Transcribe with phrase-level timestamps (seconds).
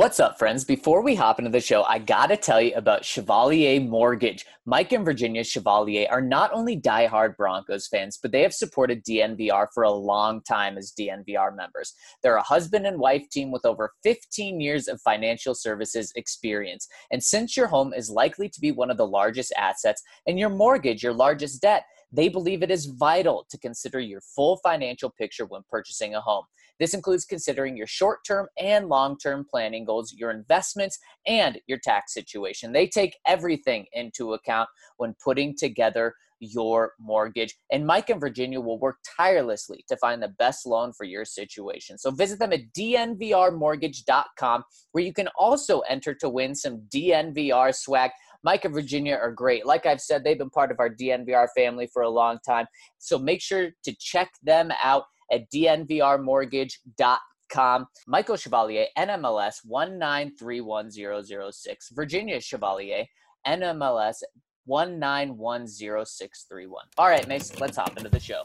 [0.00, 0.64] What's up, friends?
[0.64, 4.46] Before we hop into the show, I gotta tell you about Chevalier Mortgage.
[4.64, 9.66] Mike and Virginia Chevalier are not only diehard Broncos fans, but they have supported DNVR
[9.74, 11.92] for a long time as DNVR members.
[12.22, 16.88] They're a husband and wife team with over 15 years of financial services experience.
[17.10, 20.48] And since your home is likely to be one of the largest assets and your
[20.48, 25.44] mortgage your largest debt, they believe it is vital to consider your full financial picture
[25.44, 26.44] when purchasing a home.
[26.80, 31.78] This includes considering your short term and long term planning goals, your investments, and your
[31.78, 32.72] tax situation.
[32.72, 37.54] They take everything into account when putting together your mortgage.
[37.70, 41.98] And Mike and Virginia will work tirelessly to find the best loan for your situation.
[41.98, 48.10] So visit them at dnvrmortgage.com, where you can also enter to win some DNVR swag.
[48.42, 49.66] Mike and Virginia are great.
[49.66, 52.64] Like I've said, they've been part of our DNVR family for a long time.
[52.98, 57.86] So make sure to check them out at dnvrmortgage.com.
[58.06, 61.92] Michael Chevalier, NMLS 1931006.
[61.92, 63.04] Virginia Chevalier,
[63.46, 64.22] NMLS
[64.68, 66.70] 1910631.
[66.98, 68.44] All right, Mace, let's hop into the show.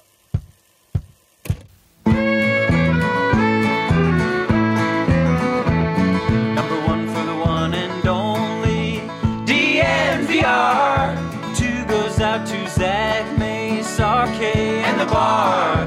[6.56, 9.02] Number one for the one and only
[9.46, 11.16] DNVR.
[11.56, 15.86] Two goes out to Zach Mace, RK, and the bar.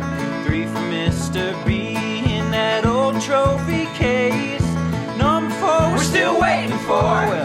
[6.88, 7.37] Still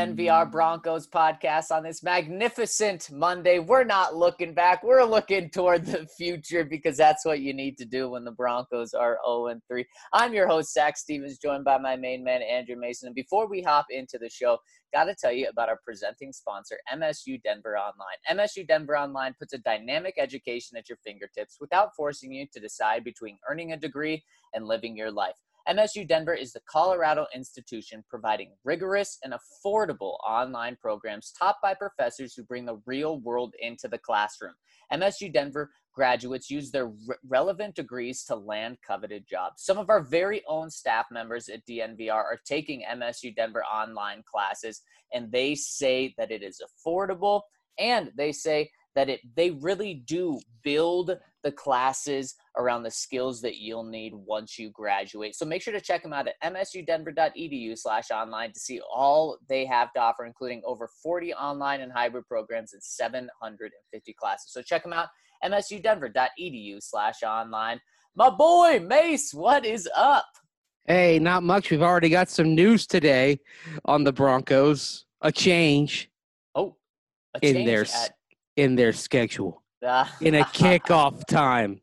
[0.00, 3.58] DNVR Broncos podcast on this magnificent Monday.
[3.58, 7.84] We're not looking back, we're looking toward the future because that's what you need to
[7.84, 9.84] do when the Broncos are 0 3.
[10.14, 13.08] I'm your host, Zach Stevens, joined by my main man, Andrew Mason.
[13.08, 14.56] And before we hop into the show,
[14.90, 18.38] got to tell you about our presenting sponsor, MSU Denver Online.
[18.38, 23.04] MSU Denver Online puts a dynamic education at your fingertips without forcing you to decide
[23.04, 25.36] between earning a degree and living your life.
[25.68, 32.34] MSU Denver is the Colorado institution providing rigorous and affordable online programs taught by professors
[32.34, 34.54] who bring the real world into the classroom.
[34.92, 39.64] MSU Denver graduates use their re- relevant degrees to land coveted jobs.
[39.64, 44.82] Some of our very own staff members at DNVR are taking MSU Denver online classes,
[45.12, 47.42] and they say that it is affordable
[47.78, 53.56] and they say that it they really do build the classes around the skills that
[53.56, 55.34] you'll need once you graduate.
[55.34, 59.64] So make sure to check them out at msudenver.edu slash online to see all they
[59.66, 64.52] have to offer, including over 40 online and hybrid programs and 750 classes.
[64.52, 65.08] So check them out,
[65.44, 67.80] msudenver.edu slash online.
[68.14, 70.26] My boy, Mace, what is up?
[70.86, 71.70] Hey, not much.
[71.70, 73.38] We've already got some news today
[73.84, 75.04] on the Broncos.
[75.22, 76.10] A change
[76.54, 76.76] Oh,
[77.34, 78.14] a in change their at,
[78.56, 79.62] in their schedule.
[79.86, 81.80] uh, In a kickoff time.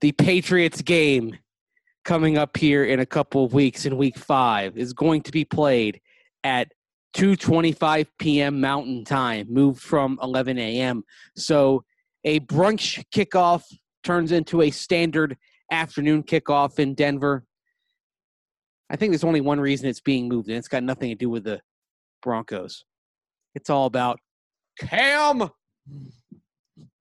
[0.00, 1.38] The Patriots game
[2.04, 5.44] coming up here in a couple of weeks in week 5 is going to be
[5.44, 6.00] played
[6.42, 6.70] at
[7.16, 8.60] 2:25 p.m.
[8.60, 11.04] Mountain Time, moved from 11 a.m.
[11.36, 11.84] So
[12.24, 13.62] a brunch kickoff
[14.02, 15.36] turns into a standard
[15.70, 17.44] afternoon kickoff in Denver.
[18.90, 21.30] I think there's only one reason it's being moved, and it's got nothing to do
[21.30, 21.60] with the
[22.20, 22.84] Broncos.
[23.54, 24.18] It's all about
[24.78, 25.50] Cam.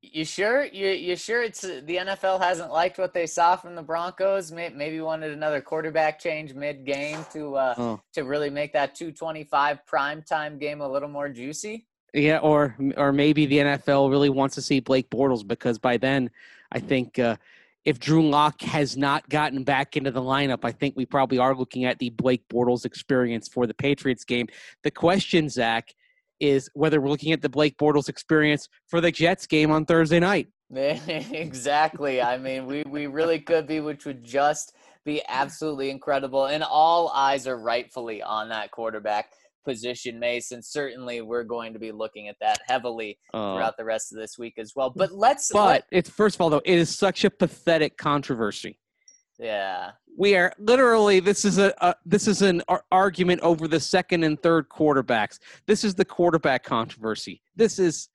[0.01, 0.66] You sure?
[0.66, 4.51] You you sure it's uh, the NFL hasn't liked what they saw from the Broncos?
[4.51, 8.01] Maybe wanted another quarterback change mid game to uh, Oh.
[8.13, 11.88] to really make that 225 primetime game a little more juicy.
[12.13, 16.29] Yeah, or or maybe the NFL really wants to see Blake Bortles because by then,
[16.72, 17.38] I think uh,
[17.83, 21.56] if Drew Lock has not gotten back into the lineup, I think we probably are
[21.56, 24.47] looking at the Blake Bortles experience for the Patriots game.
[24.83, 25.95] The question, Zach,
[26.39, 30.19] is whether we're looking at the Blake Bortles experience for the Jets game on Thursday
[30.19, 30.47] night.
[30.75, 32.21] exactly.
[32.21, 34.74] I mean, we we really could be, which would just
[35.06, 36.45] be absolutely incredible.
[36.45, 39.27] And all eyes are rightfully on that quarterback
[39.65, 40.62] position, Mason.
[40.63, 44.38] Certainly, we're going to be looking at that heavily Uh, throughout the rest of this
[44.38, 44.91] week as well.
[44.95, 45.51] But let's.
[45.51, 48.80] but let- it's first of all though, it is such a pathetic controversy.
[49.39, 49.91] yeah.
[50.18, 54.24] We are literally this is a, a this is an ar- argument over the second
[54.24, 55.39] and third quarterbacks.
[55.65, 57.42] This is the quarterback controversy.
[57.56, 58.10] This is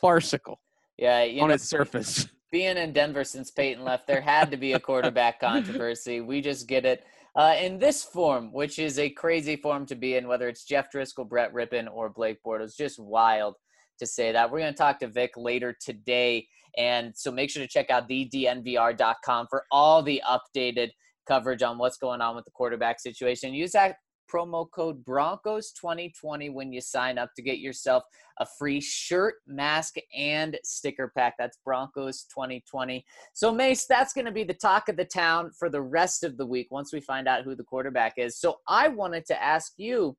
[0.00, 0.60] farcical
[0.96, 2.28] Yeah, on know, its surface.
[2.52, 6.20] being in Denver since Peyton left, there had to be a quarterback controversy.
[6.20, 7.04] We just get it
[7.36, 10.90] uh, in this form, which is a crazy form to be in, whether it's Jeff
[10.92, 12.76] Driskel, Brett Rypien, or Blake Bortles.
[12.76, 13.54] Just wild
[13.98, 14.50] to say that.
[14.50, 16.46] We're going to talk to Vic later today.
[16.76, 20.90] And so make sure to check out thednvr.com for all the updated
[21.28, 23.54] coverage on what's going on with the quarterback situation.
[23.54, 23.96] Use that
[24.28, 28.02] promo code Broncos 2020 when you sign up to get yourself
[28.38, 31.34] a free shirt, mask, and sticker pack.
[31.38, 33.04] That's Broncos 2020.
[33.32, 36.36] So, Mace, that's going to be the talk of the town for the rest of
[36.36, 38.38] the week once we find out who the quarterback is.
[38.38, 40.16] So, I wanted to ask you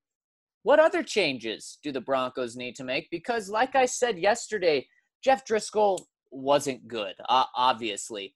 [0.63, 3.07] what other changes do the Broncos need to make?
[3.11, 4.85] Because, like I said yesterday,
[5.23, 5.99] Jeff Driskel
[6.31, 8.35] wasn't good, uh, obviously,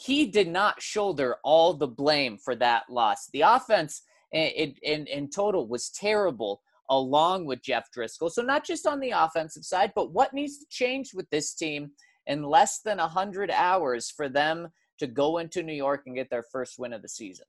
[0.00, 3.28] he did not shoulder all the blame for that loss.
[3.32, 4.02] The offense
[4.32, 8.30] in, in, in total was terrible along with Jeff Driskel.
[8.30, 11.90] So, not just on the offensive side, but what needs to change with this team
[12.26, 14.68] in less than 100 hours for them
[14.98, 17.46] to go into New York and get their first win of the season?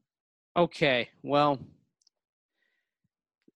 [0.58, 1.58] Okay, well,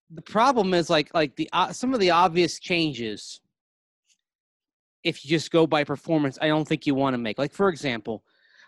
[0.09, 3.41] the problem is like like the uh, some of the obvious changes
[5.03, 7.69] if you just go by performance i don't think you want to make like for
[7.69, 8.23] example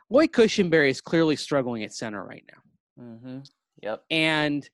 [0.09, 3.39] lloyd cushenberry is clearly struggling at center right now mm-hmm.
[3.81, 4.69] yep and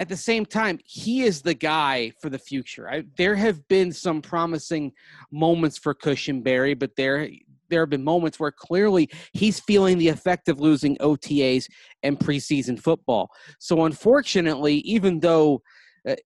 [0.00, 3.92] at the same time he is the guy for the future I, there have been
[3.92, 4.92] some promising
[5.30, 7.28] moments for cushenberry but there
[7.70, 11.66] there have been moments where clearly he's feeling the effect of losing OTAs
[12.02, 13.30] and preseason football.
[13.58, 15.62] So unfortunately, even though
[16.08, 16.16] uh,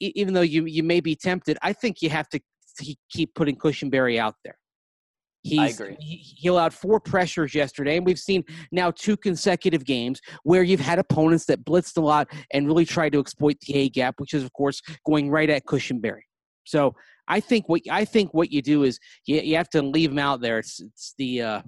[0.00, 2.40] even though you you may be tempted, I think you have to
[3.10, 4.58] keep putting Cushenberry out there.
[5.42, 5.78] He's.
[6.00, 10.80] He, he allowed four pressures yesterday, and we've seen now two consecutive games where you've
[10.80, 14.34] had opponents that blitzed a lot and really tried to exploit the A gap, which
[14.34, 16.22] is of course going right at Cushenberry.
[16.64, 16.94] So
[17.28, 20.18] I think what I think what you do is you, you have to leave him
[20.18, 20.58] out there.
[20.58, 21.62] It's it's the uh,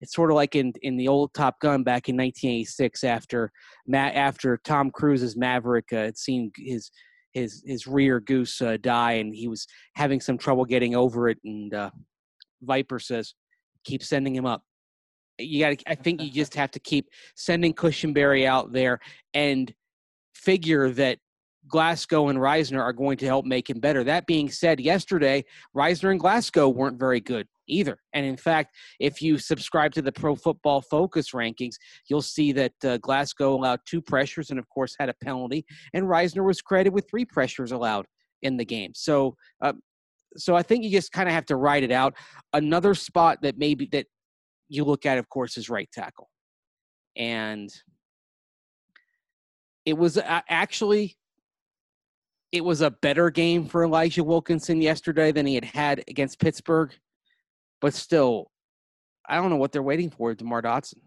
[0.00, 3.52] it's sort of like in in the old Top Gun back in 1986 after
[3.86, 6.90] Matt after Tom Cruise's Maverick uh, had seen his
[7.32, 11.38] his his rear goose uh, die and he was having some trouble getting over it
[11.44, 11.90] and uh,
[12.62, 13.34] Viper says
[13.84, 14.62] keep sending him up.
[15.38, 19.00] You got I think you just have to keep sending Cushenberry out there
[19.34, 19.72] and
[20.34, 21.18] figure that
[21.68, 24.02] Glasgow and Risner are going to help make him better.
[24.02, 25.44] That being said, yesterday,
[25.76, 27.98] Risner and Glasgow weren't very good either.
[28.12, 31.74] And in fact, if you subscribe to the Pro Football Focus rankings,
[32.08, 35.64] you'll see that uh, Glasgow allowed two pressures and, of course, had a penalty,
[35.94, 38.06] and Risner was credited with three pressures allowed
[38.42, 38.92] in the game.
[38.94, 39.74] So, uh,
[40.36, 42.14] so I think you just kind of have to ride it out.
[42.52, 44.06] Another spot that maybe that
[44.68, 46.28] you look at, of course, is right tackle,
[47.16, 47.70] and
[49.84, 51.16] it was uh, actually
[52.52, 56.92] it was a better game for Elijah Wilkinson yesterday than he had had against Pittsburgh,
[57.80, 58.50] but still,
[59.28, 60.98] I don't know what they're waiting for Demar Dotson.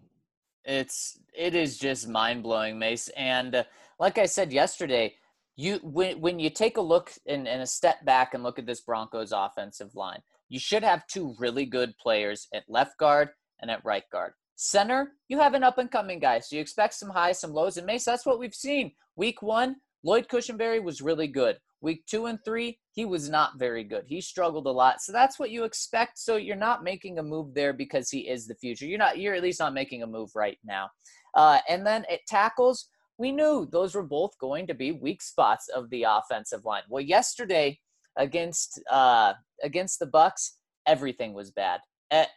[0.64, 3.10] It's it is just mind blowing, Mace.
[3.10, 3.64] And uh,
[4.00, 5.16] like I said yesterday,
[5.56, 8.66] you when when you take a look and, and a step back and look at
[8.66, 13.30] this Broncos offensive line, you should have two really good players at left guard
[13.62, 14.34] and at right guard.
[14.56, 17.78] Center, you have an up and coming guy, so you expect some highs, some lows,
[17.78, 18.06] and Mace.
[18.06, 18.92] That's what we've seen.
[19.16, 21.58] Week one, Lloyd Cushenberry was really good.
[21.82, 24.06] Week two and three, he was not very good.
[24.08, 25.02] He struggled a lot.
[25.02, 26.18] So that's what you expect.
[26.18, 28.86] So you're not making a move there because he is the future.
[28.86, 29.18] You're not.
[29.18, 30.90] You're at least not making a move right now.
[31.36, 32.88] Uh, and then at tackles,
[33.18, 36.84] we knew those were both going to be weak spots of the offensive line.
[36.90, 37.80] Well, yesterday
[38.18, 39.34] against uh,
[39.64, 40.52] against the Bucs,
[40.88, 41.82] everything was bad.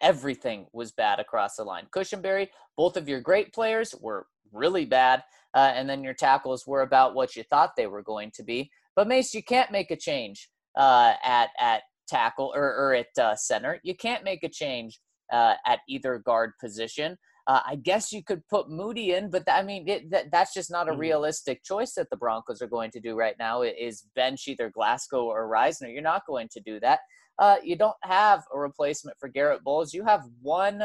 [0.01, 1.87] everything was bad across the line.
[1.95, 5.23] Cushenberry, both of your great players were really bad
[5.55, 8.71] uh, and then your tackles were about what you thought they were going to be.
[8.95, 13.35] But Mace, you can't make a change uh, at at tackle or, or at uh,
[13.35, 13.81] center.
[13.83, 15.01] You can't make a change
[15.33, 17.17] uh, at either guard position.
[17.47, 20.53] Uh, I guess you could put Muti in, but th- I mean it, that, that's
[20.53, 21.01] just not a mm-hmm.
[21.01, 23.63] realistic choice that the Broncos are going to do right now.
[23.63, 25.93] Is bench either Glasgow or Risner?
[25.93, 27.01] You're not going to do that.
[27.39, 29.95] Uh, you don't have a replacement for Garett Bolles.
[29.95, 30.85] You have one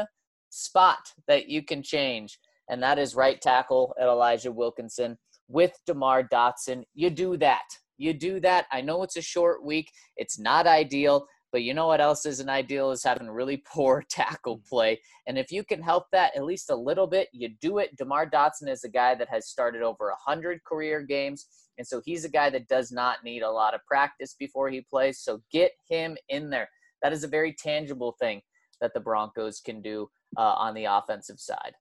[0.50, 2.38] spot that you can change
[2.68, 6.84] and that is right tackle at Elijah Wilkinson with DeMar Dotson.
[6.94, 7.64] You do that.
[7.98, 8.66] You do that.
[8.72, 9.90] I know it's a short week.
[10.16, 14.58] It's not ideal, but you know what else isn't ideal is having really poor tackle
[14.58, 14.68] mm.
[14.68, 15.00] play.
[15.26, 17.96] And if you can help that at least a little bit, you do it.
[17.96, 21.46] DeMar Dotson is a guy that has started over 100 career games.
[21.78, 24.80] And so he's a guy that does not need a lot of practice before he
[24.80, 25.20] plays.
[25.20, 26.68] So get him in there.
[27.02, 28.42] That is a very tangible thing
[28.80, 31.72] that the Broncos can do uh, on the offensive side.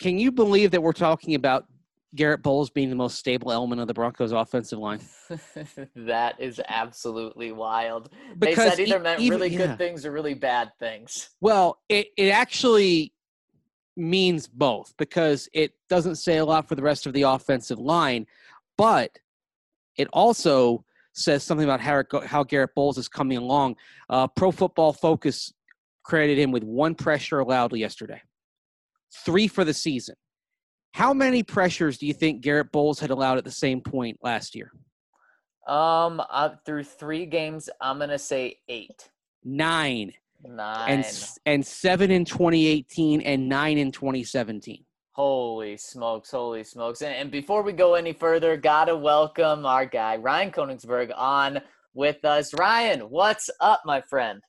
[0.00, 1.66] Can you believe that we're talking about
[2.14, 5.00] Garett Bolles being the most stable element of the Broncos offensive line?
[5.96, 8.10] that is absolutely wild.
[8.38, 9.76] Because they said either meant even, really good yeah.
[9.76, 11.30] things or really bad things.
[11.40, 13.12] Well, it, it actually
[13.96, 18.26] means both because it doesn't say a lot for the rest of the offensive line,
[18.76, 19.18] but
[19.96, 23.76] it also says something about how, how Garett Bolles is coming along.
[24.08, 25.52] Uh, Pro Football Focus
[26.02, 28.20] credited him with one pressure allowed yesterday,
[29.24, 30.16] three for the season.
[30.94, 34.54] How many pressures do you think Garett Bolles had allowed at the same point last
[34.54, 34.70] year?
[35.66, 39.10] Um, uh, through three games, I'm gonna say eight.
[39.42, 40.12] Nine.
[40.46, 40.88] Nine.
[40.88, 44.84] And and seven in 2018 and nine in 2017.
[45.10, 46.30] Holy smokes!
[46.30, 47.02] Holy smokes!
[47.02, 51.60] And, and before we go any further, gotta welcome our guy Ryan Koenigsberg on
[51.94, 52.54] with us.
[52.54, 54.40] Ryan, what's up, my friend?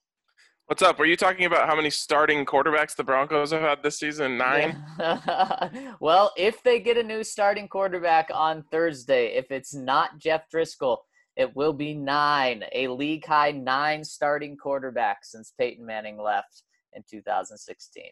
[0.67, 0.97] What's up?
[0.97, 4.35] Were you talking about how many starting quarterbacks the Broncos have had this season?
[4.35, 4.83] Nine?
[5.99, 10.97] well, if they get a new starting quarterback on Thursday, if it's not Jeff Driskel,
[11.35, 17.03] it will be nine, a league high nine starting quarterbacks since Peyton Manning left in
[17.07, 18.03] 2016.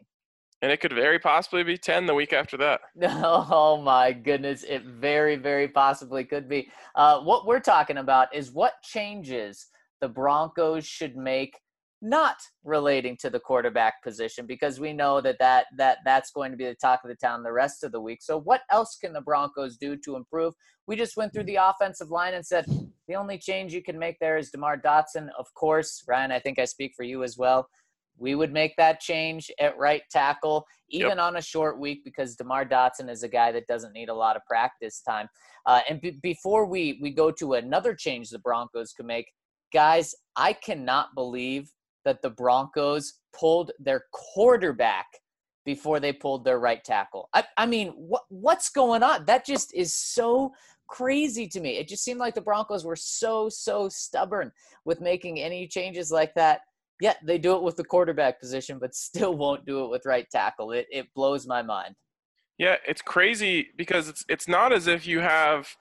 [0.61, 2.81] And it could very possibly be 10 the week after that.
[3.01, 4.61] Oh my goodness.
[4.61, 6.69] It very, very possibly could be.
[6.93, 9.69] Uh, what we're talking about is what changes
[10.01, 11.57] the Broncos should make
[12.03, 16.57] not relating to the quarterback position because we know that, that that that's going to
[16.57, 18.21] be the talk of the town the rest of the week.
[18.21, 20.53] So what else can the Broncos do to improve?
[20.85, 22.65] We just went through the offensive line and said
[23.07, 25.29] the only change you can make there is DeMar Dotson.
[25.39, 27.69] Of course, Ryan, I think I speak for you as well.
[28.17, 31.19] We would make that change at right tackle, even yep.
[31.19, 34.35] on a short week, because DeMar Dotson is a guy that doesn't need a lot
[34.35, 35.27] of practice time.
[35.65, 39.27] Uh, and b- before we, we go to another change the Broncos could make,
[39.73, 41.71] guys, I cannot believe
[42.05, 45.07] that the Broncos pulled their quarterback
[45.65, 47.29] before they pulled their right tackle.
[47.33, 49.25] I, I mean, what what's going on?
[49.25, 50.51] That just is so
[50.87, 51.77] crazy to me.
[51.77, 54.51] It just seemed like the Broncos were so so stubborn
[54.85, 56.61] with making any changes like that.
[56.99, 60.29] Yet they do it with the quarterback position, but still won't do it with right
[60.29, 60.71] tackle.
[60.71, 61.95] It it blows my mind.
[62.57, 65.75] Yeah, it's crazy because it's it's not as if you have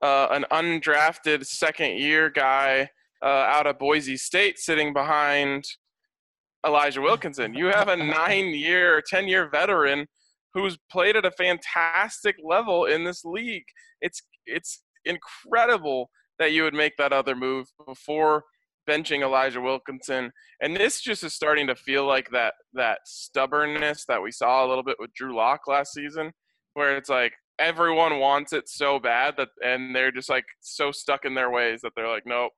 [0.00, 2.90] uh, an undrafted second year guy
[3.22, 5.64] uh, out of Boise State sitting behind
[6.66, 7.54] Elijah Wilkinson.
[7.54, 10.06] You have a nine year, 10 year veteran
[10.54, 13.66] who's played at a fantastic level in this league.
[14.00, 18.44] It's, it's incredible that you would make that other move before
[18.88, 20.30] benching Elijah Wilkinson.
[20.62, 24.68] And this just is starting to feel like that, that stubbornness that we saw a
[24.68, 26.32] little bit with Drew Lock last season,
[26.74, 31.24] where it's like, everyone wants it so bad that and they're just like so stuck
[31.24, 32.52] in their ways that they're like nope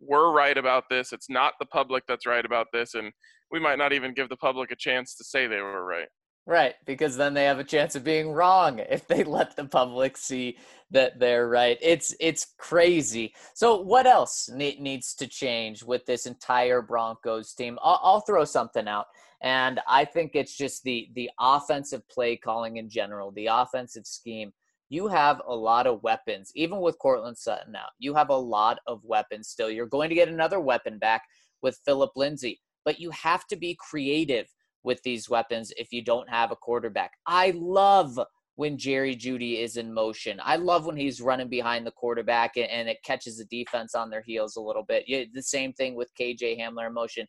[0.00, 1.12] we're right about this.
[1.12, 3.12] It's not the public that's right about this, and
[3.50, 6.08] we might not even give the public a chance to say they were right.
[6.46, 10.18] Right, because then they have a chance of being wrong if they let the public
[10.18, 10.58] see
[10.90, 11.78] that they're right.
[11.80, 13.34] It's it's crazy.
[13.54, 17.78] So what else needs to change with this entire Broncos team?
[17.82, 19.06] I'll, I'll throw something out,
[19.40, 24.52] and I think it's just the the offensive play calling in general, the offensive scheme
[24.88, 26.52] you have a lot of weapons.
[26.54, 29.70] Even with Courtland Sutton now, you have a lot of weapons still.
[29.70, 31.22] You're going to get another weapon back
[31.62, 34.46] with Phillip Lindsay, but you have to be creative
[34.82, 37.12] with these weapons if you don't have a quarterback.
[37.26, 38.18] I love
[38.56, 40.40] when Jerry Jeudy is in motion.
[40.42, 44.22] I love when he's running behind the quarterback and, it catches the defense on their
[44.22, 45.04] heels a little bit.
[45.08, 47.26] the same thing with KJ Hamler in motion.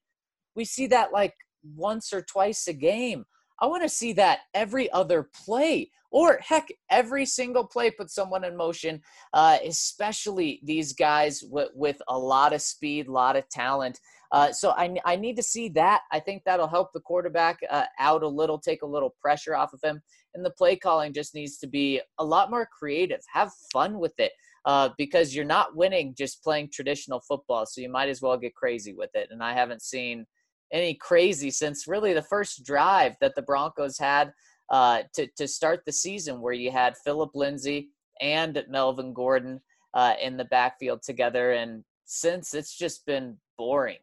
[0.55, 1.33] We see that like
[1.75, 3.25] once or twice a game.
[3.59, 8.43] I want to see that every other play, or heck, every single play put someone
[8.43, 9.01] in motion,
[9.33, 13.99] uh, especially these guys with, with a lot of speed, a lot of talent.
[14.31, 16.01] Uh, so I, I need to see that.
[16.11, 19.73] I think that'll help the quarterback uh, out a little, take a little pressure off
[19.73, 20.01] of him.
[20.33, 23.21] And the play calling just needs to be a lot more creative.
[23.33, 24.31] Have fun with it.
[24.65, 28.55] Uh, because you're not winning just playing traditional football, so you might as well get
[28.55, 29.27] crazy with it.
[29.29, 30.25] And I haven't seen
[30.71, 34.33] any crazy since really the first drive that the Broncos had
[34.69, 37.89] uh, to to start the season, where you had Phillip Lindsay
[38.21, 39.61] and Melvin Gordon
[39.93, 43.99] uh, in the backfield together, and since it's just been boring.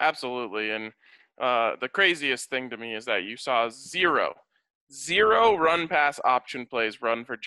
[0.00, 0.92] Absolutely, and
[1.40, 4.34] uh, the craziest thing to me is that you saw zero,
[4.92, 7.38] zero run pass option plays run for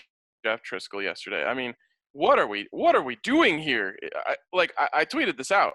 [0.44, 1.44] Jeff Driskel yesterday.
[1.44, 1.74] I mean,
[2.14, 3.98] what are we what are we doing here?
[4.26, 5.74] I, like I, I tweeted this out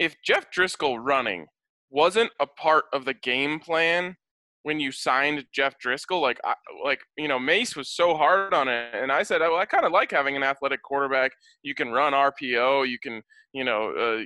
[0.00, 1.46] if Jeff Driskel running
[1.90, 4.16] wasn't a part of the game plan
[4.62, 6.40] when you signed Jeff Driskel, like
[6.84, 9.84] like you know Mace was so hard on it, and I said, well, I kind
[9.84, 11.32] of like having an athletic quarterback.
[11.62, 14.24] You can run RPO, you can you know uh,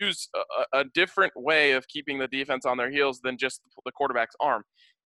[0.00, 3.92] use a, a, different way of keeping the defense on their heels than just the
[3.92, 4.64] quarterback's arm.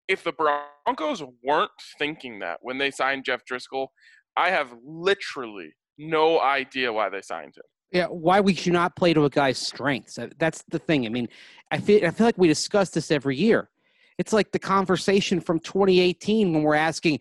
[0.07, 3.87] If the Broncos weren't thinking that when they signed Jeff Driskel,
[4.35, 7.63] I have literally no idea why they signed him.
[7.91, 10.17] Yeah, why we should not play to a guy's strengths.
[10.39, 11.05] That's the thing.
[11.05, 11.27] I mean,
[11.71, 13.69] I feel I feel like we discuss this every year.
[14.17, 17.19] It's like the conversation from 2018 when we're asking,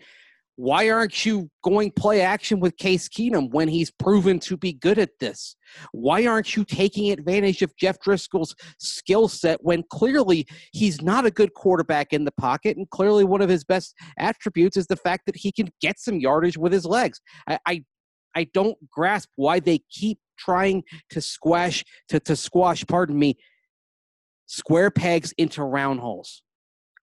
[0.57, 4.99] why aren't you going play action with Case Keenum when he's proven to be good
[4.99, 5.57] at this?
[5.93, 11.31] Why aren't you taking advantage of Jeff Driskel's skill set when clearly he's not a
[11.31, 15.25] good quarterback in the pocket and clearly one of his best attributes is the fact
[15.27, 17.21] that he can get some yardage with his legs?
[17.49, 17.85] I I,
[18.37, 23.37] I don't grasp why they keep trying to squash to, to squash, pardon me,
[24.47, 26.43] square pegs into round holes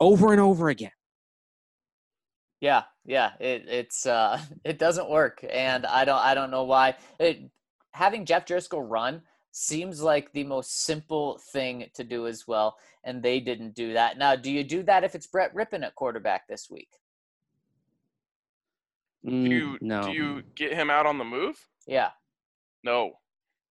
[0.00, 0.90] over and over again.
[2.60, 6.96] Yeah, yeah, it, it's uh, it doesn't work, and I don't I don't know why.
[7.20, 7.50] It,
[7.92, 13.22] having Jeff Driskel run seems like the most simple thing to do as well, and
[13.22, 14.18] they didn't do that.
[14.18, 16.88] Now, do you do that if it's Brett Rypien at quarterback this week?
[19.26, 21.56] Mm, Do you no, do you get him out on the move?
[21.86, 22.10] Yeah,
[22.84, 23.12] No.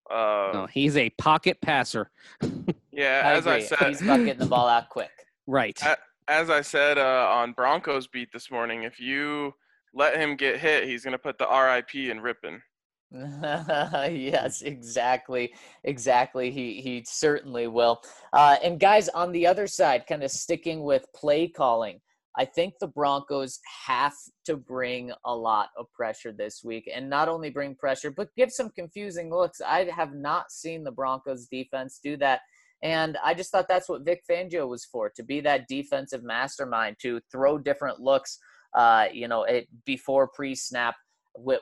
[0.09, 2.09] Uh, no, he's a pocket passer.
[2.91, 5.11] Yeah, I as I said, he's about getting the ball out quick.
[5.47, 5.79] Right.
[6.27, 9.53] As I said uh, on Broncos beat this morning, if you
[9.93, 12.61] let him get hit, he's going to put the RIP in ripping.
[13.11, 16.49] yes, exactly, exactly.
[16.49, 18.01] He he certainly will.
[18.33, 22.01] Uh, and guys, on the other side, kind of sticking with play calling,
[22.37, 24.13] I think the Broncos have
[24.45, 28.51] to bring a lot of pressure this week, and not only bring pressure, but give
[28.51, 29.61] some confusing looks.
[29.61, 32.41] I have not seen the Broncos defense do that.
[32.83, 36.97] And I just thought that's what Vic Fangio was for, to be that defensive mastermind,
[37.01, 38.37] to throw different looks,
[38.75, 40.95] uh, you know, it, before pre-snap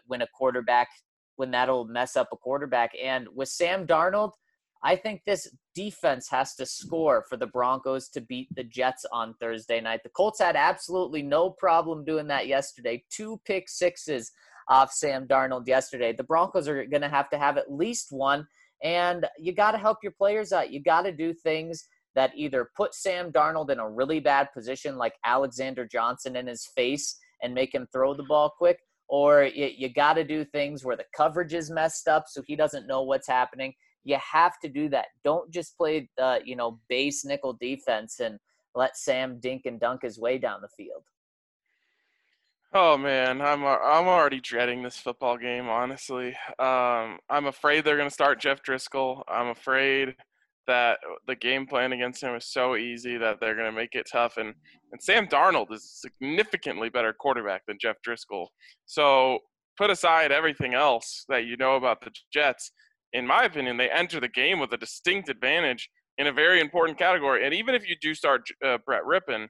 [0.08, 0.88] when a quarterback,
[1.36, 2.92] when that'll mess up a quarterback.
[3.02, 4.32] And with Sam Darnold,
[4.84, 9.34] I think this defense has to score for the Broncos to beat the Jets on
[9.40, 10.02] Thursday night.
[10.04, 13.04] The Colts had absolutely no problem doing that yesterday.
[13.10, 14.32] Two pick sixes
[14.68, 16.14] off Sam Darnold yesterday.
[16.14, 18.46] The Broncos are going to have to have at least one.
[18.84, 20.72] And you got to help your players out.
[20.72, 21.86] You got to do things
[22.16, 26.68] that either put Sam Darnold in a really bad position, like Alexander Johnson in his
[26.76, 30.84] face, and make him throw the ball quick, or you, you got to do things
[30.84, 33.74] where the coverage is messed up so he doesn't know what's happening.
[34.04, 35.08] You have to do that.
[35.24, 38.38] Don't just play the you know base nickel defense and
[38.76, 41.04] let Sam dink and dunk his way down the field.
[42.76, 45.70] Oh man, I'm I'm already dreading this football game.
[45.70, 49.22] Honestly, um, I'm afraid they're going to start Jeff Driskel.
[49.28, 50.16] I'm afraid
[50.66, 54.08] that the game plan against him is so easy that they're going to make it
[54.12, 54.38] tough.
[54.38, 54.56] And
[54.92, 58.48] and Sam Darnold is a significantly better quarterback than Jeff Driskel.
[58.86, 59.40] So
[59.78, 62.72] put aside everything else that you know about the Jets.
[63.14, 66.98] In my opinion, they enter the game with a distinct advantage in a very important
[66.98, 67.46] category.
[67.46, 69.48] And even if you do start uh, Brett Rypien,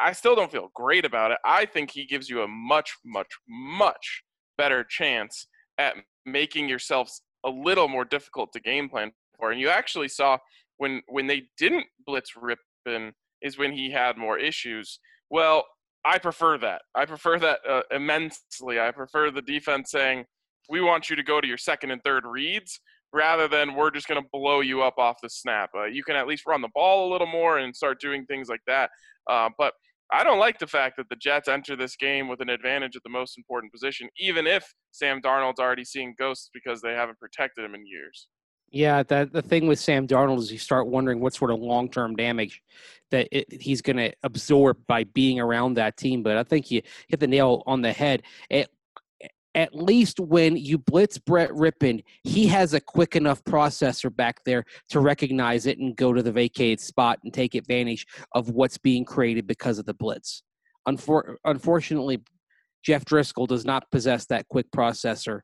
[0.00, 1.38] I still don't feel great about it.
[1.44, 4.22] I think he gives you a much, much, much
[4.56, 5.46] better chance
[5.78, 9.50] at making yourselves a little more difficult to game plan for.
[9.50, 10.38] And you actually saw
[10.78, 14.98] when when they didn't blitz Rypien is when he had more issues.
[15.30, 15.64] Well,
[16.04, 16.82] I prefer that.
[16.94, 18.80] I prefer that uh, immensely.
[18.80, 20.24] I prefer the defense saying,
[20.68, 22.80] "We want you to go to your second and third reads."
[23.12, 26.16] Rather than we're just going to blow you up off the snap, uh, you can
[26.16, 28.90] at least run the ball a little more and start doing things like that.
[29.30, 29.72] Uh, but
[30.12, 33.02] I don't like the fact that the Jets enter this game with an advantage at
[33.02, 37.64] the most important position, even if Sam Darnold's already seeing ghosts because they haven't protected
[37.64, 38.28] him in years.
[38.70, 41.88] Yeah, that the thing with Sam Darnold is you start wondering what sort of long
[41.88, 42.62] term damage
[43.10, 46.22] that it, he's going to absorb by being around that team.
[46.22, 48.22] But I think you hit the nail on the head.
[48.50, 48.68] At,
[49.56, 54.64] at least when you blitz Brett Rypien, he has a quick enough processor back there
[54.90, 59.04] to recognize it and go to the vacated spot and take advantage of what's being
[59.04, 60.42] created because of the blitz.
[60.86, 62.22] Unfor- unfortunately,
[62.84, 65.40] Jeff Driskel does not possess that quick processor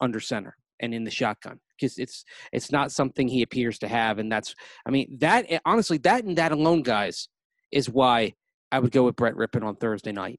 [0.00, 4.20] under center and in the shotgun because it's it's not something he appears to have
[4.20, 4.54] and that's
[4.86, 7.28] i mean that honestly that and that alone guys
[7.72, 8.32] is why
[8.70, 10.38] i would go with brett rypien on thursday night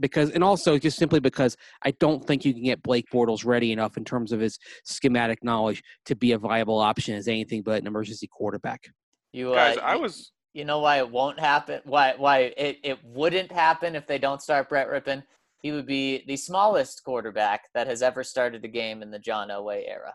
[0.00, 3.72] because and also just simply because i don't think you can get blake bortles ready
[3.72, 7.80] enough in terms of his schematic knowledge to be a viable option as anything but
[7.80, 8.88] an emergency quarterback.
[9.32, 11.80] You uh, Guys, I was you know why it won't happen?
[11.84, 15.22] Why why it, it wouldn't happen if they don't start brett rypien
[15.64, 19.48] he would be the smallest quarterback that has ever started a game in the john
[19.48, 20.12] elway era.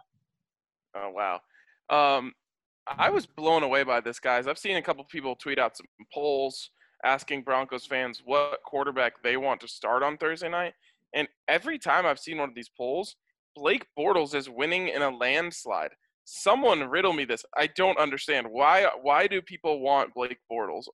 [0.96, 1.40] Oh wow.
[1.90, 2.34] Um,
[2.88, 4.48] I was blown away by this, guys.
[4.48, 6.72] I've seen a couple people tweet out some polls
[7.04, 10.74] asking Broncos fans what quarterback they want to start on Thursday night,
[11.14, 13.16] and every time I've seen one of these polls,
[13.56, 15.92] Blake Bortles is winning in a landslide.
[16.26, 17.44] Someone riddle me this.
[17.58, 18.88] I don't understand why.
[19.02, 20.86] Why do people want Blake Bortles,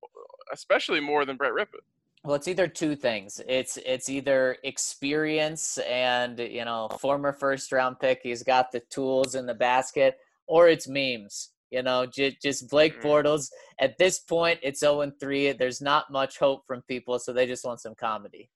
[0.53, 1.81] especially more than Brett Rypien?
[2.23, 3.39] Well, it's either two things.
[3.47, 8.21] It's it's either experience and you know former first round pick.
[8.23, 11.49] He's got the tools in the basket, or it's memes.
[11.75, 13.03] You know, just, just Blake Mm.
[13.03, 13.49] Bortles.
[13.81, 15.51] At this point, it's 0 3.
[15.51, 18.49] There's not much hope from people, so they just want some comedy.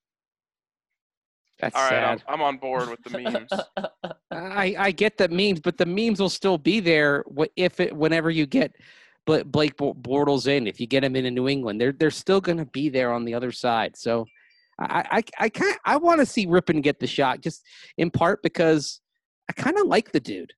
[1.59, 2.27] That's All right, I'm, sad.
[2.29, 3.51] I'm on board with the memes.
[4.31, 7.93] I, I get the memes, but the memes will still be there wh- if it
[7.93, 8.73] whenever you get
[9.25, 10.67] Bla- Blake Bo- Bortles in.
[10.67, 13.25] If you get him into New England, they're they're still going to be there on
[13.25, 13.97] the other side.
[13.97, 14.25] So
[14.79, 17.65] I I I kind I want to see Rypien get the shot, just
[17.97, 19.01] in part because
[19.49, 20.53] I kind of like the dude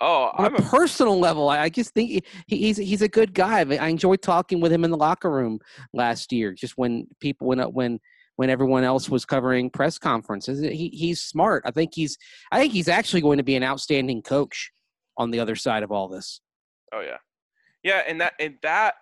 [0.00, 1.48] Oh, on I'm a a, personal level.
[1.48, 3.60] I just think he, he's he's a good guy.
[3.60, 5.58] I I enjoyed talking with him in the locker room
[5.92, 7.98] last year, just when people when when
[8.36, 10.60] when everyone else was covering press conferences.
[10.60, 11.64] He he's smart.
[11.66, 12.16] I think he's
[12.52, 14.70] I think he's actually going to be an outstanding coach
[15.16, 16.40] on the other side of all this.
[16.92, 17.16] oh yeah,
[17.82, 18.94] yeah, and that and that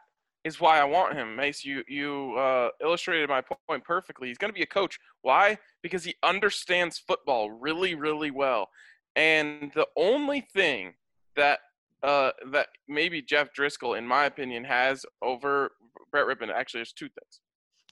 [0.45, 1.63] is why I want him, Mace.
[1.65, 4.29] You you uh, illustrated my point perfectly.
[4.29, 4.99] He's going to be a coach.
[5.21, 5.59] Why?
[5.83, 8.71] Because he understands football really, really well.
[9.17, 10.95] And the only thing
[11.35, 11.61] that
[12.03, 15.73] uh, that maybe Jeff Driskel, in my opinion, has over
[16.13, 17.41] Brett Rypien actually there's two things.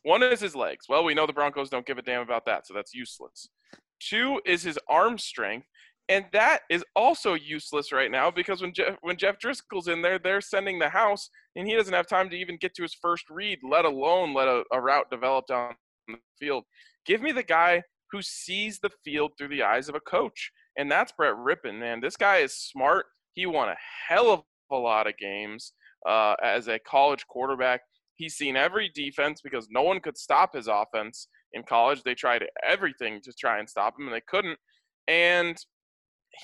[0.02, 0.86] One is his legs.
[0.88, 3.48] Well, we know the Broncos don't give a damn about that, so that's useless.
[4.00, 5.66] Two is his arm strength,
[6.10, 10.18] and that is also useless right now because when Jeff when Jeff Driskel's in there,
[10.18, 13.30] they're sending the house, and he doesn't have time to even get to his first
[13.30, 15.74] read, let alone let a, a route develop down
[16.06, 16.64] the field.
[17.06, 20.90] Give me the guy who sees the field through the eyes of a coach, and
[20.90, 21.78] that's Brett Rypien.
[21.78, 23.06] Man, this guy is smart.
[23.34, 23.76] He won a
[24.08, 25.72] hell of a lot of games
[26.08, 27.80] uh, as a college quarterback.
[28.16, 32.02] He's seen every defense because no one could stop his offense in college.
[32.02, 34.58] They tried everything to try and stop him, and they couldn't.
[35.08, 35.56] And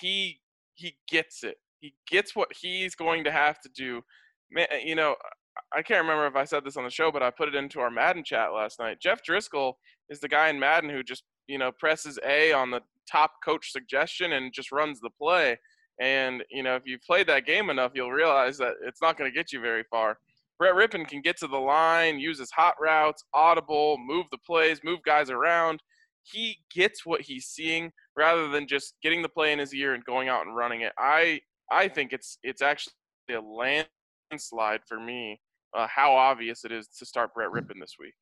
[0.00, 0.40] he
[0.74, 1.56] he gets it.
[1.80, 4.02] He gets what he's going to have to do.
[4.50, 5.14] Man, you know,
[5.74, 7.80] I can't remember if I said this on the show, but I put it into
[7.80, 8.98] our Madden chat last night.
[9.00, 9.74] Jeff Driskel
[10.08, 13.72] is the guy in Madden who just you know presses A on the top coach
[13.72, 15.58] suggestion and just runs the play.
[16.00, 19.30] And you know, if you've played that game enough, you'll realize that it's not going
[19.30, 20.16] to get you very far.
[20.58, 25.00] Brett Rypien can get to the line, uses hot routes, audible, move the plays, move
[25.04, 25.82] guys around.
[26.22, 30.04] He gets what he's seeing rather than just getting the play in his ear and
[30.04, 30.92] going out and running it.
[30.98, 32.92] I I think it's it's actually
[33.30, 35.40] a landslide for me.
[35.76, 38.14] Uh, how obvious it is to start Brett Rypien this week.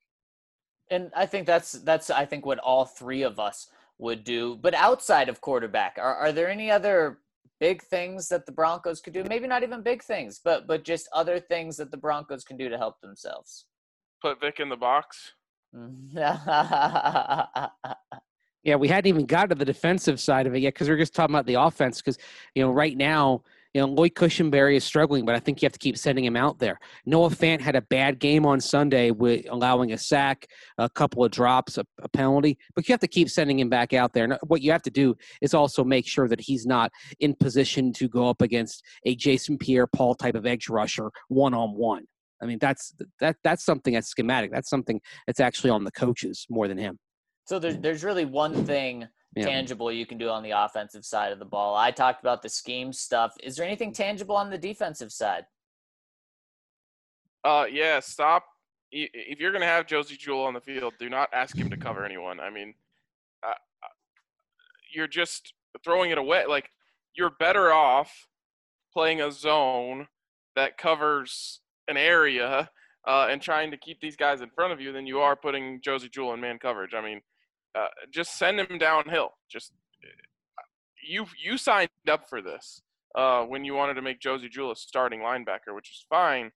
[0.91, 4.57] And I think that's that's I think what all three of us would do.
[4.57, 7.19] But outside of quarterback, are, are there any other
[7.61, 9.25] big things that the Broncos could do?
[9.25, 12.69] Maybe not even big things, but but just other things that the Broncos can do
[12.69, 13.67] to help themselves.
[14.23, 15.33] Put Vic in the box.
[18.65, 20.99] Yeah, we hadn't even got to the defensive side of it yet because we are
[20.99, 22.03] just talking about the offense.
[22.03, 22.19] Because
[22.55, 23.43] you know, right now,
[23.75, 26.37] you know, Lloyd Cushenberry is struggling, but I think you have to keep sending him
[26.37, 26.79] out there.
[27.05, 30.47] Noah Fant had a bad game on Sunday with allowing a sack,
[30.79, 33.93] a couple of drops, a, a penalty, but you have to keep sending him back
[33.93, 34.25] out there.
[34.25, 37.93] And what you have to do is also make sure that he's not in position
[37.95, 42.05] to go up against a Jason Pierre-Paul type of edge rusher one on one.
[42.41, 44.53] I mean, that's that that's something that's schematic.
[44.53, 46.99] That's something that's actually on the coaches more than him.
[47.47, 49.45] so there's there's really one thing Yeah.
[49.45, 51.77] tangible you can do on the offensive side of the ball.
[51.77, 53.35] I talked about the scheme stuff.
[53.43, 55.45] Is there anything tangible on the defensive side?
[57.45, 58.45] Uh, yeah, stop.
[58.91, 61.77] If you're going to have Josey Jewell on the field, do not ask him to
[61.77, 62.41] cover anyone.
[62.41, 62.73] I mean,
[63.43, 63.89] uh, uh,
[64.93, 65.53] you're just
[65.85, 66.47] throwing it away.
[66.47, 66.71] Like,
[67.15, 68.29] you're better off
[68.93, 70.09] playing a zone
[70.57, 72.71] that covers an area
[73.07, 75.81] uh, and trying to keep these guys in front of you than you are putting
[75.83, 76.95] Josey Jewell in man coverage.
[76.95, 77.21] I mean,
[77.75, 79.31] uh, just send him downhill.
[79.51, 79.73] Just
[81.07, 82.83] you you signed up for this
[83.15, 86.51] uh, when you wanted to make Josey Jewell a starting linebacker, which is fine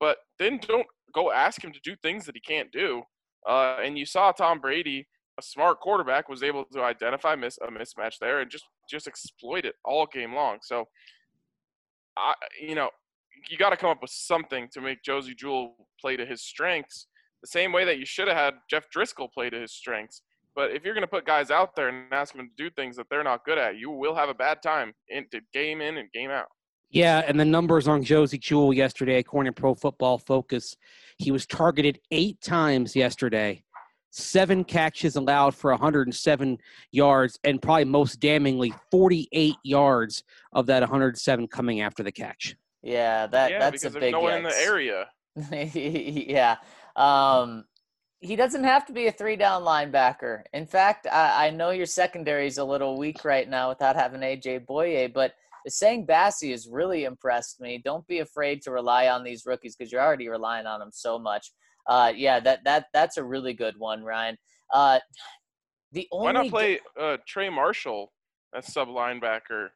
[0.00, 3.02] but then don't go ask him to do things that he can't do.
[3.48, 5.06] Uh, and you saw Tom Brady,
[5.38, 9.64] a smart quarterback, was able to identify miss a mismatch there and just just exploit
[9.64, 10.58] it all game long.
[10.62, 10.84] So,
[12.18, 12.90] I you know
[13.48, 17.06] you got to come up with something to make Josey Jewell play to his strengths,
[17.42, 20.22] the same way that you should have had Jeff Driskel play to his strengths.
[20.54, 22.96] But if you're going to put guys out there and ask them to do things
[22.96, 26.10] that they're not good at, you will have a bad time into game in and
[26.12, 26.46] game out.
[26.90, 30.76] Yeah, and the numbers on Josey Jewell yesterday, according to Pro Football Focus,
[31.18, 33.64] he was targeted eight times yesterday,
[34.10, 36.58] seven catches allowed for 107
[36.92, 42.54] yards, and probably most damningly, 48 yards of that 107 coming after the catch.
[42.80, 45.08] Yeah, that yeah, that's a because there's big no one in the area.
[45.74, 46.56] yeah.
[46.94, 47.64] Um,
[48.24, 50.44] he doesn't have to be a three down linebacker.
[50.54, 54.22] In fact, I, I know your secondary is a little weak right now without having
[54.22, 55.34] AJ Bouye, but
[55.68, 57.82] Essang Bassey has really impressed me.
[57.84, 61.18] Don't be afraid to rely on these rookies because you're already relying on them so
[61.18, 61.52] much.
[61.86, 64.38] Uh, yeah, that that that's a really good one, Ryan.
[64.72, 65.00] Uh,
[65.92, 68.10] the only Why not play uh, Trey Marshall
[68.56, 69.68] as sub linebacker?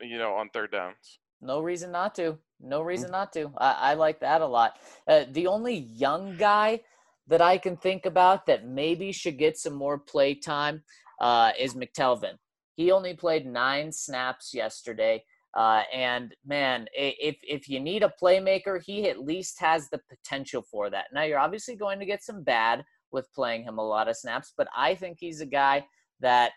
[0.00, 1.18] You know, on third downs.
[1.40, 2.38] No reason not to.
[2.60, 3.50] No reason not to.
[3.58, 4.78] I, I like that a lot.
[5.08, 6.80] Uh, the only young guy
[7.28, 10.82] that I can think about that maybe should get some more play time
[11.20, 12.34] uh, is McTelvin.
[12.76, 15.24] He only played nine snaps yesterday.
[15.56, 20.62] Uh, and man, if if you need a playmaker, he at least has the potential
[20.70, 21.06] for that.
[21.14, 24.52] Now you're obviously going to get some bad with playing him a lot of snaps,
[24.56, 25.86] but I think he's a guy
[26.20, 26.52] that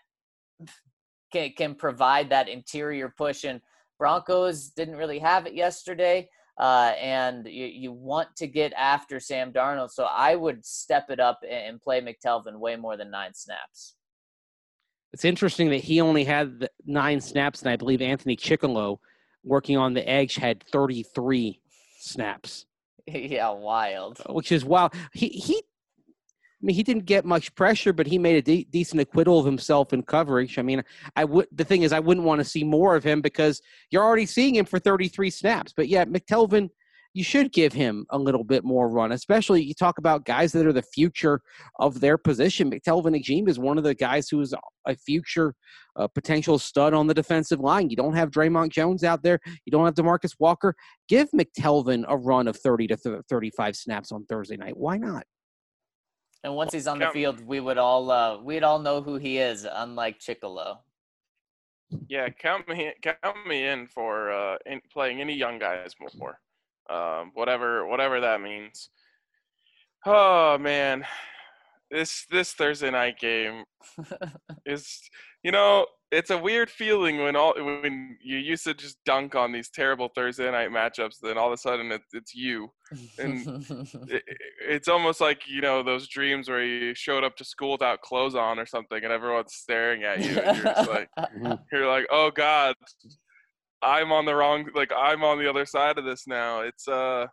[1.32, 3.44] can, can provide that interior push.
[3.44, 3.60] And
[3.98, 6.28] Broncos didn't really have it yesterday.
[6.60, 9.90] Uh, and you, you want to get after Sam Darnold.
[9.90, 13.94] So I would step it up and play McTelvin way more than nine snaps.
[15.14, 18.98] It's interesting that he only had nine snaps, and I believe Anthony Chickillo,
[19.42, 21.60] working on the edge, had 33
[21.98, 22.66] snaps.
[23.06, 24.22] Yeah, wild.
[24.28, 24.94] Which is wild.
[25.12, 25.64] He he
[26.60, 29.46] I mean, he didn't get much pressure, but he made a de- decent acquittal of
[29.46, 30.58] himself in coverage.
[30.58, 30.82] I mean,
[31.16, 31.46] I would.
[31.52, 34.56] The thing is, I wouldn't want to see more of him because you're already seeing
[34.56, 35.72] him for 33 snaps.
[35.74, 36.68] But yeah, McTelvin,
[37.14, 39.12] you should give him a little bit more run.
[39.12, 41.40] Especially you talk about guys that are the future
[41.78, 42.70] of their position.
[42.70, 44.54] McTelvin Agim is one of the guys who is
[44.86, 45.54] a future
[45.96, 47.88] uh, potential stud on the defensive line.
[47.88, 49.40] You don't have Dre'Mont Jones out there.
[49.64, 50.74] You don't have Demarcus Walker.
[51.08, 54.76] Give McTelvin a run of 30 to 35 snaps on Thursday night.
[54.76, 55.24] Why not?
[56.42, 59.38] And once he's on the field, we would all uh, we'd all know who he
[59.38, 60.78] is, unlike Chickillo.
[62.08, 66.38] Yeah, count me count me in for uh, in playing any young guys more,
[66.88, 68.88] um, whatever whatever that means.
[70.06, 71.04] Oh man,
[71.90, 73.64] this this Thursday night game
[74.64, 75.02] is
[75.42, 79.52] you know it's a weird feeling when all when you used to just dunk on
[79.52, 82.68] these terrible Thursday night matchups, then all of a sudden it, it's you,
[83.18, 83.46] and
[84.08, 84.22] it,
[84.68, 88.34] it's almost like you know those dreams where you showed up to school without clothes
[88.34, 91.52] on or something, and everyone's staring at you, and you're just like, mm-hmm.
[91.72, 92.74] you're like, oh god,
[93.82, 96.60] I'm on the wrong, like I'm on the other side of this now.
[96.60, 97.26] It's uh,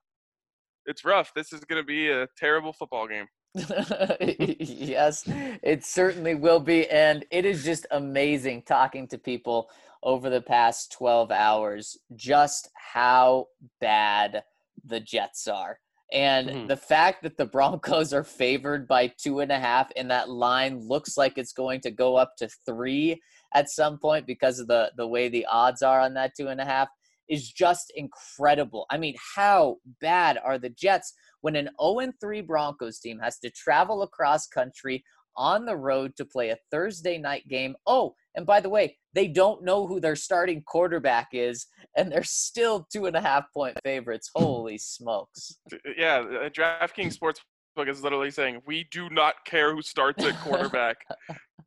[0.86, 1.34] it's rough.
[1.36, 3.26] This is gonna be a terrible football game.
[4.20, 5.24] yes,
[5.64, 6.88] it certainly will be.
[6.90, 9.70] And it is just amazing talking to people
[10.04, 13.48] over the past 12 hours just how
[13.82, 14.44] bad
[14.86, 15.80] the Jets are.
[16.14, 16.68] And mm-hmm.
[16.68, 20.80] the fact that the Broncos are favored by two and a half and that line
[20.80, 23.22] looks like it's going to go up to three
[23.54, 26.62] at some point because of the, the way the odds are on that two and
[26.62, 26.88] a half
[27.28, 28.86] is just incredible.
[28.90, 31.14] I mean, how bad are the Jets?
[31.42, 35.04] When an 0 3 Broncos team has to travel across country
[35.36, 37.76] on the road to play a Thursday night game.
[37.86, 42.24] Oh, and by the way, they don't know who their starting quarterback is, and they're
[42.24, 44.32] still two and a half point favorites.
[44.34, 45.58] Holy smokes.
[45.72, 50.40] Uh, yeah, uh, DraftKings Sportsbook is literally saying, We do not care who starts at
[50.42, 50.98] quarterback.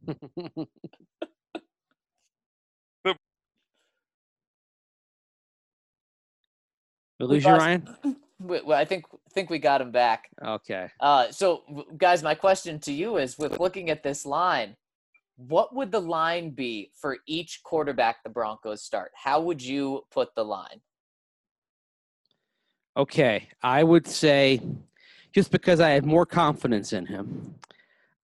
[7.20, 7.96] We lose you, Ryan?
[8.42, 10.28] Well, I think think we got him back.
[10.44, 10.88] Okay.
[11.00, 11.62] Uh, so,
[11.96, 14.76] guys, my question to you is: with looking at this line,
[15.36, 19.12] what would the line be for each quarterback the Broncos start?
[19.14, 20.80] How would you put the line?
[22.96, 24.60] Okay, I would say,
[25.32, 27.54] just because I have more confidence in him,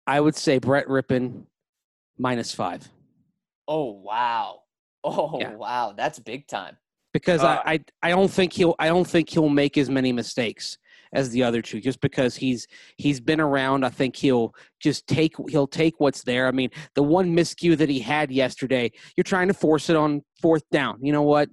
[0.07, 1.45] I would say Brett Rypien
[2.19, 2.89] minus five.
[3.69, 4.61] Oh wow!
[5.05, 5.55] Oh yeah.
[5.55, 5.95] wow!
[5.97, 6.79] That's big time
[7.15, 10.13] because uh, I, I I don't think he'll I don't think he'll make as many
[10.13, 10.77] mistakes
[11.15, 12.67] as the other two just because he's
[12.99, 13.85] he's been around.
[13.85, 16.47] I think he'll just take he'll take what's there.
[16.47, 20.23] I mean, the one miscue that he had yesterday, you're trying to force it on
[20.43, 20.99] fourth down.
[21.01, 21.49] You know what?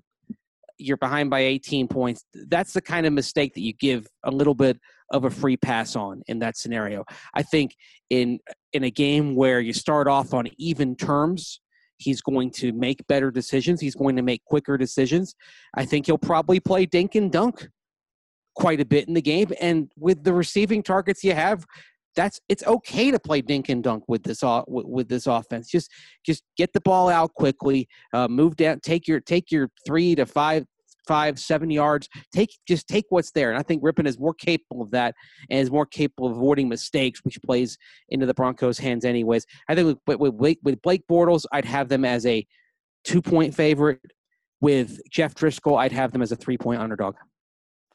[0.78, 2.26] You're behind by 18 points.
[2.34, 4.80] That's the kind of mistake that you give a little bit
[5.12, 7.06] of a free pass on in that scenario.
[7.34, 7.76] I think
[8.10, 8.39] in
[8.74, 11.62] in a game where you start off on even terms
[12.02, 13.80] He's going to make better decisions.
[13.80, 15.36] He's going to make quicker decisions.
[15.76, 17.69] I think he'll probably play dink and dunk
[18.55, 19.51] quite a bit in the game.
[19.59, 21.65] And with the receiving targets you have,
[22.15, 25.69] that's it's okay to play dink and dunk with this with this offense.
[25.69, 25.89] Just
[26.25, 30.25] just get the ball out quickly, uh, move down, take your take your three to
[30.25, 30.65] five
[31.07, 32.07] five, seven yards.
[32.33, 33.49] Take just take what's there.
[33.49, 35.15] And I think Rypien is more capable of that
[35.49, 37.77] and is more capable of avoiding mistakes, which plays
[38.09, 39.45] into the Broncos' hands anyways.
[39.69, 42.45] I think with with with Blake Bortles, I'd have them as a
[43.03, 43.99] two point favorite.
[44.59, 47.15] With Jeff Driskel, I'd have them as a three point underdog.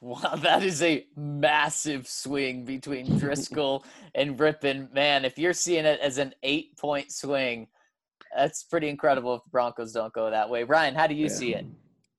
[0.01, 4.93] Wow, that is a massive swing between Driskel and Rypien.
[4.93, 7.69] Man, if you're seeing it as an eight point swing,
[8.37, 10.65] that's pretty incredible if the Broncos don't go that way.
[10.65, 11.33] Ryan, how do you yeah.
[11.33, 11.67] see it?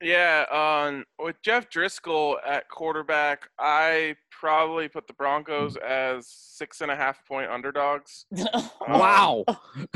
[0.02, 6.92] Yeah, um, with Jeff Driskel at quarterback, I probably put the Broncos as six and
[6.92, 8.26] a half point underdogs.
[8.88, 9.44] wow.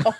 [0.04, 0.12] I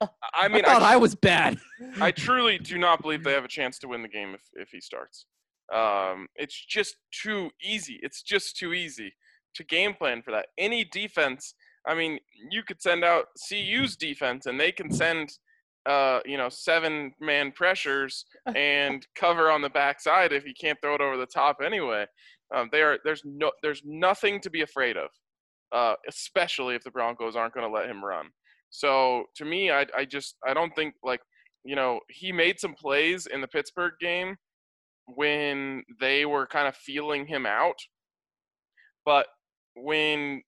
[0.34, 1.58] I mean, thought I, I was bad.
[2.00, 4.68] I truly do not believe they have a chance to win the game if, if
[4.70, 5.26] he starts.
[5.72, 7.98] Um, it's just too easy.
[8.02, 9.14] It's just too easy
[9.54, 10.46] to game plan for that.
[10.58, 11.54] Any defense,
[11.86, 12.18] I mean,
[12.50, 15.30] you could send out CU's defense and they can send,
[15.86, 18.24] uh, you know, seven man pressures
[18.54, 22.06] and cover on the backside if you can't throw it over the top anyway.
[22.54, 25.08] Um, they are there's no there's nothing to be afraid of,
[25.72, 28.26] uh, especially if the Broncos aren't going to let him run.
[28.70, 31.20] So to me, I I just I don't think like
[31.64, 34.36] you know he made some plays in the Pittsburgh game
[35.06, 37.76] when they were kind of feeling him out,
[39.04, 39.26] but
[39.74, 40.42] when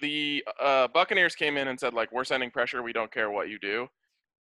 [0.00, 3.48] the uh, Buccaneers came in and said like we're sending pressure, we don't care what
[3.48, 3.86] you do.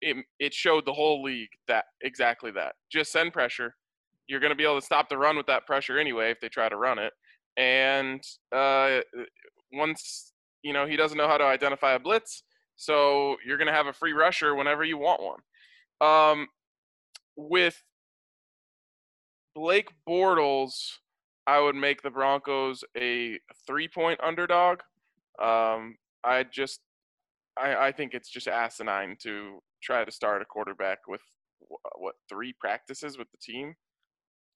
[0.01, 2.73] It it showed the whole league that exactly that.
[2.91, 3.75] Just send pressure.
[4.27, 6.49] You're going to be able to stop the run with that pressure anyway if they
[6.49, 7.13] try to run it.
[7.57, 8.23] And
[8.55, 9.01] uh,
[9.73, 12.43] once you know he doesn't know how to identify a blitz,
[12.75, 15.39] so you're going to have a free rusher whenever you want one.
[16.01, 16.47] Um,
[17.35, 17.81] with
[19.55, 20.97] Blake Bortles,
[21.47, 24.79] I would make the Broncos a three-point underdog.
[25.41, 26.79] Um, I just,
[27.57, 31.21] I, I think it's just asinine to try to start a quarterback with
[31.97, 33.75] what three practices with the team.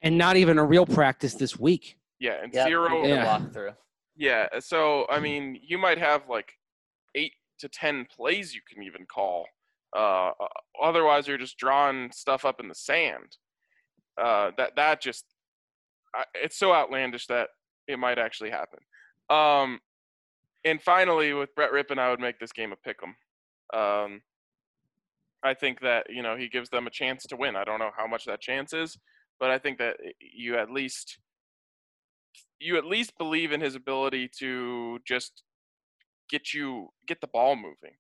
[0.02, 1.98] And not even a real practice this week.
[2.20, 3.02] Yeah, and Yep, zero.
[3.02, 3.40] we get a Yeah.
[3.40, 3.76] walkthrough.
[4.18, 6.54] Yeah, so I mean, you might have like
[7.16, 9.46] eight to ten plays you can even call.
[9.96, 10.48] Uh, uh,
[10.82, 13.38] otherwise, you're just drawing stuff up in the sand.
[14.18, 15.26] Uh, that that just
[16.34, 17.50] it's so outlandish that
[17.88, 18.80] it might actually happen.
[19.30, 19.80] Um,
[20.64, 23.16] and finally, with Brett Rypien, I would make this game a pick 'em.
[23.78, 24.22] Um,
[25.44, 27.56] I think that you know he gives them a chance to win.
[27.56, 28.98] I don't know how much that chance is,
[29.40, 31.20] but I think that you at least
[32.60, 35.44] you at least believe in his ability to just
[36.30, 37.98] get you get the ball moving.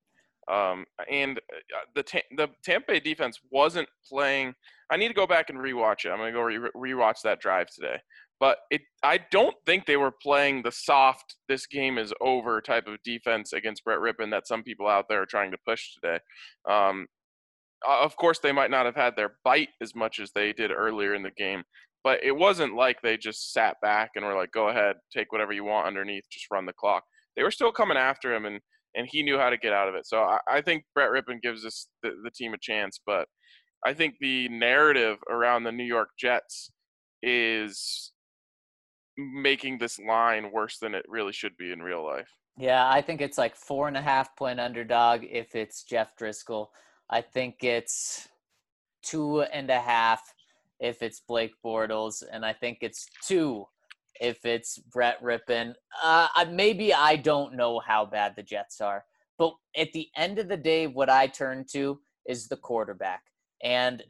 [0.51, 2.03] Um, and uh, the
[2.37, 4.53] the Tampa Bay defense wasn't playing.
[4.91, 6.09] I need to go back and rewatch it.
[6.09, 7.97] I'm gonna go re- rewatch that drive today.
[8.39, 12.85] But it, I don't think they were playing the soft "this game is over" type
[12.87, 16.19] of defense against Brett Rypien that some people out there are trying to push today.
[16.69, 17.07] Um,
[17.87, 21.13] of course, they might not have had their bite as much as they did earlier
[21.13, 21.63] in the game,
[22.03, 25.53] but it wasn't like they just sat back and were like, "Go ahead, take whatever
[25.53, 27.03] you want underneath, just run the clock."
[27.35, 28.59] They were still coming after him, and
[28.95, 30.05] and he knew how to get out of it.
[30.07, 33.27] So I, I think Brett Rypien gives us the, the team a chance, but
[33.85, 36.71] I think the narrative around the New York Jets
[37.21, 38.11] is
[39.17, 42.29] making this line worse than it really should be in real life.
[42.57, 46.67] Yeah, I think it's like four and a half point underdog if it's Jeff Driskel.
[47.09, 48.27] I think it's
[49.03, 50.21] two and a half
[50.79, 53.65] if it's Blake Bortles, and I think it's two
[54.19, 55.73] if it's Brett Rypien.
[56.03, 59.05] Uh, maybe I don't know how bad the Jets are,
[59.37, 63.21] but at the end of the day, what I turn to is the quarterback.
[63.63, 64.03] And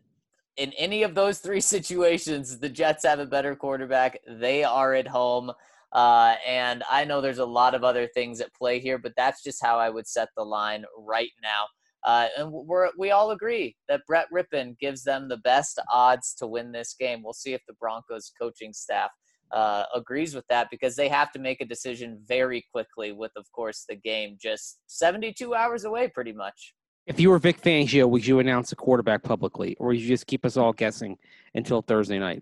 [0.58, 4.20] in any of those three situations, the Jets have a better quarterback.
[4.28, 5.52] They are at home.
[5.92, 9.42] Uh, and I know there's a lot of other things at play here, but that's
[9.42, 11.66] just how I would set the line right now.
[12.04, 16.46] Uh, and we're, we all agree that Brett Rypien gives them the best odds to
[16.46, 17.24] win this game.
[17.24, 19.10] We'll see if the Broncos coaching staff
[19.52, 23.46] uh, agrees with that because they have to make a decision very quickly, with, of
[23.52, 26.74] course, the game just 72 hours away, pretty much.
[27.08, 30.26] If you were Vic Fangio, would you announce a quarterback publicly, or would you just
[30.26, 31.18] keep us all guessing
[31.54, 32.42] until Thursday night?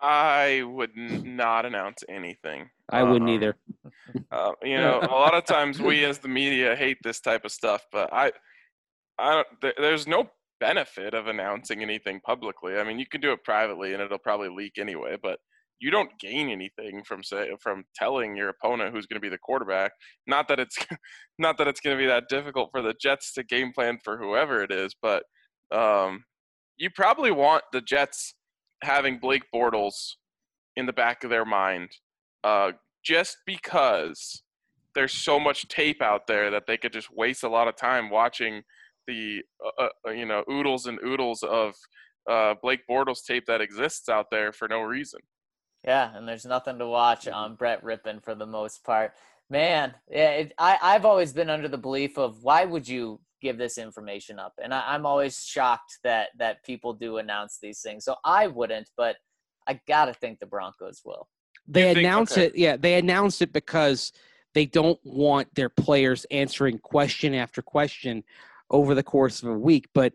[0.00, 2.68] I would n- not announce anything.
[2.90, 3.56] I wouldn't Um, either.
[4.30, 7.50] Uh, you know, a lot of times we as the media hate this type of
[7.50, 8.30] stuff, but I,
[9.18, 12.76] I don't, there, there's no benefit of announcing anything publicly.
[12.76, 15.16] I mean, you can do it privately, and it'll probably leak anyway.
[15.22, 15.38] But
[15.78, 19.38] you don't gain anything from say from telling your opponent who's going to be the
[19.38, 19.92] quarterback.
[20.26, 20.76] Not that it's,
[21.38, 24.16] not that it's going to be that difficult for the Jets to game plan for
[24.16, 25.24] whoever it is, but
[25.72, 26.24] um,
[26.76, 28.34] you probably want the Jets
[28.82, 30.14] having Blake Bortles
[30.76, 31.90] in the back of their mind.
[32.44, 32.72] Uh,
[33.04, 34.42] just because
[34.94, 38.10] there's so much tape out there that they could just waste a lot of time
[38.10, 38.62] watching
[39.06, 39.42] the
[39.80, 41.74] uh, uh, you know oodles and oodles of
[42.30, 45.20] uh, Blake Bortles tape that exists out there for no reason.
[45.84, 49.12] Yeah, and there's nothing to watch on Brett Rypien for the most part.
[49.48, 53.58] Man, yeah, it, I I've always been under the belief of why would you give
[53.58, 58.04] this information up, and I, I'm always shocked that that people do announce these things.
[58.04, 59.16] So I wouldn't, but
[59.68, 61.28] I gotta think the Broncos will.
[61.68, 62.46] They You think- okay.
[62.46, 62.56] it.
[62.56, 64.12] Yeah, they announce it because
[64.54, 68.24] they don't want their players answering question after question
[68.70, 69.86] over the course of a week.
[69.94, 70.12] But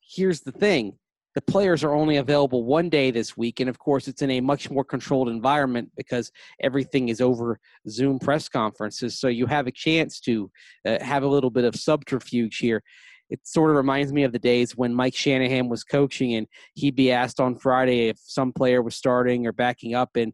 [0.00, 0.98] here's the thing:
[1.34, 3.60] the players are only available one day this week.
[3.60, 6.30] And of course, it's in a much more controlled environment because
[6.60, 9.18] everything is over Zoom press conferences.
[9.18, 10.50] So you have a chance to
[10.86, 12.82] uh, have a little bit of subterfuge here.
[13.30, 16.94] It sort of reminds me of the days when Mike Shanahan was coaching and he'd
[16.94, 20.10] be asked on Friday if some player was starting or backing up.
[20.16, 20.32] And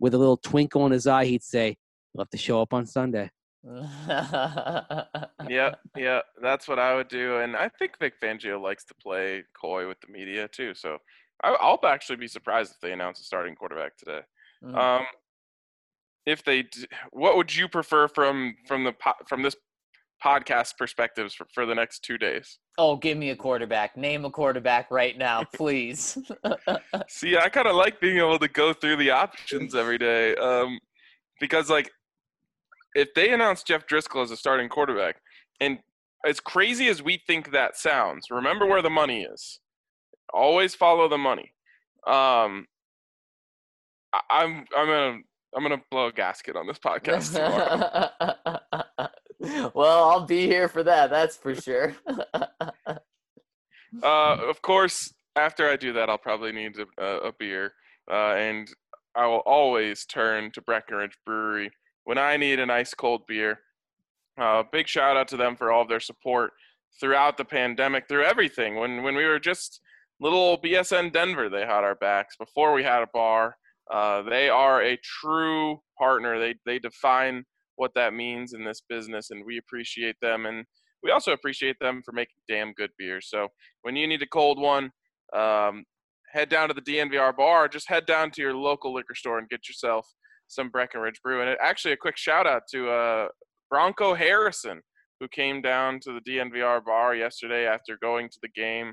[0.00, 1.76] with a little twinkle in his eye, he'd say,
[2.12, 3.30] You'll have to show up on Sunday.
[5.48, 9.44] yeah, yeah, that's what I would do, and I think Vic Fangio likes to play
[9.60, 10.74] coy with the media too.
[10.74, 10.98] So
[11.42, 14.20] I, will actually be surprised if they announce a starting quarterback today.
[14.64, 14.76] Mm.
[14.76, 15.06] Um,
[16.26, 19.56] if they, d- what would you prefer from from the po- from this
[20.24, 22.58] podcast perspectives for, for the next two days?
[22.78, 23.96] Oh, give me a quarterback.
[23.96, 26.16] Name a quarterback right now, please.
[27.08, 30.78] See, I kind of like being able to go through the options every day, um,
[31.40, 31.90] because like
[32.94, 35.16] if they announce Jeff Driskel as a starting quarterback,
[35.60, 35.78] and
[36.26, 39.60] as crazy as we think that sounds, remember where the money is.
[40.32, 41.52] Always follow the money.
[42.06, 42.66] Um,
[44.12, 45.18] I, I'm I'm gonna
[45.56, 49.10] I'm gonna blow a gasket on this podcast tomorrow.
[49.74, 51.10] well, I'll be here for that.
[51.10, 51.94] That's for sure.
[52.86, 52.96] uh,
[54.02, 57.72] of course, after I do that, I'll probably need a, a beer,
[58.10, 58.70] uh, and
[59.16, 61.70] I will always turn to Breckenridge Brewery
[62.04, 63.60] when I need an ice cold beer.
[64.40, 66.52] Uh, big shout out to them for all of their support
[67.00, 68.76] throughout the pandemic, through everything.
[68.76, 69.80] When when we were just
[70.20, 72.36] little BSN Denver, they had our backs.
[72.36, 73.56] Before we had a bar,
[73.92, 76.38] uh, they are a true partner.
[76.38, 77.44] They they define
[77.76, 80.46] what that means in this business, and we appreciate them.
[80.46, 80.64] And
[81.02, 83.20] we also appreciate them for making damn good beer.
[83.20, 83.48] So
[83.82, 84.90] when you need a cold one,
[85.34, 85.84] um,
[86.32, 87.68] head down to the DNVR bar.
[87.68, 90.06] Just head down to your local liquor store and get yourself
[90.50, 91.40] some Breckenridge Brew.
[91.40, 93.28] And it, actually, a quick shout out to uh,
[93.70, 94.80] Bronco Harrison,
[95.20, 98.92] who came down to the DNVR bar yesterday after going to the game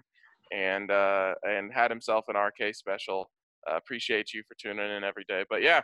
[0.53, 3.29] and uh, and had himself an RK special.
[3.69, 5.43] Uh, appreciate you for tuning in every day.
[5.49, 5.81] But yeah,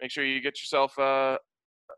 [0.00, 1.38] make sure you get yourself a,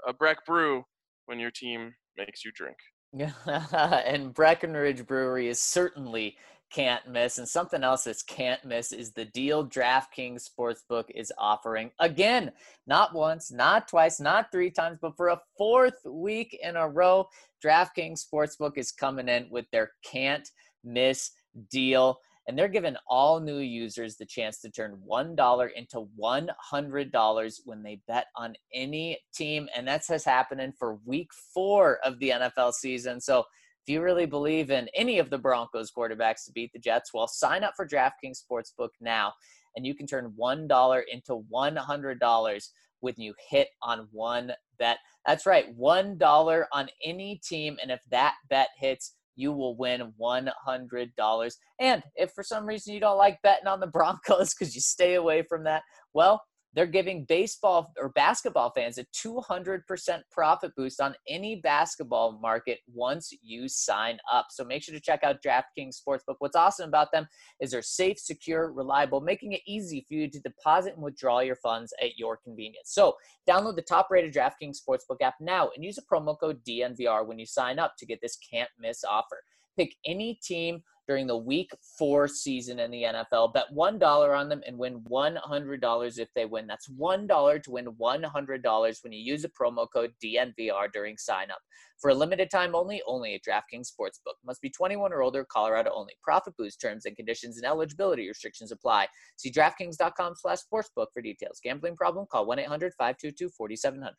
[0.07, 0.85] a Breck Brew
[1.27, 2.77] when your team makes you drink.
[3.47, 6.37] and Breckenridge Brewery is certainly
[6.75, 7.39] can't miss.
[7.39, 11.91] And something else that's can't miss is the deal DraftKings Sportsbook is offering.
[12.01, 12.51] Again,
[12.87, 17.29] not once, not twice, not three times, but for a fourth week in a row,
[17.65, 20.49] DraftKings Sportsbook is coming in with their can't
[20.83, 21.31] miss
[21.71, 22.19] deal.
[22.47, 28.01] And they're giving all new users the chance to turn $1 into $100 when they
[28.07, 29.69] bet on any team.
[29.75, 33.21] And that's just happening for week four of the NFL season.
[33.21, 33.45] So
[33.87, 37.29] if you really believe in any of the Broncos quarterbacks to beat the Jets, well,
[37.29, 39.33] sign up for DraftKings Sportsbook now,
[39.77, 42.69] and you can turn $1 into $100
[43.01, 44.97] when you hit on one bet.
[45.27, 51.53] That's right, $1 on any team, and if that bet hits, you will win $100.
[51.79, 55.15] And if for some reason you don't like betting on the Broncos because you stay
[55.15, 55.83] away from that,
[56.15, 56.43] well,
[56.75, 59.83] they're giving baseball or basketball fans a 200%
[60.31, 64.47] profit boost on any basketball market once you sign up.
[64.51, 66.37] So make sure to check out DraftKings Sportsbook.
[66.39, 67.27] What's awesome about them
[67.61, 71.57] is they're safe, secure, reliable, making it easy for you to deposit and withdraw your
[71.57, 72.91] funds at your convenience.
[72.91, 73.15] So
[73.49, 77.39] download the top rated DraftKings Sportsbook app now and use a promo code DNVR when
[77.39, 79.39] you sign up to get this can't miss offer.
[79.77, 83.53] Pick any team during the week four season in the NFL.
[83.53, 86.67] Bet $1 on them and win $100 if they win.
[86.67, 91.59] That's $1 to win $100 when you use the promo code DNVR during sign up.
[92.01, 94.35] For a limited time only, only at DraftKings Sportsbook.
[94.45, 96.15] Must be 21 or older, Colorado only.
[96.23, 99.07] Profit boost terms and conditions and eligibility restrictions apply.
[99.37, 101.61] See DraftKings.com slash sportsbook for details.
[101.63, 102.27] Gambling problem?
[102.31, 104.11] Call 1-800-522-4700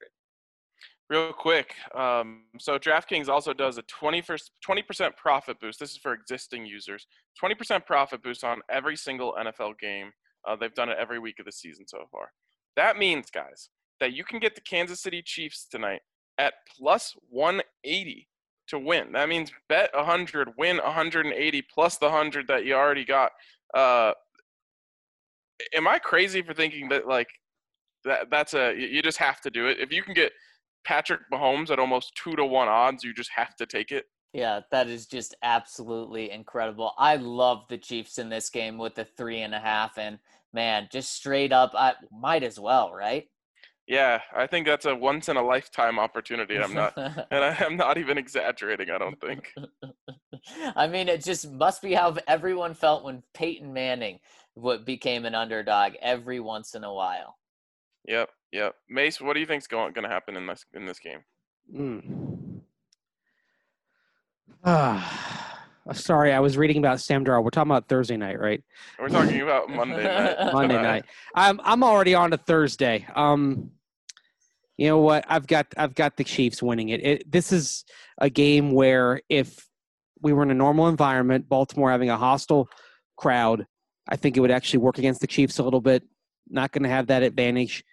[1.09, 1.73] real quick.
[1.93, 5.79] Um, so DraftKings also does a 20 percent profit boost.
[5.79, 7.07] This is for existing users.
[7.41, 10.11] 20% profit boost on every single NFL game.
[10.47, 12.31] Uh, they've done it every week of the season so far.
[12.75, 16.01] That means, guys, that you can get the Kansas City Chiefs tonight
[16.37, 18.27] at plus 180
[18.67, 19.11] to win.
[19.13, 23.31] That means bet 100, win 180 plus the 100 that you already got.
[23.73, 24.11] Uh,
[25.73, 27.29] am I crazy for thinking that like
[28.03, 29.79] that that's a you just have to do it?
[29.79, 30.31] If you can get
[30.85, 33.03] Patrick Mahomes at almost two to one odds.
[33.03, 34.05] You just have to take it.
[34.33, 36.91] Yeah, that is just absolutely incredible.
[36.97, 40.19] I love the Chiefs in this game with the three and a half, and
[40.53, 43.27] man, just straight up, I might as well, right?
[43.87, 46.57] Yeah, I think that's a once in a lifetime opportunity.
[46.57, 48.89] I'm not, and I, am not even exaggerating.
[48.89, 49.53] I don't think.
[50.75, 54.19] I mean, it just must be how everyone felt when Peyton Manning
[54.85, 57.37] became an underdog every once in a while.
[58.07, 58.75] Yep, yep.
[58.89, 61.19] Mace, what do you think's going going to happen in this in this game?
[61.75, 62.61] Mm.
[64.63, 67.43] Ah, Uh, Sorry, I was reading about Sam Darnold.
[67.43, 68.63] We're talking about Thursday night, right?
[68.99, 70.35] We're talking about Monday night.
[70.53, 71.05] Monday night.
[71.35, 73.05] I'm I'm already on to Thursday.
[73.15, 73.71] Um,
[74.77, 75.25] you know what?
[75.27, 77.05] I've got I've got the Chiefs winning it.
[77.05, 77.31] it.
[77.31, 77.85] This is
[78.19, 79.67] a game where if
[80.21, 82.67] we were in a normal environment, Baltimore having a hostile
[83.17, 83.65] crowd,
[84.07, 86.03] I think it would actually work against the Chiefs a little bit.
[86.49, 87.83] Not going to have that advantage.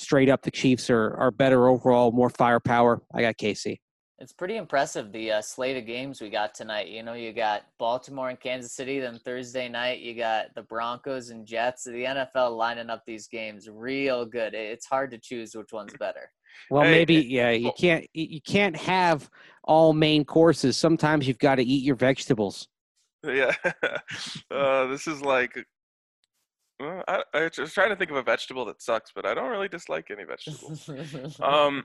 [0.00, 3.02] Straight up, the Chiefs are are better overall, more firepower.
[3.14, 3.80] I got Casey.
[4.18, 6.88] It's pretty impressive the uh, slate of games we got tonight.
[6.88, 8.98] You know, you got Baltimore and Kansas City.
[9.00, 11.84] Then Thursday night, you got the Broncos and Jets.
[11.84, 14.54] The NFL lining up these games real good.
[14.54, 16.30] It's hard to choose which one's better.
[16.70, 17.50] Well, Hey, maybe yeah.
[17.50, 19.28] You well- can't you you can't have
[19.64, 20.76] all main courses.
[20.78, 22.68] Sometimes you've got to eat your vegetables.
[23.26, 23.54] Yeah.
[24.50, 25.64] Uh, this is like.
[26.80, 29.50] Well, I, I was trying to think of a vegetable that sucks, but I don't
[29.50, 30.88] really dislike any vegetables.
[31.40, 31.84] Um,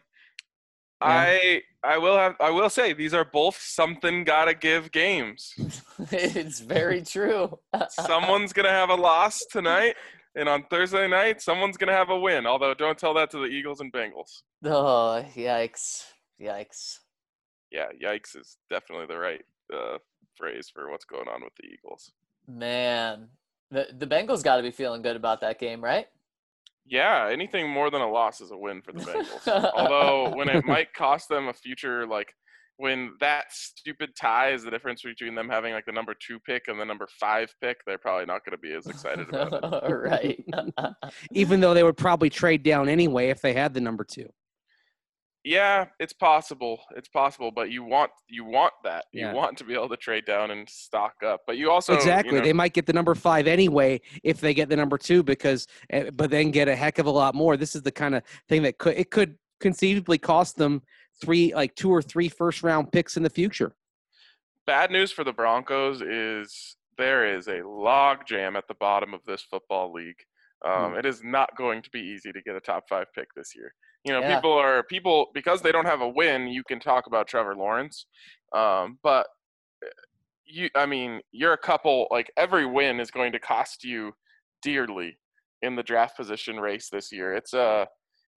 [1.01, 5.53] I I will have I will say these are both something gotta give games.
[6.11, 7.59] it's very true.
[7.89, 9.95] Someone's gonna have a loss tonight,
[10.35, 12.47] and on Thursday night, someone's gonna have a win.
[12.47, 14.43] Although, don't tell that to the Eagles and Bengals.
[14.63, 16.05] oh, yikes.
[16.41, 16.99] Yikes.
[17.71, 19.43] Yeah, yikes is definitely the right
[19.73, 19.97] uh,
[20.35, 22.11] phrase for what's going on with the Eagles.
[22.47, 23.27] Man.
[23.71, 26.05] The, the Bengals got to be feeling good about that game, right?
[26.87, 29.71] Yeah, anything more than a loss is a win for the Bengals.
[29.75, 32.33] Although, when it might cost them a future, like
[32.77, 36.67] when that stupid tie is the difference between them having like the number two pick
[36.67, 39.89] and the number five pick, they're probably not going to be as excited about it.
[39.93, 40.43] right.
[41.31, 44.27] Even though they would probably trade down anyway if they had the number two.
[45.45, 46.81] Yeah, it's possible.
[46.95, 49.05] It's possible, but you want you want that.
[49.13, 49.29] Yeah.
[49.29, 51.99] You want to be able to trade down and stock up, but you also you
[51.99, 52.39] exactly.
[52.39, 55.67] know- They might get the number five anyway if they get the number two because,
[55.91, 57.57] eh, but then get a heck of a lot more.
[57.57, 60.81] This is the kind of thing that could it could conceivably cost them
[61.21, 63.75] three, like two or three first round picks in the future.
[64.65, 69.23] bad news for the Broncos is there is a log jam at the bottom of
[69.25, 70.23] this football league.
[70.65, 70.97] Um, Hmm.
[70.99, 73.73] It is not going to be easy to get a top five pick this year.
[74.03, 74.35] You know, Yeah.
[74.35, 76.47] people are people because they don't have a win.
[76.47, 78.07] You can talk about Trevor Lawrence,
[78.53, 79.27] um, but
[79.83, 79.89] uh,
[80.45, 82.07] you, I mean, you're a couple.
[82.11, 84.13] Like every win is going to cost you
[84.61, 85.17] dearly
[85.61, 87.33] in the draft position race this year.
[87.33, 87.85] It's uh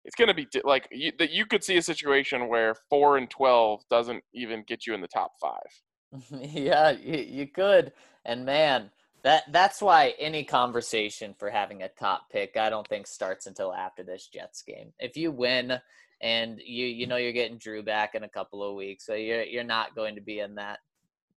[0.04, 1.32] it's going to be di- like you, that.
[1.32, 5.08] You could see a situation where four and twelve doesn't even get you in the
[5.08, 6.22] top five.
[6.32, 7.92] yeah, you, you could.
[8.26, 8.92] And man,
[9.26, 13.74] that that's why any conversation for having a top pick, I don't think starts until
[13.74, 14.94] after this Jets game.
[15.00, 15.80] If you win
[16.22, 19.42] and you you know you're getting Drew back in a couple of weeks, so you're
[19.42, 20.78] you're not going to be in that.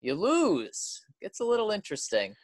[0.01, 1.01] You lose.
[1.21, 2.35] It's a little interesting.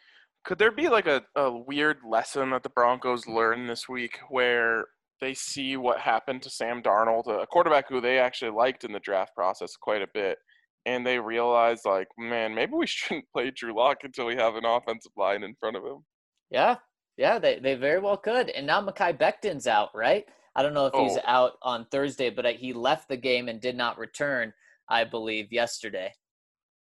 [0.46, 4.86] Could there be like a, a weird lesson that the Broncos learn this week where
[5.20, 9.00] they see what happened to Sam Darnold, a quarterback who they actually liked in the
[9.00, 10.38] draft process quite a bit,
[10.86, 14.66] and they realize, like, man, maybe we shouldn't play Drew Lock until we have an
[14.66, 16.04] offensive line in front of him?
[16.50, 16.78] Yeah,
[17.18, 18.50] yeah, they they very well could.
[18.50, 20.26] And now Mekhi Becton's out, right?
[20.56, 21.22] I don't know if he's Oh.
[21.26, 24.54] out on Thursday, but uh, he left the game and did not return,
[24.88, 26.14] I believe, yesterday.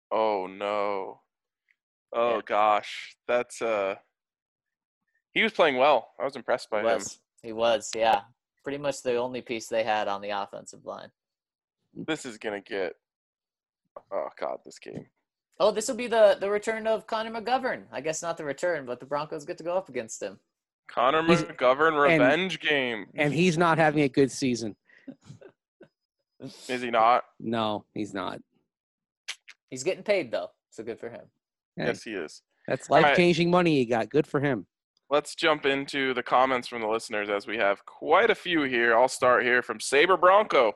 [0.10, 1.22] Oh, no.
[2.14, 2.42] Oh, Yeah.
[2.46, 3.18] gosh.
[3.28, 3.96] That's, uh,
[5.34, 6.14] he was playing well.
[6.18, 7.02] I was impressed by He him.
[7.44, 8.22] He was, yeah.
[8.64, 11.12] Pretty much the only piece they had on the offensive line.
[11.94, 12.94] This is going to get,
[14.12, 15.06] oh, God, this game.
[15.60, 17.84] Oh, this will be the the return of Connor McGovern.
[17.92, 20.40] I guess not the return, but the Broncos get to go up against him.
[20.88, 23.08] Connor He's- McGovern and- revenge game.
[23.16, 24.76] And he's not having a good season.
[26.70, 27.24] Is he not?
[27.40, 28.40] No, he's not.
[29.70, 31.26] He's getting paid though, so good for him.
[31.76, 32.42] Hey, Yes, he is.
[32.68, 34.10] That's life changing money he got.
[34.10, 34.68] Good for him.
[35.10, 38.96] Let's jump into the comments from the listeners as we have quite a few here.
[38.96, 40.74] I'll start here from Saber Bronco.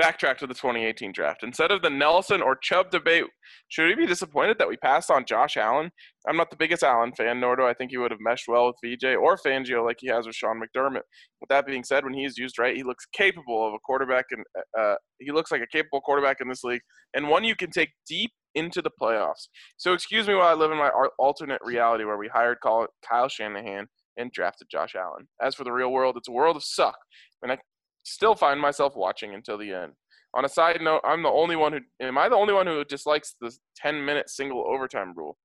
[0.00, 1.42] Backtrack to the 2018 draft.
[1.42, 3.24] Instead of the Nelson or Chubb debate,
[3.68, 5.90] should we be disappointed that we passed on Josh Allen?
[6.26, 8.66] I'm not the biggest Allen fan, nor do I think he would have meshed well
[8.66, 11.02] with VJ or Fangio like he has with Sean McDermott.
[11.40, 14.24] With that being said, when he is used right, he looks capable of a quarterback,
[14.30, 14.42] and
[14.78, 16.82] uh, he looks like a capable quarterback in this league,
[17.14, 19.48] and one you can take deep into the playoffs.
[19.76, 23.28] So excuse me while I live in my alternate reality where we hired Kyle Kyle
[23.28, 23.86] Shanahan
[24.16, 25.28] and drafted Josh Allen.
[25.40, 26.96] As for the real world, it's a world of suck,
[27.42, 27.58] and I
[28.10, 29.92] still find myself watching until the end.
[30.34, 32.84] On a side note, I'm the only one who am I the only one who
[32.84, 35.36] dislikes the 10 minute single overtime rule.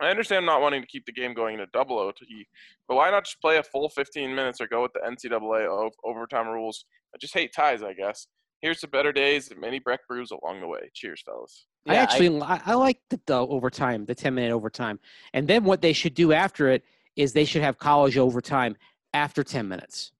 [0.00, 2.46] I understand not wanting to keep the game going in a double OT,
[2.88, 5.90] but why not just play a full 15 minutes or go with the NCAA o-
[6.04, 6.84] overtime rules?
[7.14, 8.26] I just hate ties, I guess.
[8.62, 10.90] Here's to better days and many Breck brews along the way.
[10.94, 11.66] Cheers, fellas.
[11.88, 15.00] I actually I, I like the, the overtime, the ten minute overtime,
[15.34, 16.84] and then what they should do after it
[17.16, 18.76] is they should have college overtime
[19.12, 20.12] after ten minutes.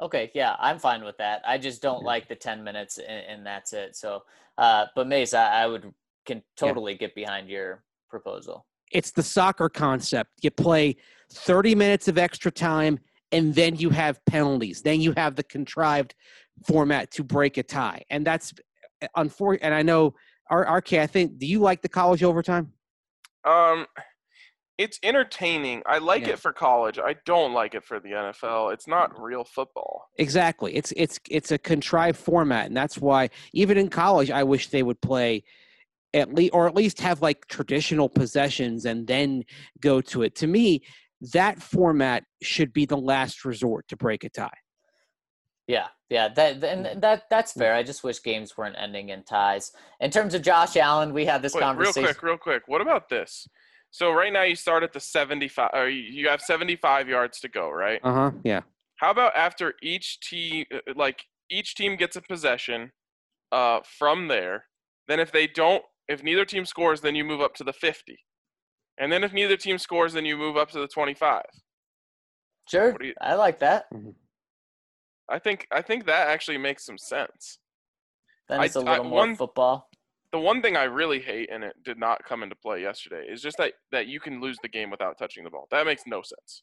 [0.00, 1.42] Okay, yeah, I'm fine with that.
[1.46, 2.06] I just don't Yeah.
[2.06, 3.96] like the 10 minutes and, and that's it.
[3.96, 4.22] So,
[4.56, 5.92] uh, but Mace, I, I would
[6.24, 8.66] can totally get behind your proposal.
[8.92, 10.30] It's the soccer concept.
[10.42, 10.96] You play
[11.32, 12.98] 30 minutes of extra time
[13.32, 14.82] and then you have penalties.
[14.82, 16.14] Then you have the contrived
[16.66, 18.02] format to break a tie.
[18.10, 18.52] And that's
[19.16, 19.64] unfortunate.
[19.64, 20.14] And I know,
[20.50, 22.72] RK, I think, do you like the college overtime?
[23.44, 23.86] Um,
[24.78, 25.82] it's entertaining.
[25.86, 26.34] I like Yeah.
[26.34, 26.98] it for college.
[26.98, 28.70] I don't like it for the NFL.
[28.70, 30.08] It's not real football.
[30.16, 30.76] Exactly.
[30.76, 34.84] It's it's it's a contrived format, and that's why even in college, I wish they
[34.84, 35.42] would play
[36.14, 39.44] at least or at least have like traditional possessions and then
[39.80, 40.36] go to it.
[40.36, 40.82] To me,
[41.32, 44.58] that format should be the last resort to break a tie.
[45.66, 47.00] Yeah, yeah, that and mm.
[47.00, 47.58] that that's mm.
[47.58, 47.74] fair.
[47.74, 49.72] I just wish games weren't ending in ties.
[50.00, 52.04] In terms of Josh Allen, we had this Wait, real conversation.
[52.04, 52.62] quick, real quick.
[52.66, 53.48] What about this?
[53.90, 57.48] So right now you start at the 75 or you- you have 75 yards to
[57.48, 58.00] go, right?
[58.02, 58.30] Uh huh.
[58.44, 58.62] Yeah.
[58.96, 62.92] How about after each team uh, like each team gets a possession
[63.52, 64.66] uh from there,
[65.06, 68.16] then if they don't if neither team scores then you move up to the 50.
[68.98, 71.42] And then if neither team scores then you move up to the 25.
[72.70, 73.86] Sure, you- I like that.
[75.30, 77.58] I think I think that actually makes some sense.
[78.48, 79.87] Then it's a I- little more one- football.
[80.32, 83.40] The one thing I really hate and it did not come into play yesterday is
[83.40, 85.66] just that that you can lose the game without touching the ball.
[85.70, 86.62] That makes no sense.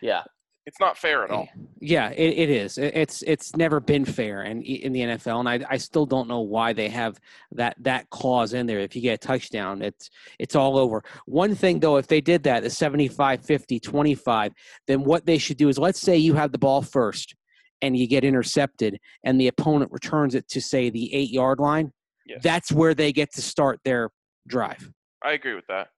[0.00, 0.22] Yeah,
[0.64, 1.48] It's not fair at all.
[1.80, 2.78] Yeah, it, it is.
[2.78, 6.40] It's it's never been fair in in the NFL, and I I still don't know
[6.40, 7.18] why they have
[7.50, 8.78] that that clause in there.
[8.78, 10.08] If you get a touchdown, it's
[10.38, 11.02] it's all over.
[11.26, 14.52] One thing though, if they did that, the 75, 50, 25,
[14.86, 17.34] then what they should do is let's say you have the ball first
[17.80, 21.92] and you get intercepted and the opponent returns it to say the 8-yard line.
[22.26, 22.40] Yes.
[22.42, 24.10] That's where they get to start their
[24.46, 24.90] drive.
[25.24, 25.88] I agree with that.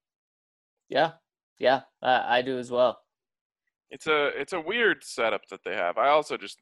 [0.88, 1.12] yeah,
[1.58, 1.82] yeah.
[2.02, 2.98] I, I do as well.
[3.90, 5.98] It's a it's a weird setup that they have.
[5.98, 6.58] I also just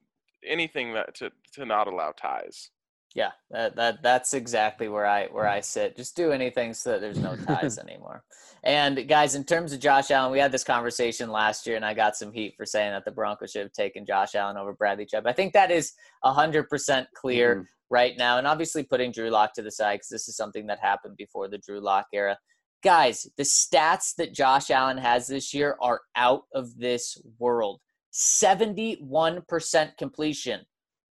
[0.46, 2.70] anything that to to not allow ties.
[3.14, 5.96] Yeah, that, that that's exactly where I where I sit.
[5.96, 8.24] Just do anything so that there's no ties anymore.
[8.64, 11.92] And guys, in terms of Josh Allen, we had this conversation last year, and I
[11.94, 15.04] got some heat for saying that the Broncos should have taken Josh Allen over Bradley
[15.04, 15.26] Chubb.
[15.26, 15.92] I think that is
[16.24, 17.66] hundred percent clear Mhm.
[17.90, 20.78] right now, and obviously putting Drew Lock to the side because this is something that
[20.80, 22.38] happened before the Drew Lock era.
[22.82, 27.80] Guys, the stats that Josh Allen has this year are out of this world.
[28.12, 30.60] 71% completion.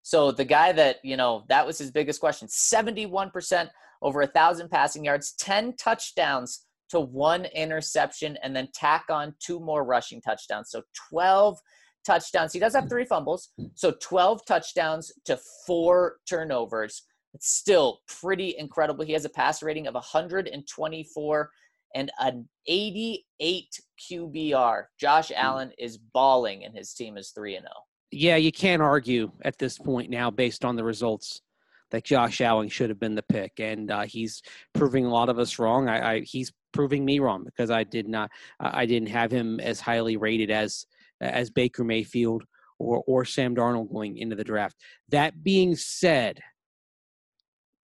[0.09, 3.69] So the guy that, you know, that was his biggest question 71%
[4.01, 9.61] over a thousand passing yards, 10 touchdowns to one interception, and then tack on two
[9.61, 10.71] more rushing touchdowns.
[10.71, 10.81] So
[11.11, 11.59] 12
[12.07, 12.55] touchdowns.
[12.55, 13.51] He does have three fumbles.
[13.75, 17.03] So 12 touchdowns to four turnovers.
[17.35, 19.05] It's still pretty incredible.
[19.05, 21.51] He has a pass rating of 124
[21.95, 23.81] and an 88
[24.11, 24.85] QBR.
[24.99, 25.35] Josh hmm.
[25.37, 27.69] Allen is balling, and his team is 3 and oh.
[27.69, 27.88] 0.
[28.11, 31.43] Yeah, you can't argue at this point now based on the results
[31.91, 34.43] that Josh Allen should have been the pick, and uh, he's
[34.75, 35.89] proving a lot of us wrong.
[35.89, 38.31] I, I he's proving me wrong because I did not,
[38.61, 40.87] I didn't have him as highly rated as
[41.21, 42.45] as Baker Mayfield
[42.79, 44.77] or or Sam Darnold going into the draft.
[45.09, 46.41] That being said.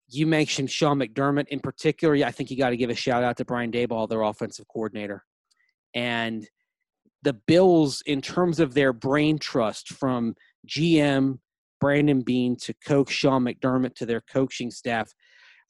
[0.07, 2.14] You mentioned Sean McDermott in particular.
[2.25, 5.25] I think you got to give a shout out to Brian Daboll, their offensive coordinator.
[5.95, 6.47] And
[7.25, 10.35] the Bills, in terms of their brain trust from
[10.68, 11.39] GM
[11.81, 15.12] Brandon Beane to coach Sean McDermott to their coaching staff,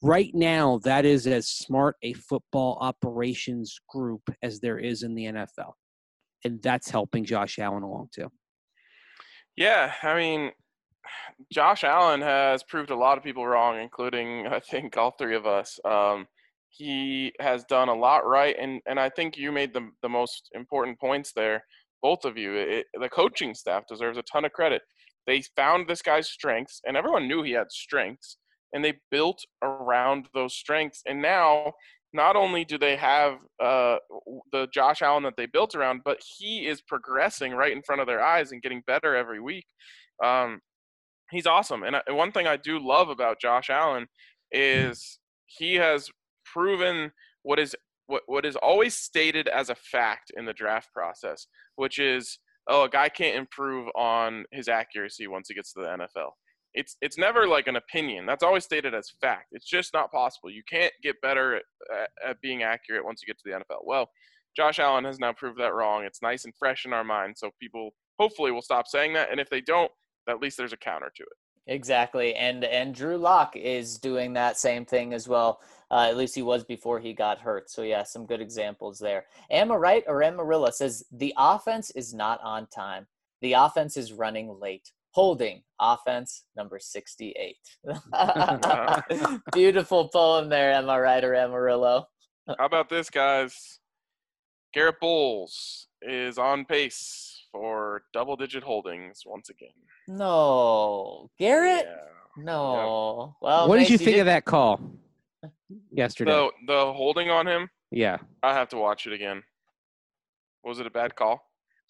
[0.01, 5.25] right now, that is as smart a football operations group as there is in the
[5.25, 5.73] NFL.
[6.43, 8.29] And that's helping Josh Allen along too.
[9.55, 10.51] Yeah, I mean,
[11.51, 15.45] Josh Allen has proved a lot of people wrong, including I think all three of
[15.45, 15.79] us.
[15.85, 16.27] Um,
[16.77, 20.49] he has done a lot right, and and I think you made the the most
[20.53, 21.63] important points there.
[22.01, 24.81] Both of you, it, the coaching staff deserves a ton of credit.
[25.25, 28.37] They found this guy's strengths, and everyone knew he had strengths,
[28.73, 31.01] and they built around those strengths.
[31.07, 31.73] And now,
[32.13, 33.97] not only do they have uh,
[34.51, 38.07] the Josh Allen that they built around, but he is progressing right in front of
[38.07, 39.65] their eyes and getting better every week.
[40.23, 40.59] Um,
[41.31, 41.83] he's awesome.
[41.83, 44.07] And one thing I do love about Josh Allen
[44.51, 46.09] is he has
[46.51, 47.11] proven
[47.43, 47.75] what is
[48.07, 52.83] what what is always stated as a fact in the draft process, which is oh
[52.83, 56.31] a guy can't improve on his accuracy once he gets to the NFL.
[56.73, 58.25] It's it's never like an opinion.
[58.25, 59.47] That's always stated as fact.
[59.51, 60.49] It's just not possible.
[60.49, 61.63] You can't get better at,
[62.25, 63.85] at, being accurate once you get to the NFL.
[63.85, 64.09] Well,
[64.55, 66.03] Josh Allen has now proved that wrong.
[66.03, 69.31] It's nice and fresh in our minds, so people hopefully will stop saying that.
[69.31, 69.91] And if they don't,
[70.29, 71.37] at least there's a counter to it.
[71.67, 75.59] Exactly, and and Drew Lock is doing that same thing as well.
[75.89, 77.69] Uh, at least he was before he got hurt.
[77.69, 79.25] So yeah, some good examples there.
[79.49, 83.07] Emma Wright or Amarilla says the offense is not on time.
[83.41, 84.91] The offense is running late.
[85.11, 87.57] Holding offense number sixty-eight.
[89.53, 92.05] Beautiful poem there, Emma Wright or Amarillo.
[92.59, 93.79] How about this, guys?
[94.73, 97.34] Garett Bolles is on pace
[97.65, 99.69] for double-digit holdings once again.
[100.09, 101.85] No, Garett.
[101.85, 102.43] Yeah.
[102.43, 103.33] No.
[103.41, 104.81] Well, what did you think did- of that call
[105.91, 106.31] yesterday?
[106.31, 108.17] The the holding on him, Yeah.
[108.43, 109.41] I have to watch it again.
[110.65, 111.41] Was it a bad call?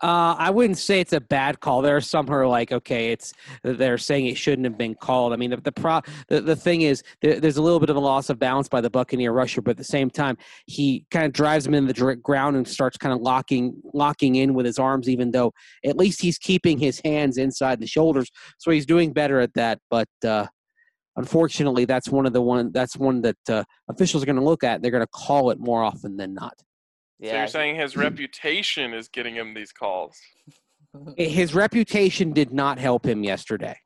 [0.03, 1.81] Uh, I wouldn't say it's a bad call.
[1.81, 3.31] There are some who are like, okay, it's
[3.63, 5.31] they're saying it shouldn't have been called.
[5.31, 7.95] I mean, the the pro, the, the thing is, there, there's a little bit of
[7.95, 11.25] a loss of balance by the Buccaneer rusher, but at the same time, he kind
[11.25, 14.79] of drives him in the ground and starts kind of locking locking in with his
[14.79, 15.53] arms, even though
[15.85, 19.79] at least he's keeping his hands inside the shoulders, so he's doing better at that.
[19.89, 20.47] But uh,
[21.15, 24.65] unfortunately, that's one of the one that's one that uh, officials are going to look
[24.65, 24.81] at.
[24.81, 26.61] They're going to call it more often than not.
[27.23, 30.17] So you're saying his reputation is getting him these calls?
[31.17, 33.77] His reputation did not help him yesterday.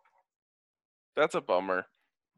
[1.15, 1.85] That's a bummer,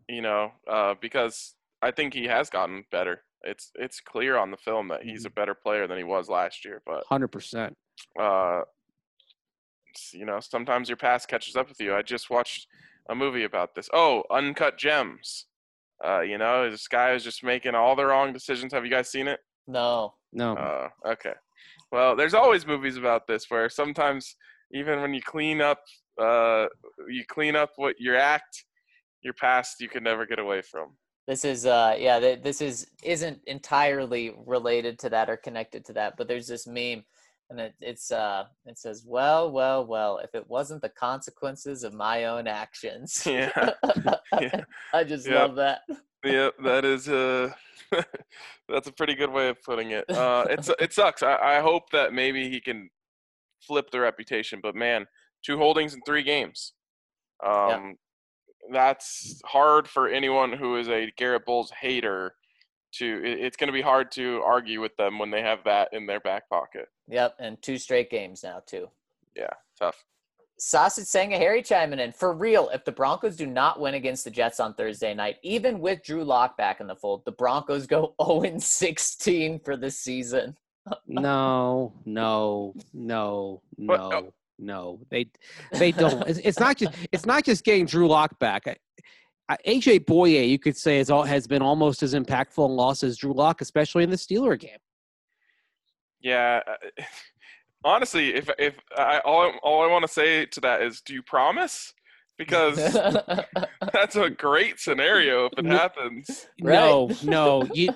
[0.08, 3.24] you know, uh, because I think he has gotten better.
[3.44, 6.64] It's it's clear on the film that he's a better player than he was last
[6.64, 7.76] year, but Hundred percent.
[8.20, 8.62] uh,
[9.96, 11.94] s- you know, sometimes your past catches up with you.
[11.96, 12.68] I just watched
[13.10, 13.90] a movie about this.
[13.94, 15.48] Oh, Uncut Gems.
[16.04, 18.74] Uh, you know, this guy is just making all the wrong decisions.
[18.74, 19.40] Have you guys seen it?
[19.68, 20.14] no.
[20.34, 20.56] No.
[20.56, 21.34] Uh, okay.
[21.92, 24.36] Well, there's always movies about this where sometimes
[24.74, 25.80] even when you clean up,
[26.20, 26.68] uh,
[27.10, 28.66] you clean up what your act,
[29.22, 30.96] your past, you can never get away from.
[31.28, 35.94] This is uh yeah, th- this is isn't entirely related to that or connected to
[35.94, 37.04] that, but there's this meme
[37.52, 41.94] and it, it's uh it says, "Well, well, well, if it wasn't the consequences of
[41.94, 43.52] my own actions." Yeah.
[44.40, 44.64] Yeah.
[44.94, 45.44] I just Yeah.
[45.44, 45.82] love that.
[46.24, 47.52] yeah, that is uh
[48.70, 50.10] that's a pretty good way of putting it.
[50.10, 51.22] Uh, it's it sucks.
[51.22, 52.90] I, I hope that maybe he can
[53.62, 55.06] flip the reputation, but man,
[55.46, 56.74] two holdings in three games.
[57.46, 57.96] Um,
[58.72, 62.34] that's hard for anyone who is a Garett Bolles hater.
[62.94, 66.06] To it's going to be hard to argue with them when they have that in
[66.06, 66.88] their back pocket.
[67.08, 68.90] Yep, and two straight games now too.
[69.36, 70.04] Yeah, tough.
[70.64, 72.12] Sausage saying a Harry chiming in.
[72.12, 75.80] For real, if the Broncos do not win against the Jets on Thursday night, even
[75.80, 80.56] with Drew Lock back in the fold, the Broncos go 0 16 for the season.
[81.08, 84.22] no, no, no, no, uh,
[84.60, 85.00] no.
[85.10, 85.32] They
[85.74, 86.28] they don't.
[86.28, 88.80] It's, it's not just it's not just getting Drew Lock back.
[89.52, 92.76] I, I, AJ Bouye, you could say, is all, has been almost as impactful in
[92.76, 94.78] loss as Drew Lock, especially in the Steeler game.
[96.22, 96.62] Yeah.
[96.68, 97.04] uh,
[97.84, 101.16] Honestly, if if I all I- all I want to say to that is, do
[101.16, 101.94] you promise?
[102.38, 102.76] Because
[103.94, 105.76] that's a great scenario if it No.
[105.78, 106.48] happens.
[106.60, 107.90] No, no, you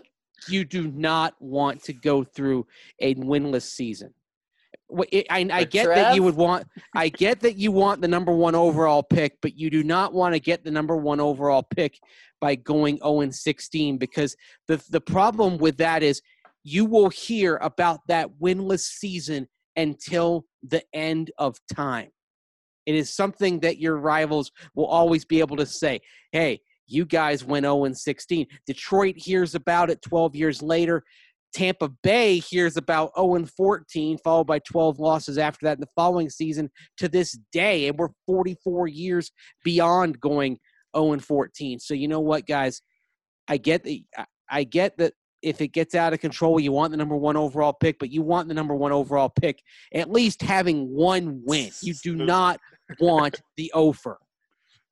[0.49, 2.66] you do not want to go through
[2.99, 4.12] a winless season.
[5.12, 6.68] It- I, I get that you would want.
[6.96, 10.34] I get that you want the number one overall pick, but you do not want
[10.36, 12.00] to get the number one overall pick
[12.42, 14.36] by going 0 and 16 because
[14.68, 16.22] the the problem with that is
[16.64, 22.10] you will hear about that winless season until the end of time.
[22.86, 27.44] It is something that your rivals will always be able to say, "Hey, you guys
[27.44, 31.04] went 0 and 16." Detroit hears about it 12 years later.
[31.56, 35.88] Tampa Bay hears about 0 and 14, followed by 12 losses after that in the
[35.95, 37.88] following season to this day.
[37.88, 39.32] And we're 44 years
[39.64, 40.60] beyond going
[40.95, 41.80] 0 and 14.
[41.80, 42.82] So you know what, guys?
[43.47, 43.99] I get that.
[44.18, 47.36] I- I get that if it gets out of control, you want the number one
[47.36, 49.60] overall pick, but you want the number one overall pick
[49.91, 51.72] at least having one win.
[51.82, 52.60] You do not
[52.99, 54.20] want the offer.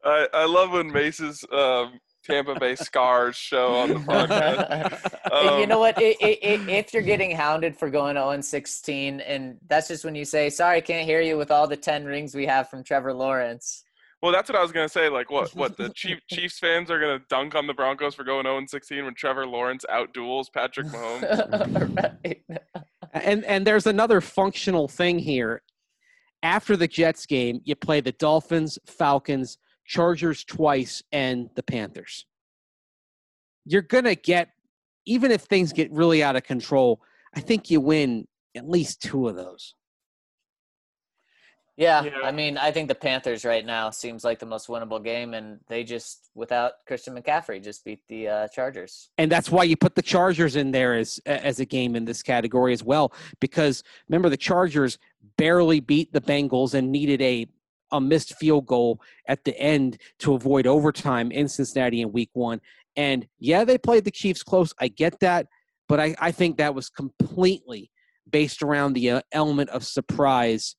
[0.03, 5.11] I, I love when Mace's um, Tampa Bay scars show on the podcast.
[5.32, 5.95] Hey, you Um, know what?
[5.97, 10.05] I i i if you're getting hounded for going 0 and 16, and that's just
[10.05, 12.84] when you say, "Sorry, can't hear you," with all the 10 rings we have from
[12.84, 13.84] Trevor Lawrence.
[14.21, 15.09] Well, that's what I was gonna say.
[15.09, 15.53] Like, what?
[15.53, 18.69] What the Chief, Chiefs fans are gonna dunk on the Broncos for going 0 and
[18.69, 22.17] 16 when Trevor Lawrence outduels Patrick Mahomes?
[22.24, 22.41] right.
[23.13, 25.61] And and there's another functional thing here.
[26.41, 32.26] After the Jets game, you play the Dolphins, Falcons, Chargers twice, and the Panthers.
[33.66, 34.50] You're gonna get,
[35.06, 37.02] even if things get really out of control,
[37.36, 39.74] I think you win at least two of those.
[41.76, 42.12] Yeah, Yeah.
[42.24, 45.60] I mean, I think the Panthers right now seems like the most winnable game, and
[45.68, 49.10] they just, without Christian McCaffrey, just beat the uh, Chargers.
[49.18, 52.22] and that's why you put the Chargers in there as as a game in this
[52.22, 53.12] category as well.
[53.40, 55.00] Because remember, the Chargers
[55.38, 57.48] barely beat the Bengals and needed a
[57.92, 62.60] a missed field goal at the end to avoid overtime in Cincinnati in Week One.
[62.96, 64.74] And yeah, they played the Chiefs close.
[64.80, 65.48] I get that,
[65.88, 67.92] but I, I think that was completely
[68.30, 70.76] based around the uh, element of surprise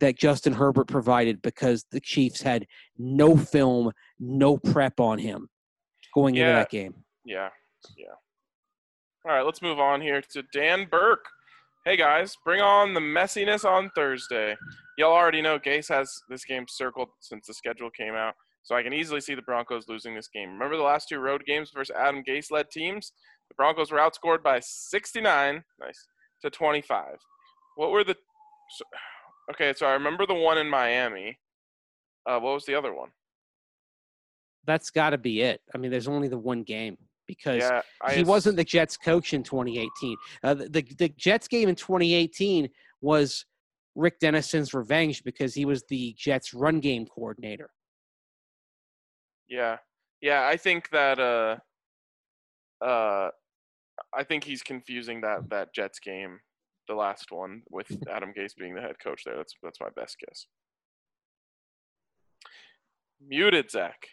[0.00, 2.66] that Justin Herbert provided because the Chiefs had
[2.98, 5.48] no film, no prep on him
[6.14, 6.94] going into that game.
[7.24, 7.48] yeah,
[7.96, 8.06] yeah.
[9.24, 11.26] All right, let's move on here to Dan Burke.
[11.84, 14.54] Hey guys, bring on the messiness on Thursday.
[14.96, 18.84] Y'all already know Gase has this game circled since the schedule came out, so I
[18.84, 20.52] can easily see the Broncos losing this game.
[20.52, 23.14] Remember the last two road games versus Adam Gase led teams?
[23.48, 26.06] The Broncos were outscored by 69, nice,
[26.42, 27.16] to 25.
[27.74, 28.14] What were the
[29.50, 31.36] Okay, so I remember the one in Miami.
[32.24, 33.08] Uh, what was the other one?
[34.66, 35.60] That's got to be it.
[35.74, 36.96] I mean, there's only the one game
[37.26, 40.16] because Yeah, he wasn't the Jets coach in 2018.
[40.42, 42.68] Uh, the, the the Jets game in 2018
[43.00, 43.44] was
[43.94, 47.70] Rick Dennison's revenge because he was the Jets run game coordinator.
[49.48, 49.78] Yeah,
[50.20, 50.46] yeah.
[50.46, 51.56] I think that uh,
[52.84, 53.30] uh,
[54.14, 56.40] I think he's confusing that that Jets game,
[56.88, 59.36] the last one, with Adam Gase being the head coach there.
[59.36, 60.46] That's that's my best guess.
[63.20, 64.08] Muted Zach.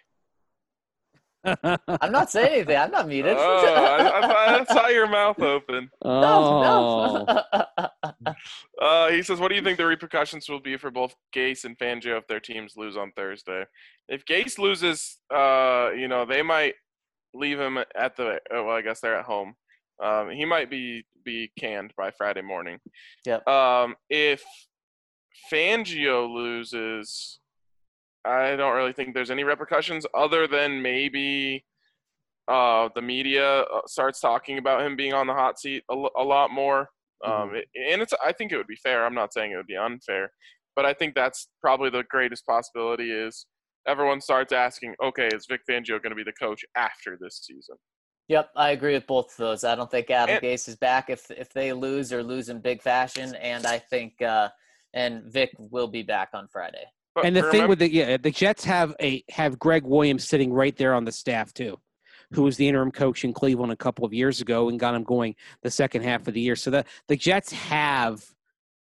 [1.45, 2.77] I'm not saying anything.
[2.77, 3.35] I'm not muted.
[3.37, 5.89] Oh, I, I, I saw your mouth open.
[6.03, 7.89] oh, no,
[8.25, 8.33] no.
[8.81, 11.77] Uh, he says, "What do you think the repercussions will be for both Gase and
[11.77, 13.63] Fangio if their teams lose on Thursday?
[14.07, 16.75] If Gase loses, uh, you know, they might
[17.33, 18.39] leave him at the.
[18.51, 19.55] oh, Well, I guess they're at home.
[20.03, 22.79] Um, he might be be canned by Friday morning.
[23.25, 23.47] Yep.
[23.47, 24.43] Um, if
[25.51, 27.39] Fangio loses,
[28.25, 31.63] I don't really think there's any repercussions other than maybe
[32.47, 36.23] uh, the media uh, starts talking about him being on the hot seat a, a
[36.23, 36.89] lot more.
[37.25, 39.05] Um, it, and it's I think it would be fair.
[39.05, 40.31] I'm not saying it would be unfair,
[40.75, 43.45] but I think that's probably the greatest possibility is
[43.87, 47.75] everyone starts asking, okay, is Vic Fangio going to be the coach after this season?
[48.29, 49.63] Yep, I agree with both of those.
[49.63, 52.61] I don't think Adam And- Gase is back if if they lose or lose in
[52.61, 54.49] big fashion, and I think uh,
[54.93, 56.85] and Vic will be back on Friday.
[57.15, 60.27] But and the thing remember- with the yeah, the Jets have a have Gregg Williams
[60.27, 61.79] sitting right there on the staff too,
[62.31, 65.03] who was the interim coach in Cleveland a couple of years ago and got him
[65.03, 66.55] going the second half of the year.
[66.55, 68.23] So the the Jets have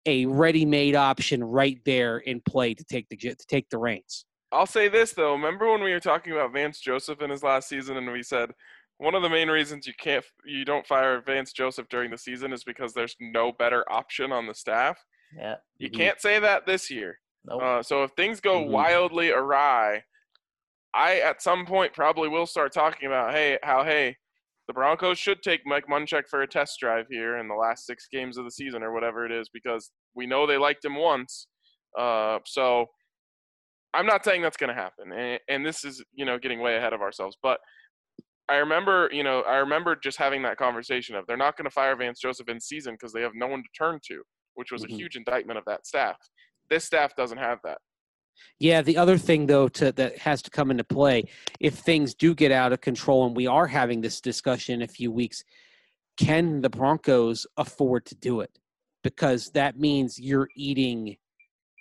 [0.06, 4.24] a ready-made option right there in play to take the to take the reins.
[4.52, 5.32] I'll say this though.
[5.32, 8.52] Remember when we were talking about Vance Joseph in his last season, and we said
[8.98, 12.52] one of the main reasons you can't, you don't fire Vance Joseph during the season
[12.52, 14.96] is because there's no better option on the staff.
[15.36, 15.56] Yeah.
[15.78, 15.96] You Mhm.
[15.96, 17.18] can't say that this year.
[17.46, 17.62] Nope.
[17.62, 18.70] Uh, so if things go Mhm.
[18.70, 20.02] wildly awry,
[20.94, 24.16] I at some point probably will start talking about hey how hey
[24.68, 28.08] the Broncos should take Mike Munchak for a test drive here in the last six
[28.10, 31.48] games of the season or whatever it is because we know they liked him once.
[31.98, 32.86] Uh, so
[33.92, 36.76] I'm not saying that's going to happen, and, and this is you know getting way
[36.76, 37.60] ahead of ourselves, but.
[38.46, 41.70] I remember, you know, I remember just having that conversation of they're not going to
[41.70, 44.22] fire Vance Joseph in season because they have no one to turn to,
[44.52, 44.90] which was Mhm.
[44.90, 46.18] a huge indictment of that staff.
[46.70, 47.78] This staff doesn't have that.
[48.58, 51.24] Yeah, the other thing though to, that has to come into play
[51.60, 54.88] if things do get out of control and we are having this discussion in a
[54.88, 55.44] few weeks,
[56.16, 58.50] can the Broncos afford to do it?
[59.02, 61.16] Because that means you're eating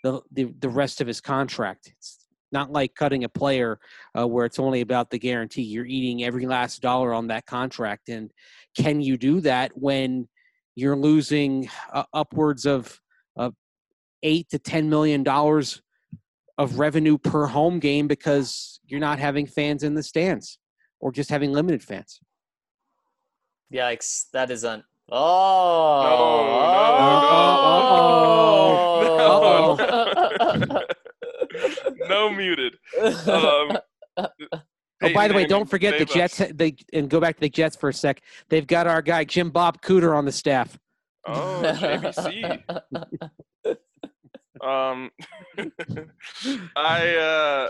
[0.03, 1.93] the the, the rest of his contract.
[1.97, 3.79] It's not like cutting a player
[4.17, 5.63] uh, where it's only about the guarantee.
[5.63, 8.31] You're eating every last dollar on that contract, and
[8.77, 10.27] can you do that when
[10.75, 12.99] you're losing uh, upwards of
[13.36, 13.55] of
[14.24, 15.82] eight to ten million dollars
[16.57, 20.57] of revenue per home game because you're not having fans in the stands
[20.99, 22.19] or just having limited fans.
[23.74, 24.26] Yikes!
[24.34, 24.84] That is un.
[25.11, 26.03] Oh.
[26.03, 26.17] no,
[29.17, 29.93] no,
[30.45, 30.80] Oh.
[32.07, 32.30] no no.
[32.32, 32.74] muted.
[33.28, 33.78] Um,
[35.03, 36.36] Oh, by the way, Peyton don't forget the Manning Jets.
[36.36, 36.57] saved us.
[36.57, 38.21] They and go back to the Jets for a sec.
[38.49, 40.78] They've got our guy Jim Bob Cooter on the staff.
[41.28, 42.63] Oh, JBC.
[44.61, 45.11] Um,
[46.75, 47.69] I uh,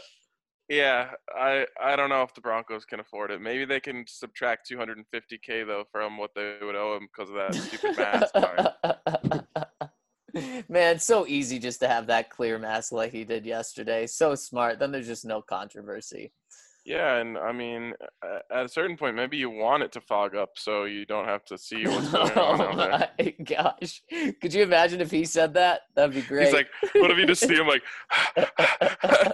[0.69, 3.41] yeah, I I don't know if the Broncos can afford it.
[3.41, 7.53] Maybe they can subtract 250k though from what they would owe him because of that
[7.55, 8.33] stupid mask.
[10.67, 14.07] Man, it's so easy just to have that clear mask like he did yesterday.
[14.07, 14.79] So smart.
[14.79, 16.31] Then there's just no controversy.
[16.85, 17.93] Yeah, and I mean,
[18.51, 21.45] at a certain point, maybe you want it to fog up so you don't have
[21.45, 23.33] to see what's going on oh out there.
[23.39, 24.01] my gosh.
[24.41, 25.81] Could you imagine if he said that?
[25.95, 26.45] That'd be great.
[26.47, 27.83] He's like, what if you just see him like,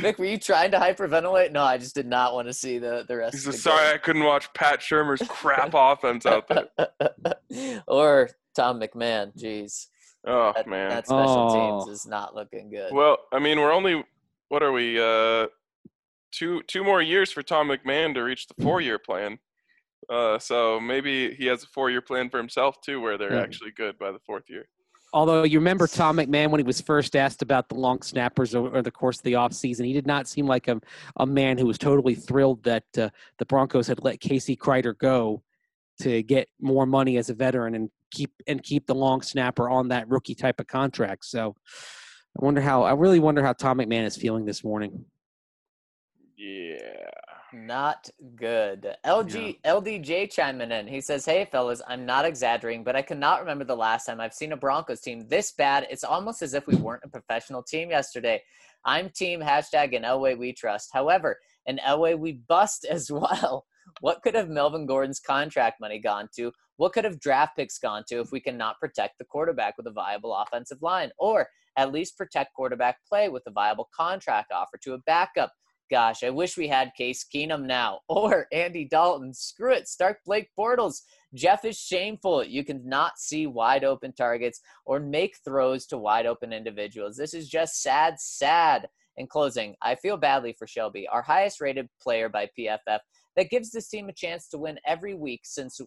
[0.00, 1.52] Vic, were you trying to hyperventilate?
[1.52, 3.70] No, I just did not want to see the, the rest he's of just the
[3.70, 6.66] sorry I couldn't watch Pat Shurmur's crap offense out there.
[7.86, 9.36] or Tom McMahon.
[9.38, 9.86] Jeez.
[10.26, 10.90] Oh That, man.
[10.90, 11.84] that special Oh.
[11.86, 12.92] teams is not looking good.
[12.92, 14.04] Well, I mean, we're only
[14.48, 15.00] what are we?
[15.00, 15.46] Uh,
[16.32, 19.38] two two more years for Tom McMahon to reach the four year plan.
[20.08, 23.42] Uh, so maybe he has a four year plan for himself too, where they're Mhm.
[23.42, 24.68] actually good by the fourth year.
[25.14, 28.82] Although you remember Tom McMahon when he was first asked about the long snappers over
[28.82, 30.78] the course of the offseason, he did not seem like a,
[31.16, 35.42] a man who was totally thrilled that uh, the Broncos had let Casey Kreiter go
[36.02, 39.88] to get more money as a veteran and keep and keep the long snapper on
[39.88, 41.24] that rookie type of contract.
[41.24, 41.56] So
[42.40, 45.04] I wonder how I really wonder how Tom McMahon is feeling this morning.
[46.36, 47.10] Yeah.
[47.52, 48.94] Not good.
[49.04, 50.86] LG LDJ chiming in.
[50.86, 54.34] He says, "Hey fellas, I'm not exaggerating, but I cannot remember the last time I've
[54.34, 55.86] seen a Broncos team this bad.
[55.90, 58.40] It's almost as if we weren't a professional team yesterday.
[58.84, 60.90] I'm team hashtag in Elway we trust.
[60.92, 63.66] However, in Elway we bust as well.
[64.00, 66.52] What could have Melvin Gordon's contract money gone to?
[66.76, 69.90] What could have draft picks gone to if we cannot protect the quarterback with a
[69.90, 71.48] viable offensive line, or
[71.78, 75.52] at least protect quarterback play with a viable contract offer to a backup?"
[75.90, 79.32] Gosh, I wish we had Case Keenum now or Andy Dalton.
[79.32, 79.88] Screw it.
[79.88, 81.00] Start Blake Bortles.
[81.34, 82.44] Jeff is shameful.
[82.44, 87.16] You cannot see wide open targets or make throws to wide open individuals.
[87.16, 88.88] This is just sad, sad.
[89.16, 93.00] In closing, I feel badly for Shelby, our highest rated player by PFF,
[93.34, 95.80] that gives this team a chance to win every week since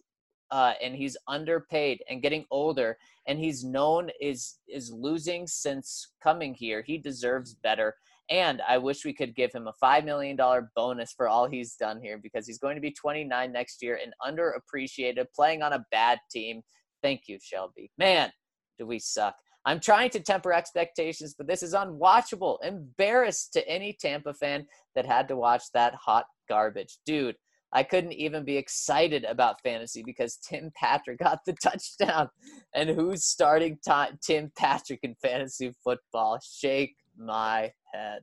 [0.52, 2.96] uh, and he's underpaid and getting older
[3.26, 7.96] and he's known is is losing since coming here he deserves better
[8.30, 10.38] and I wish we could give him a $5 million
[10.74, 14.14] bonus for all he's done here because he's going to be 29 next year and
[14.24, 16.62] underappreciated, playing on a bad team.
[17.02, 17.90] Thank you, Shelby.
[17.98, 18.32] Man,
[18.78, 19.34] do we suck.
[19.64, 22.58] I'm trying to temper expectations, but this is unwatchable.
[22.64, 26.98] Embarrassed to any Tampa fan that had to watch that hot garbage.
[27.06, 27.36] Dude,
[27.72, 32.28] I couldn't even be excited about fantasy because Tim Patrick got the touchdown.
[32.74, 33.78] And who's starting
[34.20, 36.38] Tim Patrick in fantasy football?
[36.42, 38.22] Shake my head.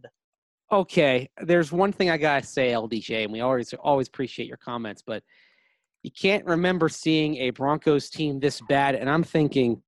[0.72, 5.02] Okay, there's one thing I gotta say, LDJ, and we always always appreciate your comments,
[5.06, 5.24] but
[6.04, 8.95] you can't remember seeing a Broncos team this bad.
[8.95, 9.82] And I'm thinking,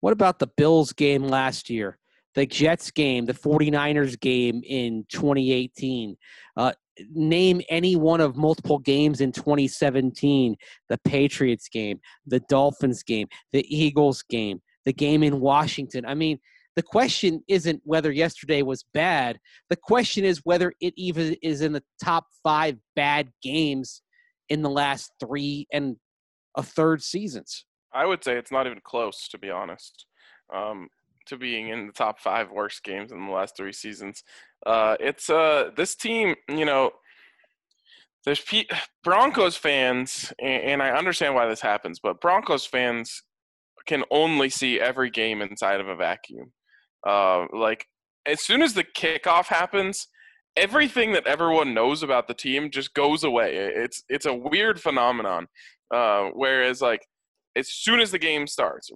[0.00, 1.98] what about the Bills game last year?
[2.34, 6.16] The Jets game, the 49ers game in 2018.
[6.56, 6.72] Uh,
[7.12, 10.56] name any one of multiple games in 2017
[10.88, 16.04] the Patriots game, the Dolphins game, the Eagles game, the game in Washington.
[16.04, 16.38] I mean,
[16.76, 19.38] the question isn't whether yesterday was bad.
[19.68, 24.02] The question is whether it even is in the top five bad games
[24.48, 25.96] in the last three and
[26.56, 27.64] a third seasons.
[27.92, 30.06] I would say it's not even close, to be honest,
[30.54, 30.88] um,
[31.26, 34.22] to being in the top five worst games in the last three seasons.
[34.66, 36.90] Uh, it's uh, this team, you know,
[38.24, 38.68] there's P-
[39.02, 43.22] Broncos fans, and, and I understand why this happens, but Broncos fans
[43.86, 46.52] can only see every game inside of a vacuum.
[47.06, 47.86] Uh, like
[48.26, 50.08] as soon as the kickoff happens,
[50.56, 53.56] everything that everyone knows about the team just goes away.
[53.56, 55.46] It's it's a weird phenomenon.
[55.92, 57.06] Uh, whereas like
[57.56, 58.90] as soon as the game starts,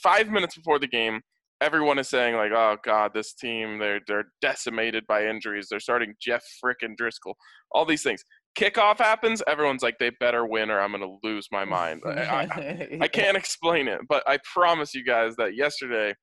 [0.00, 1.22] five minutes before the game,
[1.60, 5.68] everyone is saying like, "Oh God, this team they're they're decimated by injuries.
[5.68, 7.34] They're starting Jeff frickin' Driskel.
[7.72, 8.22] All these things."
[8.58, 12.98] Kickoff happens, everyone's like, "They better win, or I'm gonna lose my mind." I, I,
[13.02, 16.14] I can't explain it, but I promise you guys that yesterday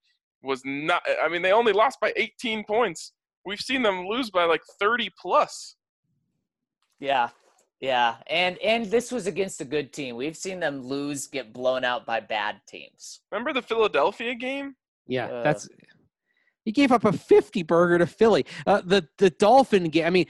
[0.43, 1.01] was not.
[1.23, 3.13] I mean, they only lost by 18 points.
[3.45, 5.75] We've seen them lose by like 30 plus.
[6.99, 7.29] Yeah,
[7.79, 10.15] yeah, and and this was against a good team.
[10.15, 13.21] We've seen them lose, get blown out by bad teams.
[13.31, 14.75] Remember the Philadelphia game?
[15.07, 15.69] Yeah, uh, that's.
[16.63, 18.45] He gave up a 50 burger to Philly.
[18.65, 20.05] Uh, the the Dolphin game.
[20.05, 20.25] I mean,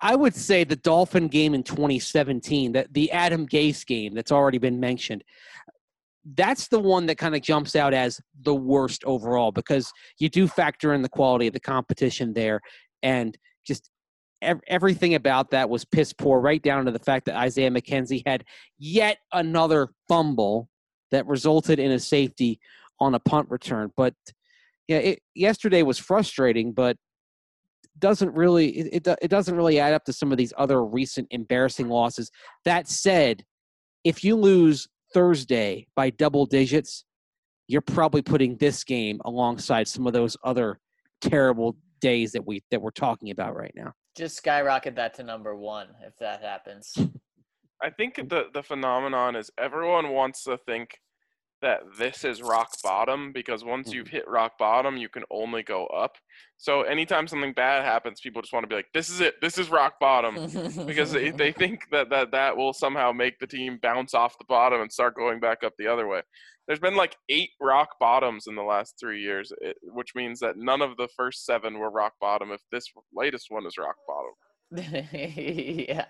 [0.00, 4.58] I would say the Dolphin game in 2017, that the Adam Gase game that's already
[4.58, 5.24] been mentioned
[6.36, 10.46] that's the one that kind of jumps out as the worst overall because you do
[10.46, 12.60] factor in the quality of the competition there
[13.02, 13.90] and just
[14.40, 18.22] ev- everything about that was piss poor right down to the fact that Isaiah McKenzie
[18.24, 18.44] had
[18.78, 20.68] yet another fumble
[21.10, 22.60] that resulted in a safety
[23.02, 24.14] on a punt return but
[24.88, 26.96] yeah it, yesterday was frustrating but
[27.98, 31.26] doesn't really it, it, it doesn't really add up to some of these other recent
[31.30, 32.30] embarrassing losses
[32.64, 33.44] that said
[34.04, 37.04] if you lose Thursday by double digits,
[37.68, 40.78] you're probably putting this game alongside some of those other
[41.20, 43.92] terrible days that we that we're talking about right now.
[44.16, 46.92] Just skyrocket that to number one if that happens.
[47.82, 50.98] I think the the phenomenon is everyone wants to think
[51.62, 54.16] that this is rock bottom because once you've mm-hmm.
[54.16, 56.16] hit rock bottom, you can only go up.
[56.58, 59.40] So anytime something bad happens, people just want to be like, "This is it.
[59.40, 60.34] This is rock bottom,"
[60.86, 64.44] because they, they think that, that that will somehow make the team bounce off the
[64.44, 66.22] bottom and start going back up the other way.
[66.66, 69.52] There's been like eight rock bottoms in the last three years,
[69.82, 72.52] which means that none of the first seven were rock bottom.
[72.52, 74.34] If this latest one is rock bottom,
[75.12, 76.06] yeah,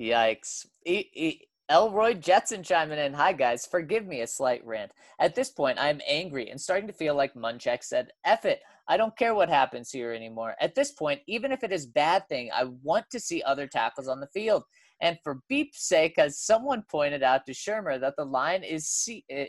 [0.00, 0.66] yikes.
[1.70, 3.12] Elroy Jetson chiming in.
[3.14, 3.64] Hi, guys.
[3.64, 4.90] Forgive me a slight rant.
[5.20, 8.60] At this point, I am angry and starting to feel like Munchak said, F it.
[8.88, 10.56] I don't care what happens here anymore.
[10.60, 14.08] At this point, even if it is bad thing, I want to see other tackles
[14.08, 14.64] on the field.
[15.00, 19.24] And for beep's sake, as someone pointed out to Shurmur, that the line is C-
[19.30, 19.46] eh,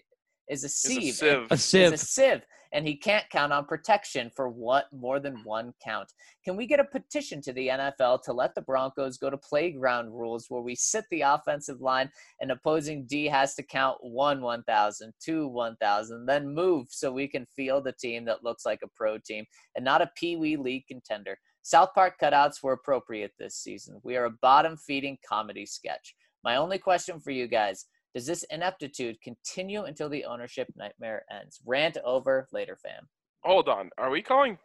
[0.48, 1.10] is a It's sieve.
[1.50, 1.92] a sieve.
[1.92, 2.42] A Is sieve.
[2.74, 6.12] And he can't count on protection for what more than one count.
[6.44, 10.12] Can we get a petition to the NFL to let the Broncos go to playground
[10.12, 12.10] rules where we sit the offensive line
[12.40, 17.46] and opposing D has to count one 1,000, two 1,000, then move so we can
[17.56, 19.46] field a team that looks like a pro team
[19.76, 21.38] and not a Pee Wee League contender?
[21.64, 24.00] South Park cutouts were appropriate this season.
[24.04, 26.16] We are a bottom feeding comedy sketch.
[26.44, 31.59] My only question for you guys does this ineptitude continue until the ownership nightmare ends?
[31.66, 33.07] Rant over later, fam.
[33.43, 33.89] Hold on.
[33.97, 34.57] Are we calling?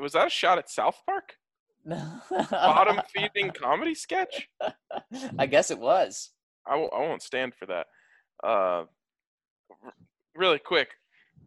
[0.00, 1.34] Was that a shot at South Park?
[2.50, 4.48] Bottom feeding comedy sketch?
[5.38, 6.30] I guess it was.
[6.66, 7.86] I w- I won't stand for that.
[8.42, 8.84] Uh,
[10.34, 10.88] really quick,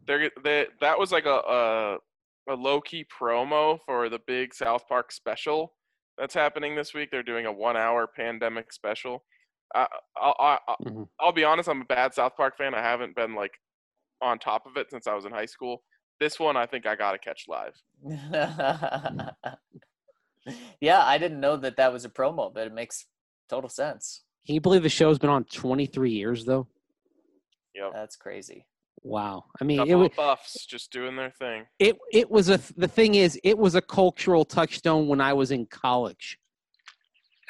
[0.06, 1.96] there they, that was like a a,
[2.48, 5.74] a low key promo for the big South Park special
[6.16, 7.10] that's happening this week.
[7.10, 9.24] They're doing a one hour pandemic special.
[9.74, 11.08] I, I'll, I, I- Mhm.
[11.20, 12.74] I'll be honest, I'm a bad South Park fan.
[12.74, 13.52] I haven't been like
[14.22, 15.82] on top of it since I was in high school.
[16.18, 17.74] This one, I think I gotta catch live.
[20.80, 23.06] yeah, I didn't know that that was a promo, but it makes
[23.48, 24.22] total sense.
[24.46, 26.66] Can you believe the show's been on 23 years though?
[27.74, 27.92] Yep.
[27.94, 28.66] That's crazy.
[29.02, 29.44] Wow.
[29.60, 31.64] I mean, it was buffs just doing their thing.
[31.78, 35.50] it it was a the thing is it was a cultural touchstone when I was
[35.52, 36.38] in college,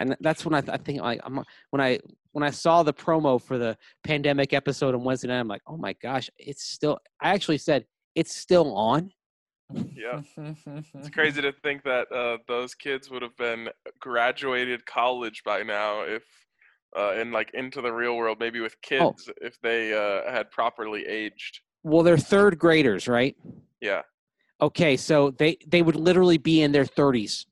[0.01, 2.01] and that's when I, th- I think like I'm when I
[2.33, 5.77] when I saw the promo for the pandemic episode on Wednesday night, I'm like, oh
[5.77, 6.99] my gosh, it's still.
[7.21, 7.85] I actually said
[8.15, 9.13] it's still on.
[9.95, 10.23] Yeah.
[10.95, 13.69] It's crazy to think that uh, those kids would have been
[14.01, 16.25] graduated college by now if
[16.97, 21.07] uh, and like into the real world, maybe with kids if they uh, had properly
[21.07, 21.61] aged.
[21.85, 23.37] Well, they're third graders, right?
[23.81, 24.03] Yeah.
[24.61, 27.47] Okay, so they they would literally be in their 30s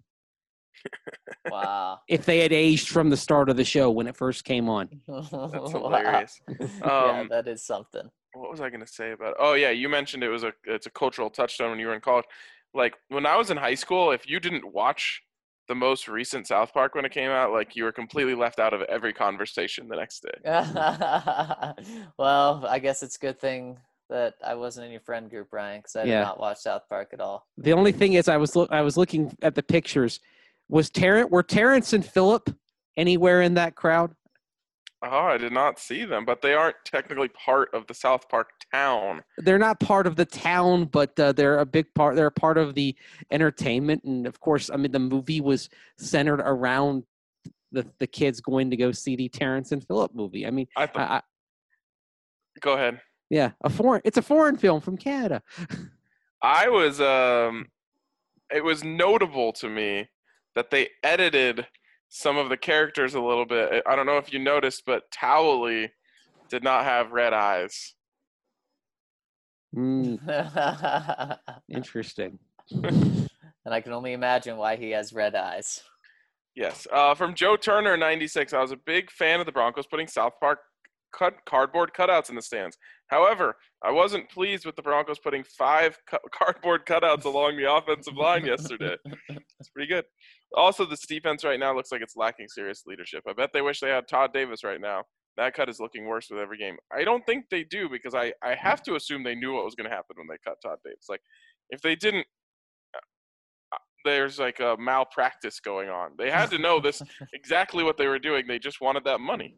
[1.51, 2.01] wow.
[2.09, 4.89] if they had aged from the start of the show when it first came on.
[5.09, 5.68] That's Wow.
[5.72, 6.41] hilarious.
[6.84, 8.11] yeah, Um, that is something.
[8.34, 9.34] what was I going to say about?
[9.39, 12.01] Oh yeah, you mentioned it was a it's a cultural touchstone when you were in
[12.01, 12.26] college.
[12.74, 15.22] Like when I was in high school, if you didn't watch
[15.68, 18.72] the most recent South Park when it came out, like you were completely left out
[18.72, 20.39] of every conversation the next day.
[22.18, 23.78] well, I guess it's a good thing
[24.09, 26.22] that I wasn't in your friend group, Ryan, because I did Yeah.
[26.22, 27.47] not watch South Park at all.
[27.59, 30.20] The only thing is, I was look I was looking at the pictures.
[30.69, 32.51] Was Terrance were Terrance and Phillip
[32.97, 34.14] anywhere in that crowd?
[35.01, 38.51] Oh, I did not see them, but they aren't technically part of the South Park
[38.73, 39.23] town.
[39.39, 42.16] they're not part of the town, but uh, they're a big part.
[42.16, 42.97] They're a part of the
[43.31, 47.05] entertainment, and of course, I mean, the movie was centered around
[47.71, 50.47] the the kids going to go see the Terrance and Phillip movie.
[50.47, 51.03] I mean, I I.
[51.03, 51.23] I,
[52.61, 53.01] Go ahead.
[53.31, 54.03] yeah, a foreign.
[54.05, 55.43] It's a foreign film from Canada.
[56.43, 57.66] I was um
[58.53, 60.09] it was notable to me
[60.59, 61.65] that they edited
[62.09, 63.81] some of the characters a little bit.
[63.87, 65.91] I don't know if you noticed, but Towelie
[66.49, 67.95] did not have red eyes.
[69.73, 70.19] Mm,
[71.69, 72.41] interesting.
[72.73, 73.29] and
[73.67, 75.81] I can only imagine why he has red eyes.
[76.57, 76.89] Yes.
[76.93, 78.53] Uh, from Joe Turner, 96.
[78.53, 80.59] I was a big fan of the Broncos putting South Park
[81.17, 82.77] cut cardboard cutouts in the stands.
[83.07, 88.17] However, I wasn't pleased with the Broncos putting five cu- cardboard cutouts along the offensive
[88.17, 88.97] line yesterday.
[89.61, 90.05] It's pretty good.
[90.55, 93.22] Also, this defense right now looks like it's lacking serious leadership.
[93.28, 95.03] I bet they wish they had Todd Davis right now.
[95.36, 96.76] That cut is looking worse with every game.
[96.92, 99.74] I don't think they do because I, I have to assume they knew what was
[99.74, 101.05] going to happen when they cut Todd Davis.
[101.09, 101.20] Like,
[101.70, 102.26] if they didn't,
[102.94, 106.12] uh, there's like a malpractice going on.
[106.18, 107.03] They had to know this
[107.34, 108.46] exactly what they were doing.
[108.49, 109.55] They just wanted that money.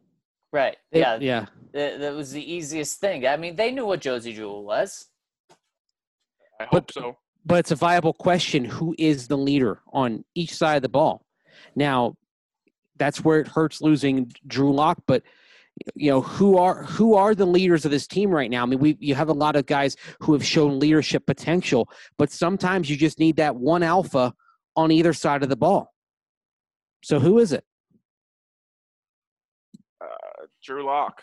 [0.52, 0.76] Right.
[0.92, 1.18] They- yeah.
[1.20, 1.46] yeah.
[1.72, 3.26] That, that was the easiest thing.
[3.26, 5.06] I mean, they knew what Josey Jewell was.
[6.60, 7.16] I hope But- so.
[7.44, 11.24] But it's a viable question: Who is the leader on each side of the ball?
[11.74, 12.16] Now,
[12.96, 15.02] that's where it hurts losing Drew Lock.
[15.06, 15.22] But
[15.94, 18.62] you know who are who are the leaders of this team right now?
[18.62, 21.88] I mean, we you have a lot of guys who have shown leadership potential,
[22.18, 24.34] but sometimes you just need that one alpha
[24.76, 25.92] on either side of the ball.
[27.02, 27.64] So who is it?
[30.00, 31.22] Uh, Drew Lock.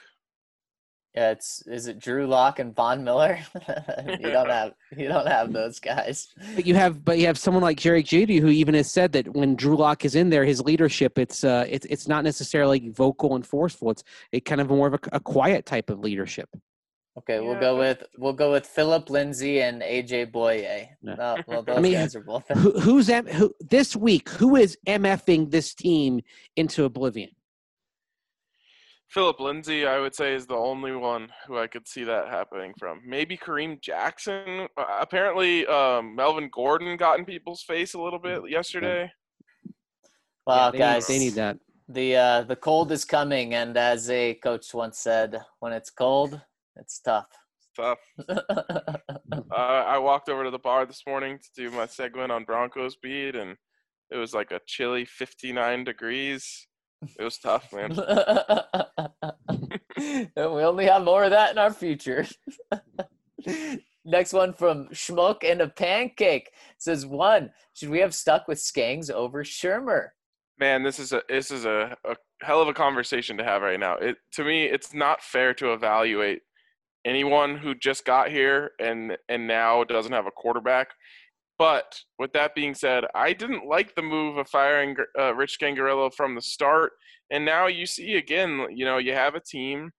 [1.18, 3.40] Yeah, it's is it Drew Lock and Von Miller?
[4.08, 6.28] you don't have you don't have those guys.
[6.54, 9.34] But you have, but you have someone like Jerry Jeudy who even has said that
[9.34, 13.34] when Drew Lock is in there, his leadership it's uh it's it's not necessarily vocal
[13.34, 13.90] and forceful.
[13.90, 16.50] It's it kind of more of a, a quiet type of leadership.
[17.18, 20.88] Okay, we'll Yeah, go with we'll go with Phillip Lindsay and AJ Bouye.
[21.02, 21.16] No.
[21.16, 22.48] No, well, those mean, guys are both.
[22.50, 24.30] Who, who's M, who this week?
[24.30, 26.22] Who is mfing this team
[26.56, 27.32] into oblivion?
[29.10, 32.74] Phillip Lindsay, I would say, is the only one who I could see that happening
[32.78, 33.02] from.
[33.06, 34.68] Maybe Kareem Jackson.
[34.76, 39.10] Uh, apparently, um, Melvin Gordon got in people's face a little bit yesterday.
[40.46, 41.58] Well, they guys, need, they need that.
[41.88, 46.42] the uh, the cold is coming, and as a coach once said, when it's cold,
[46.76, 47.28] it's tough.
[47.76, 48.00] Tough.
[49.50, 52.96] Uh, I walked over to the bar this morning to do my segment on Broncos
[52.96, 53.56] beat, and
[54.12, 56.68] it was like a chilly 59 degrees.
[57.20, 57.90] It was tough, man.
[59.98, 62.26] we only have more of that in our future.
[64.06, 67.52] Next one from Schmuck and a Pancake says one.
[67.74, 70.10] Should we have stuck with Skangs over Shurmur?
[70.60, 73.80] Man, this is a this is a, a hell of a conversation to have right
[73.80, 73.96] now.
[73.96, 76.42] It to me, it's not fair to evaluate
[77.06, 80.90] anyone who just got here and and now doesn't have a quarterback.
[81.60, 86.14] But with that being said, I didn't like the move of firing uh, Rich Scangarello
[86.14, 86.92] from the start,
[87.32, 89.92] and now you see again, you know, you have a team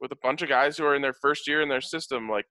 [0.00, 2.30] with a bunch of guys who are in their first year in their system.
[2.30, 2.46] Like,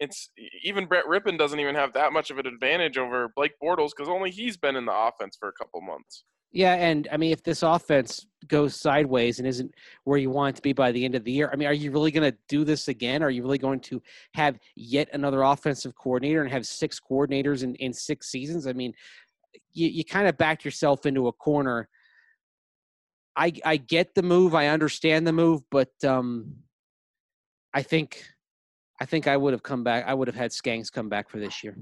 [0.00, 0.30] it's
[0.64, 4.08] even Brett Rypien doesn't even have that much of an advantage over Blake Bortles because
[4.08, 6.24] only he's been in the offense for a couple months.
[6.52, 9.72] Yeah, and I mean, if this offense goes sideways and isn't
[10.02, 11.74] where you want it to be by the end of the year, I mean, are
[11.74, 13.22] you really going to do this again?
[13.22, 14.02] Are you really going to
[14.34, 18.66] have yet another offensive coordinator and have six coordinators in, in six seasons?
[18.66, 18.94] I mean,
[19.72, 21.88] you, you kind of backed yourself into a corner.
[23.36, 26.56] I I get the move, I understand the move, but um,
[27.72, 28.24] I think
[29.00, 30.04] I think I would have come back.
[30.06, 31.76] I would have had Skanks come back for this year.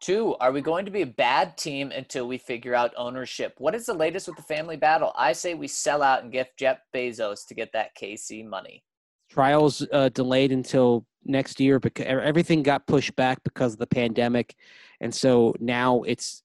[0.00, 3.54] Two, are we going to be a bad team until we figure out ownership?
[3.58, 5.12] What is the latest with the family battle?
[5.16, 8.84] I say we sell out and gift Jeff Bezos to get that KC money.
[9.28, 14.54] trials uh, delayed until next year because everything got pushed back because of the pandemic
[15.00, 16.42] and so now it's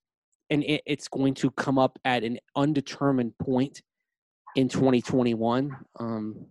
[0.49, 3.81] and it, it's going to come up at an undetermined point
[4.55, 6.45] in 2021 um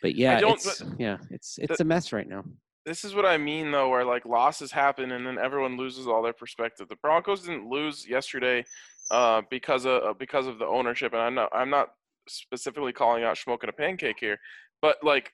[0.00, 2.44] but yeah don't- it's yeah it's it's a mess right now
[2.86, 6.22] this is what I mean though, where like losses happen and then everyone loses all
[6.22, 6.88] their perspective.
[6.88, 8.64] The Broncos didn't lose yesterday
[9.10, 11.88] uh, because of uh, because of the ownership, and I'm not I'm not
[12.28, 14.38] specifically calling out smoking a pancake here,
[14.82, 15.32] but like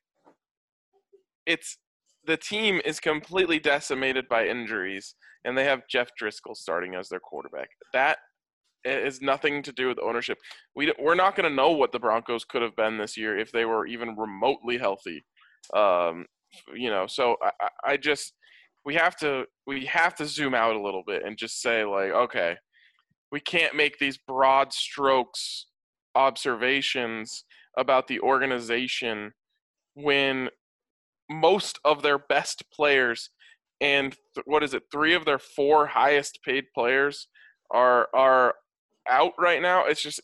[1.47, 1.79] it's
[2.27, 5.15] the team is completely decimated by injuries,
[5.45, 7.69] and they have Jeff Driskel starting as their quarterback.
[7.93, 8.19] That
[8.85, 10.39] is nothing to do with ownership.
[10.77, 13.51] We we're not going to know what the Broncos could have been this year if
[13.51, 15.25] they were even remotely healthy.
[15.75, 16.27] Um,
[16.75, 18.35] you know so I, I- just
[18.85, 22.11] we have to we have to zoom out a little bit and just say like
[22.13, 22.57] okay
[23.33, 25.67] we can't make these broad strokes
[26.15, 27.45] observations
[27.79, 29.33] about the organization
[29.95, 30.49] when
[31.31, 33.31] most of their best players
[33.81, 37.29] and th- what is it three of their four highest paid players
[37.71, 38.55] are are
[39.09, 39.85] out right now.
[39.87, 40.21] It's just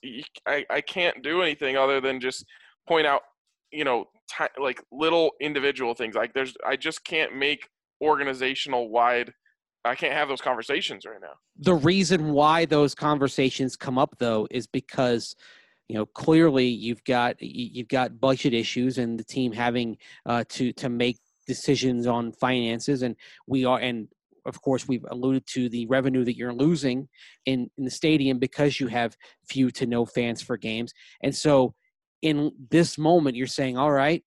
[0.47, 2.44] I, I can't do anything other than just
[2.89, 3.23] point out
[3.70, 7.68] you know ti- like little individual things like there's i just can't make
[8.02, 9.32] organizational wide
[9.84, 11.34] i can't have those conversations right now.
[11.59, 15.34] The reason why those conversations come up though is because
[15.88, 20.72] you know clearly you've got you've got budget issues and the team having uh, to
[20.74, 23.14] to make decisions on finances and
[23.47, 24.09] we are and
[24.47, 27.09] of course we've alluded to the revenue that you're losing
[27.44, 29.16] in in the stadium because you have
[29.48, 30.93] few to no fans for games.
[31.22, 31.74] And so
[32.22, 34.24] in this moment you're saying all right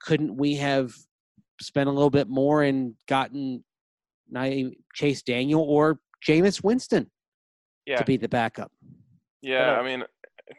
[0.00, 0.92] couldn't we have
[1.60, 3.62] spent a little bit more and gotten
[4.30, 4.50] not
[4.94, 7.10] Chase Daniel or Jameis Winston
[7.86, 8.72] yeah to be the backup.
[9.40, 10.04] yeah i mean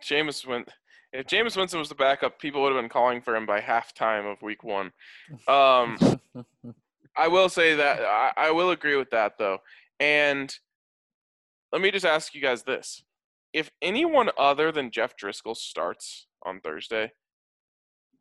[0.03, 0.69] Jameis went
[1.13, 4.29] if Jameis Winston was the backup, people would have been calling for him by halftime
[4.29, 4.91] of week one.
[5.47, 5.97] Um,
[7.15, 9.59] I will say that I, I will agree with that though.
[9.99, 10.53] And
[11.71, 13.03] let me just ask you guys this.
[13.53, 17.11] If anyone other than Jeff Driskel starts on Thursday,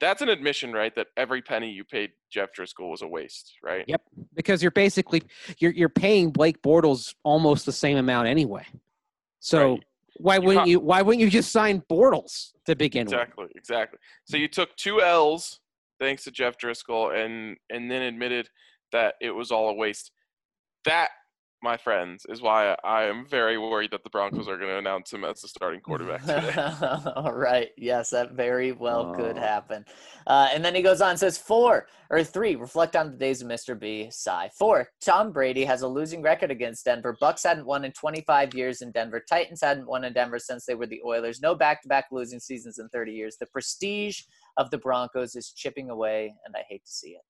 [0.00, 0.94] that's an admission, right?
[0.94, 3.84] That every penny you paid Jeff Driskel was a waste, right?
[3.86, 4.02] Yep.
[4.34, 5.22] Because you're basically
[5.58, 8.66] you're you're paying Blake Bortles almost the same amount anyway.
[9.40, 9.84] So Right.
[10.16, 13.14] why You wouldn't you why wouldn't you just sign Bortles to begin with?
[13.14, 13.98] Exactly, exactly.
[14.24, 15.60] So you took two L's
[16.00, 18.48] thanks to Jeff Driskel and and then admitted
[18.90, 20.10] that it was all a waste.
[20.84, 21.10] That,
[21.62, 25.12] my friends, is why I am very worried that the Broncos are going to announce
[25.12, 26.52] him as the starting quarterback today.
[27.16, 27.68] All right.
[27.76, 29.40] Yes, that very well could Oh.
[29.40, 29.84] happen.
[30.26, 32.56] Uh, and then he goes on and says four or three.
[32.56, 33.78] Reflect on the days of Mr.
[33.78, 34.08] B.
[34.10, 34.50] Sigh.
[34.58, 34.88] Four.
[35.00, 37.16] Tom Brady has a losing record against Denver.
[37.20, 39.20] Bucs hadn't won in 25 years in Denver.
[39.28, 41.40] Titans hadn't won in Denver since they were the Oilers.
[41.40, 43.36] No back-to-back losing seasons in 30 years.
[43.38, 44.22] The prestige
[44.56, 47.22] of the Broncos is chipping away, and I hate to see it.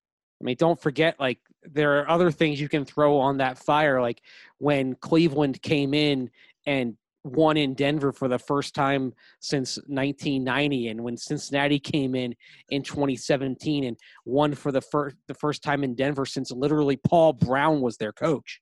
[0.42, 4.00] I mean, don't forget, like, there are other things you can throw on that fire.
[4.00, 4.20] Like
[4.58, 6.30] when Cleveland came in
[6.66, 12.34] and won in Denver for the first time since 1990, and when Cincinnati came in
[12.70, 17.32] in 2017 and won for the first the first time in Denver since literally Paul
[17.32, 18.60] Brown was their coach.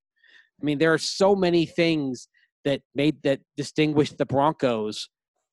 [0.61, 2.29] I mean, there are so many things
[2.65, 5.09] that made that distinguished the Broncos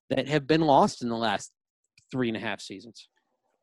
[0.10, 1.52] that have been lost in the last
[2.12, 3.08] three and a half seasons.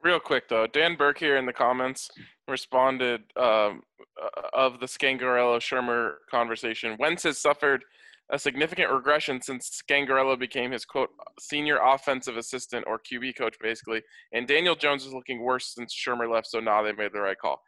[0.04, 2.10] Real quick though, Dan Burke here in the comments
[2.46, 3.82] responded um,
[4.22, 6.96] uh, of the Scangarello Shurmur conversation.
[6.98, 7.82] Wentz has suffered
[8.30, 11.08] a significant regression since Scangarello became his quote
[11.40, 14.02] senior offensive assistant or QB coach basically,
[14.32, 16.48] and Daniel Jones is looking worse since Shurmur left.
[16.48, 17.62] So now they made the right call.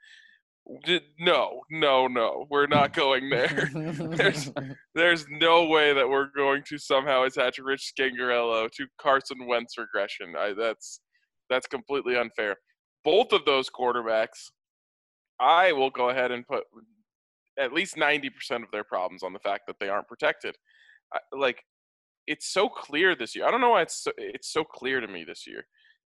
[1.19, 3.71] No, no, no, we're not going there.
[3.95, 4.53] there's,
[4.95, 10.35] there's no way that we're going to somehow attach Rich Scangarello to Carson Wentz regression.
[10.37, 11.01] I, that's
[11.51, 12.57] that's completely unfair.
[13.05, 14.51] Both of those quarterbacks,
[15.41, 16.65] I will go ahead and put
[17.59, 18.31] at least 90%
[18.63, 20.57] of their problems on the fact that they aren't protected.
[21.33, 21.63] like
[22.27, 23.47] it's so clear this year.
[23.47, 25.65] I don't know why it's so, it's so clear to me this year.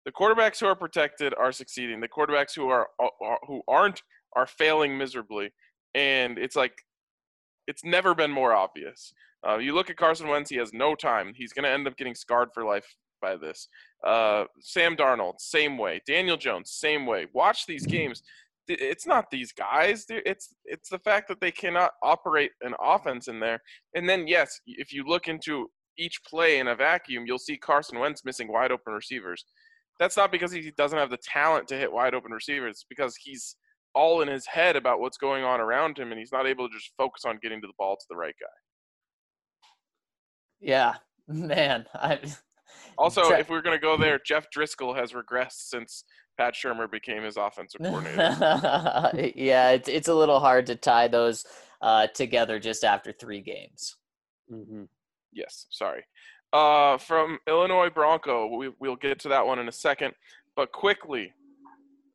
[0.07, 2.01] The quarterbacks who are protected are succeeding.
[2.01, 4.03] The quarterbacks who are, are who aren't
[4.35, 5.51] are failing miserably.
[5.95, 6.73] And it's like
[7.67, 9.13] it's never been more obvious.
[9.47, 11.33] Uh, you look at Carson Wentz; he has no time.
[11.35, 12.87] He's going to end up getting scarred for life
[13.21, 13.69] by this.
[14.05, 16.01] Uh, Sam Darnold, same way.
[16.07, 17.27] Daniel Jones, same way.
[17.33, 18.23] Watch these games
[18.69, 20.07] it's not these guys.
[20.09, 23.61] It's it's the fact that they cannot operate an offense in there.
[23.95, 27.99] And then yes, if you look into each play in a vacuum, you'll see Carson
[27.99, 29.45] Wentz missing wide open receivers.
[29.99, 32.73] That's not because he doesn't have the talent to hit wide open receivers.
[32.73, 33.57] It's because he's
[33.95, 36.75] all in his head about what's going on around him, and he's not able to
[36.75, 38.47] just focus on getting to the ball to the right guy.
[40.61, 40.95] Yeah,
[41.29, 41.87] man.
[41.95, 42.21] I,
[42.99, 46.05] also, if we're going to go there, Jeff Driskel has regressed since
[46.39, 49.33] Pat Shurmur became his offensive coordinator.
[49.37, 51.45] yeah, it's it's a little hard to tie those
[51.81, 53.97] uh, together just after three games.
[54.53, 54.85] Mm-hmm.
[55.33, 56.05] Yes, sorry.
[56.53, 60.15] Uh, from Illinois Bronco, we, we'll get to that one in a second.
[60.55, 61.33] But quickly,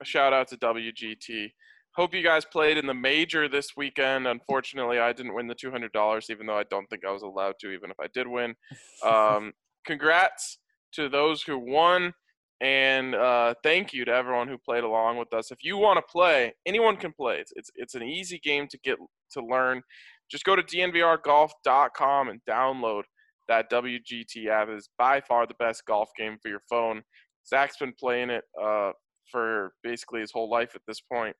[0.02, 1.52] a shout out to WGT.
[1.94, 4.26] Hope you guys played in the major this weekend.
[4.26, 7.72] Unfortunately, I didn't win the $200, even though I don't think I was allowed to,
[7.72, 8.56] even if I did win.
[9.04, 9.54] Um,
[9.84, 10.60] congrats
[10.94, 12.14] to those who won.
[12.62, 15.52] And uh, thank you to everyone who played along with us.
[15.52, 17.38] If you want to play, anyone can play.
[17.40, 18.98] It's, it's, it's an easy game to get
[19.32, 19.82] to learn.
[20.30, 23.04] Just go to dnvrgolf.com and download
[23.48, 24.70] that WGT app.
[24.70, 27.02] It is by far the best golf game for your phone.
[27.48, 28.92] Zach's been playing it uh,
[29.32, 31.36] for basically his whole life at this point.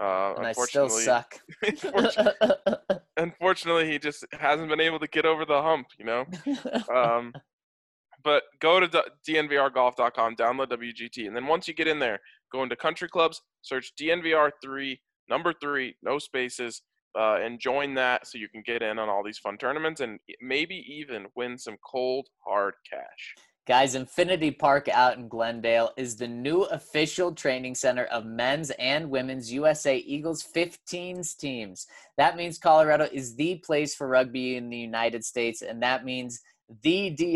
[0.00, 1.38] Uh, and I still suck.
[1.62, 2.56] unfortunately,
[3.16, 6.26] unfortunately, he just hasn't been able to get over the hump, you know.
[6.94, 7.32] Um,
[8.26, 8.88] but go to
[9.28, 12.18] dnvrgolf.com, download WGT, and then once you get in there,
[12.52, 14.98] go into country clubs, search DNVR3,
[15.30, 16.82] number three, no spaces,
[17.16, 20.18] uh, and join that so you can get in on all these fun tournaments and
[20.42, 23.36] maybe even win some cold hard cash.
[23.68, 29.08] Guys, Infinity Park out in Glendale is the new official training center of men's and
[29.08, 31.86] women's USA Eagles 15s teams.
[32.18, 36.40] That means Colorado is the place for rugby in the United States, and that means
[36.84, 37.26] thednvr.com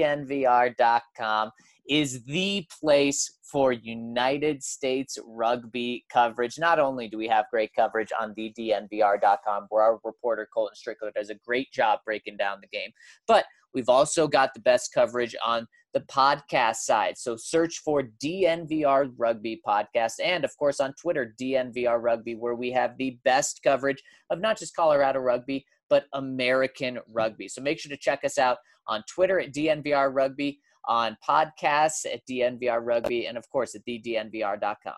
[1.89, 6.59] is the place for United States rugby coverage.
[6.59, 11.31] Not only do we have great coverage on thednvr.com, where our reporter Colton Strickler does
[11.31, 12.91] a great job breaking down the game,
[13.27, 13.45] but
[13.75, 17.19] we've also got the best coverage on the podcast side.
[17.19, 22.71] So search for DNVR Rugby Podcast and, of course, on Twitter, DNVR Rugby, where we
[22.71, 27.49] have the best coverage of not just Colorado rugby, but American rugby.
[27.49, 28.59] So make sure to check us out
[28.91, 34.95] on Twitter at DNVR Rugby, on podcasts at DNVR Rugby, and of course at thednvr.com.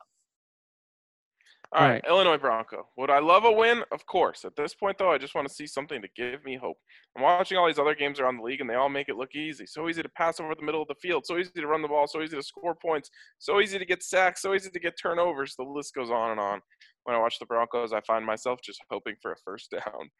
[1.74, 2.86] All right, Illinois Bronco.
[2.98, 3.82] Would I love a win?
[3.92, 4.44] Of course.
[4.44, 6.76] At this point, though, I just want to see something to give me hope.
[7.16, 9.34] I'm watching all these other games around the league, and they all make it look
[9.34, 9.64] easy.
[9.64, 11.88] So easy to pass over the middle of the field, so easy to run the
[11.88, 13.08] ball, so easy to score points,
[13.38, 15.54] so easy to get sacks, so easy to get turnovers.
[15.56, 16.60] The list goes on and on.
[17.04, 20.10] When I watch the Broncos, I find myself just hoping for a first down.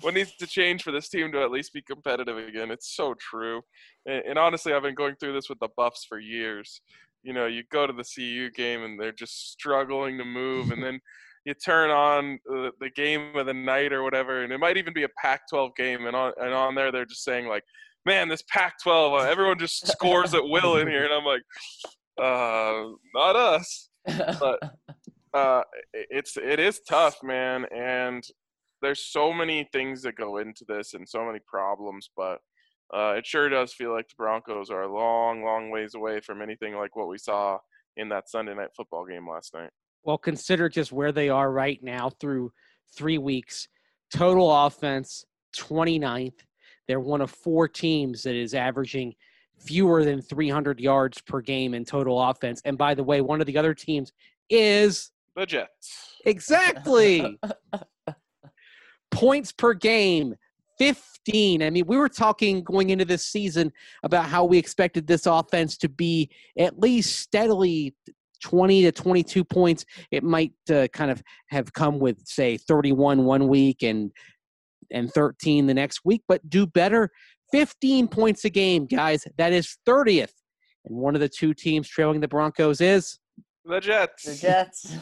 [0.00, 2.70] what needs to change for this team to at least be competitive again?
[2.70, 3.60] It's so true.
[4.06, 6.80] And, and honestly, I've been going through this with the Buffs for years
[7.22, 10.82] you know, you go to the CU game and they're just struggling to move, and
[10.82, 11.00] then
[11.44, 14.92] you turn on the, the game of the night or whatever, and it might even
[14.92, 17.64] be a Pac-12 game, and on and on there they're just saying like,
[18.06, 21.42] "Man, this Pac-12, uh, everyone just scores at will in here," and I'm like,
[22.20, 23.88] uh, "Not us."
[24.40, 24.58] But
[25.34, 25.62] uh,
[25.92, 28.24] it's it is tough, man, and
[28.82, 32.38] there's so many things that go into this and so many problems, but
[32.92, 36.42] uh, it sure does feel like the Broncos are a long, long ways away from
[36.42, 37.58] anything like what we saw
[37.96, 39.70] in that Sunday night football game last night.
[40.02, 42.52] Well, consider just where they are right now through
[42.96, 43.68] three weeks.
[44.12, 45.24] Total offense,
[45.56, 46.40] 29th.
[46.88, 49.14] They're one of four teams that is averaging
[49.58, 52.62] fewer than 300 yards per game in total offense.
[52.64, 54.12] And by the way, one of the other teams
[54.48, 56.16] is The Jets.
[56.26, 57.38] exactly
[59.10, 60.34] points per game
[60.78, 61.62] 15.
[61.62, 63.70] I mean, we were talking going into this season
[64.02, 67.94] about how we expected this offense to be at least steadily
[68.42, 69.84] 20 to 22 points.
[70.10, 74.10] It might uh, kind of have come with, say, 31 one week and
[74.92, 77.10] and 13 the next week, but do better.
[77.52, 79.24] 15 points a game, guys.
[79.38, 80.32] That is 30th.
[80.84, 83.18] And one of the two teams trailing the Broncos is
[83.64, 84.24] The Jets.
[84.24, 84.96] The Jets.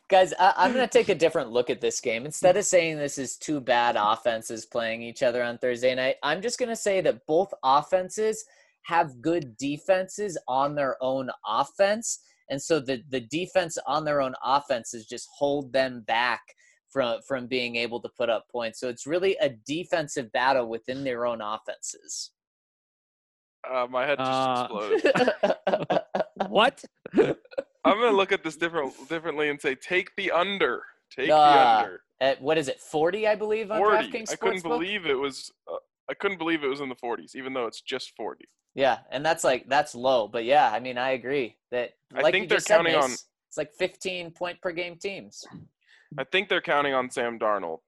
[0.08, 2.26] Guys, I, I'm going to take a different look at this game.
[2.26, 6.42] Instead of saying this is two bad offenses playing each other on Thursday night, I'm
[6.42, 8.44] just going to say that both offenses
[8.82, 12.20] have good defenses on their own offense.
[12.48, 16.40] And so the, the defense on their own offenses just hold them back
[16.88, 18.80] from, from being able to put up points.
[18.80, 22.32] So it's really a defensive battle within their own offenses.
[23.68, 26.02] Uh, my head just Uh, exploded.
[26.48, 26.84] what?
[27.84, 30.82] I'm gonna look at this different differently and say take the under.
[31.14, 32.00] Take the Ah, under.
[32.20, 33.96] At, what is it, 40, I believe, on 40.
[34.10, 34.62] DraftKings I couldn't Sportsbook?
[34.68, 35.50] believe it was.
[35.70, 35.76] Uh,
[36.08, 38.44] I couldn't believe it was in the 40s, even though it's just 40.
[38.74, 41.90] Yeah, and that's like that's low, but yeah, I mean, I agree that.
[42.14, 45.44] I think they're counting on- It's like 15 point per game teams.
[46.18, 47.78] I think they're counting on Sam Darnold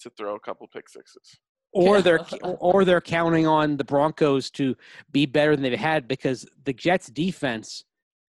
[0.00, 1.36] to throw a couple pick sixes.
[1.72, 4.76] Or they're or they're counting on the Broncos to
[5.12, 7.84] be better than they've had because the Jets defense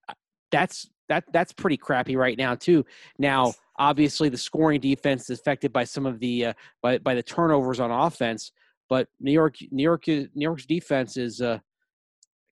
[0.09, 0.13] uh,
[0.51, 2.85] that's that that's pretty crappy right now too.
[3.18, 7.23] Now, obviously the scoring defense is affected by some of the uh, by by the
[7.23, 8.51] turnovers on offense,
[8.89, 11.59] but New York New York New York's defense is uh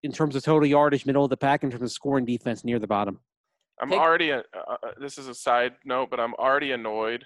[0.03, 2.79] in terms of total yardage middle of the pack in terms of scoring defense near
[2.79, 3.19] the bottom.
[3.81, 4.31] I'm Take- already.
[4.31, 7.25] Uh, uh, this is a side note, but I'm already annoyed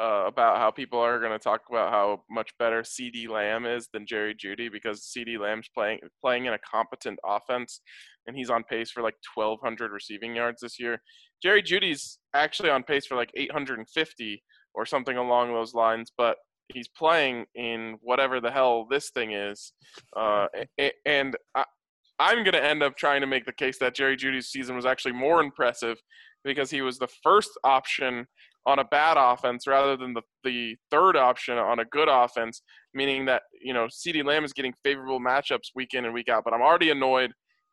[0.00, 3.88] uh, about how people are going to talk about how much better CeeDee Lamb is
[3.92, 7.80] than Jerry Jeudy because CeeDee Lamb's playing playing in a competent offense,
[8.26, 11.00] and he's on pace for like 1,200 receiving yards this year.
[11.42, 14.42] Jerry Jeudy's actually on pace for like 850
[14.74, 16.36] or something along those lines, but
[16.72, 19.72] he's playing in whatever the hell this thing is,
[20.16, 20.46] uh,
[21.06, 21.64] and I,
[22.18, 24.86] I'm going to end up trying to make the case that Jerry Jeudy's season was
[24.86, 25.98] actually more impressive
[26.44, 28.26] because he was the first option
[28.66, 32.62] on a bad offense rather than the, the third option on a good offense,
[32.94, 36.44] meaning that, you know, CeeDee Lamb is getting favorable matchups week in and week out.
[36.44, 37.32] But I'm already annoyed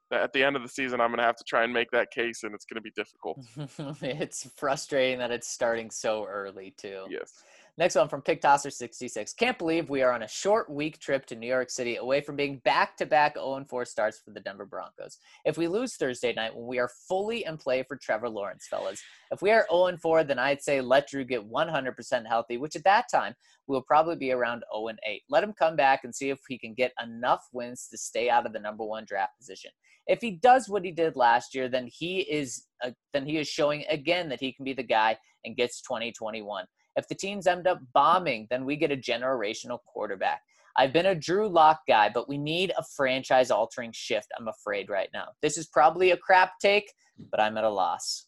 [0.09, 1.89] that at the end of the season, I'm going to have to try and make
[1.91, 3.39] that case, and it's going to be difficult.
[4.01, 7.05] it's frustrating that it's starting so early too.
[7.09, 7.31] Yes.
[7.77, 9.35] Next one from PickTosser66.
[9.38, 12.35] Can't believe we are on a short week trip to New York City away from
[12.35, 15.18] being back to back 0 4 starts for the Denver Broncos.
[15.45, 19.02] If we lose Thursday night when we are fully in play for Trevor Lawrence, fellas,
[19.31, 22.84] if we are 0 4, then I'd say let Drew get 100% healthy, which at
[22.84, 23.35] that time
[23.68, 25.22] will probably be around 0 8.
[25.30, 28.45] Let him come back and see if he can get enough wins to stay out
[28.45, 29.72] of the number one draft position.
[30.07, 33.48] If he does what he did last year, then he is uh, then he is
[33.48, 36.65] showing again that he can be the guy and gets 2021.
[36.95, 40.41] If the teams end up bombing, then we get a generational quarterback.
[40.76, 44.89] I've been a Drew Lock guy, but we need a franchise altering shift, I'm afraid,
[44.89, 45.30] right now.
[45.41, 46.91] This is probably a crap take,
[47.30, 48.27] but I'm at a loss.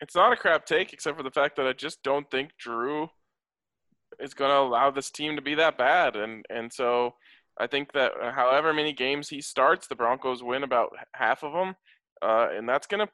[0.00, 3.08] It's not a crap take, except for the fact that I just don't think Drew
[4.18, 6.16] is going to allow this team to be that bad.
[6.16, 7.14] And, and so
[7.58, 11.74] I think that however many games he starts, the Broncos win about half of them.
[12.22, 13.12] Uh, and that's going to,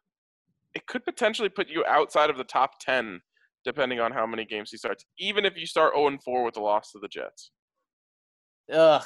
[0.74, 3.20] it could potentially put you outside of the top 10,
[3.66, 6.60] depending on how many games he starts, even if you start 0 4 with the
[6.60, 7.50] loss to the Jets.
[8.72, 9.02] Ugh,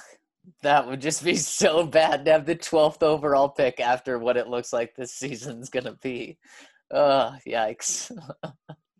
[0.62, 4.48] that would just be so bad to have the 12th overall pick after what it
[4.48, 6.38] looks like this season's going to be.
[6.92, 8.16] Ugh, yikes.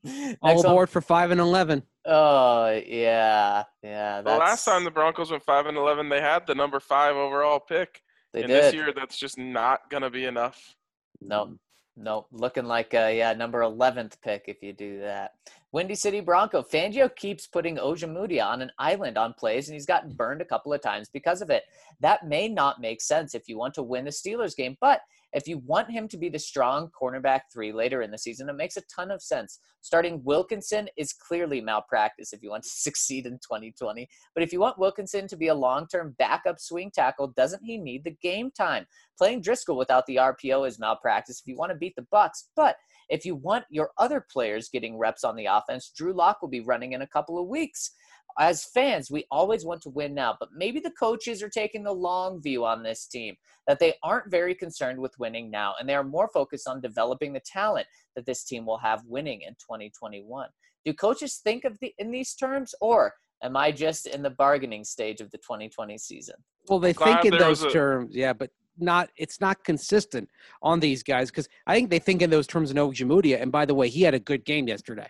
[0.42, 0.66] All one.
[0.66, 1.82] aboard for five and eleven.
[2.06, 3.64] Oh, yeah.
[3.82, 4.22] Yeah.
[4.22, 7.60] The last time the Broncos went 5 and 11, they had the number five overall
[7.60, 8.00] pick.
[8.32, 8.64] they and did.
[8.64, 10.74] this year, that's just not going to be enough.
[11.20, 11.58] Nope.
[12.02, 12.28] Nope.
[12.32, 15.34] Looking like uh yeah, number eleventh pick if you do that.
[15.72, 16.62] Windy City Bronco.
[16.62, 20.72] Fangio keeps putting Ojemudia on an island on plays, and he's gotten burned a couple
[20.72, 21.64] of times because of it.
[22.00, 25.00] That may not make sense if you want to win the Steelers game, but
[25.32, 28.56] if you want him to be the strong cornerback three later in the season, it
[28.56, 29.60] makes a ton of sense.
[29.80, 34.08] Starting Wilkinson is clearly malpractice if you want to succeed in 2020.
[34.34, 37.78] But if you want Wilkinson to be a long term backup swing tackle, doesn't he
[37.78, 38.86] need the game time?
[39.16, 42.44] Playing Driskel without the RPO is malpractice if you want to beat the Bucs.
[42.56, 42.76] But
[43.08, 46.60] if you want your other players getting reps on the offense, Drew Lock will be
[46.60, 47.90] running in a couple of weeks.
[48.38, 51.92] As fans, we always want to win now, but maybe the coaches are taking the
[51.92, 53.36] long view on this team,
[53.66, 57.32] that they aren't very concerned with winning now, and they are more focused on developing
[57.32, 57.86] the talent
[58.16, 60.48] that this team will have winning in 2021.
[60.84, 64.84] Do coaches think of the in these terms, or Am I just in the bargaining
[64.84, 66.34] stage of the 2020 season?
[66.68, 69.08] Well, they think in those a- terms, yeah, but not.
[69.16, 70.28] It's not consistent
[70.62, 73.40] on these guys because I think they think in those terms in Ojemudia.
[73.40, 75.08] And by the way, he had a good game yesterday,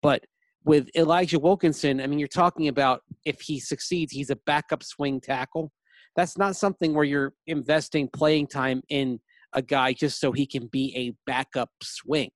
[0.00, 0.24] but
[0.66, 5.20] with Elijah Wilkinson, I mean, you're talking about if he succeeds, he's a backup swing
[5.20, 5.70] tackle.
[6.16, 9.20] That's not something where you're investing playing time in
[9.52, 12.30] a guy just so he can be a backup swing.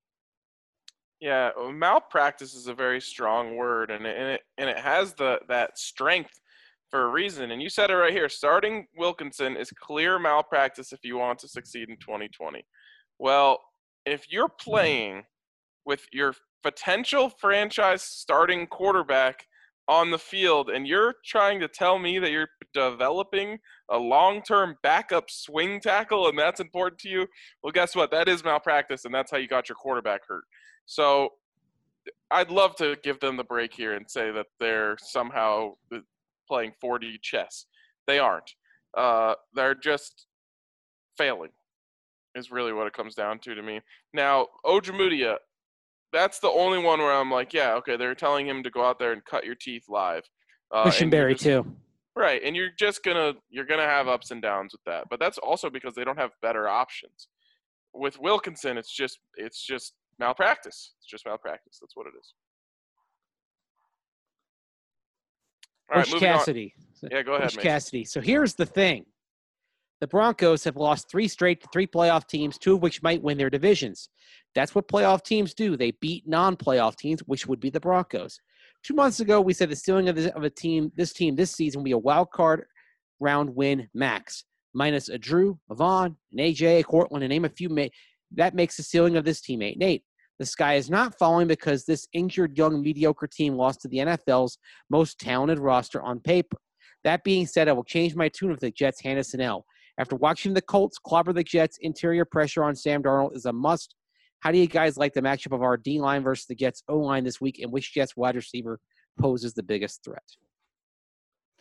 [1.20, 5.40] Yeah, malpractice is a very strong word, and it, and it and it has the
[5.48, 6.30] that strength
[6.88, 7.50] for a reason.
[7.50, 8.28] And you said it right here.
[8.28, 12.64] Starting Wilkinson is clear malpractice if you want to succeed in 2020.
[13.18, 13.58] Well,
[14.06, 15.24] if you're playing
[15.84, 19.46] with your potential franchise starting quarterback
[19.88, 23.58] on the field, and you're trying to tell me that you're developing
[23.90, 27.26] a long-term backup swing tackle, and that's important to you,
[27.62, 28.10] well, guess what?
[28.12, 30.44] That is malpractice, and that's how you got your quarterback hurt.
[30.86, 31.30] So
[32.30, 35.98] I'd love to give them the break here and say that they're somehow uh,
[36.46, 37.66] playing 4D chess.
[38.06, 38.54] They aren't.
[38.96, 40.26] Uh, they're just
[41.18, 41.50] failing,
[42.36, 43.80] is really what it comes down to to me.
[44.14, 45.36] Now, Ojemudia,
[46.12, 48.98] that's the only one where I'm like, yeah, okay, they're telling him to go out
[48.98, 50.22] there and cut your teeth live.
[50.72, 51.76] Uh, and you're just- too.
[52.16, 55.38] Right, and you're just gonna you're gonna have ups and downs with that, but that's
[55.38, 57.28] also because they don't have better options.
[57.94, 60.92] With Wilkinson, it's just it's just malpractice.
[60.98, 61.78] It's just malpractice.
[61.80, 62.34] That's what it is.
[65.90, 66.38] All right, Coach moving on.
[66.38, 66.74] Cassidy.
[67.10, 67.62] Yeah, go ahead, Mason.
[67.62, 68.04] Cassidy.
[68.04, 69.06] So here's the thing.
[70.00, 73.36] The Broncos have lost three straight to three playoff teams, two of which might win
[73.36, 74.08] their divisions.
[74.54, 75.76] That's what playoff teams do.
[75.76, 78.40] They beat non-playoff teams, which would be the Broncos.
[78.82, 81.52] Two months ago, we said the ceiling of, this, of a team, this team this
[81.52, 82.64] season, will be a wild card
[83.20, 87.50] round win max, minus a Drew, a Von, an AJ, a Courtland, and name a
[87.50, 87.68] few.
[87.68, 87.84] Ma-
[88.32, 90.02] that makes the ceiling of this team eight and eight.
[90.38, 94.56] The sky is not falling because this injured, young, mediocre team lost to the NFL's
[94.88, 96.56] most talented roster on paper.
[97.04, 99.66] That being said, I will change my tune if the Jets hand us an L.
[100.00, 103.94] After watching the Colts clobber the Jets, interior pressure on Sam Darnold is a must.
[104.38, 106.96] How do you guys like the matchup of our D line versus the Jets O
[106.96, 108.80] line this week, and which Jets wide receiver
[109.20, 110.22] poses the biggest threat?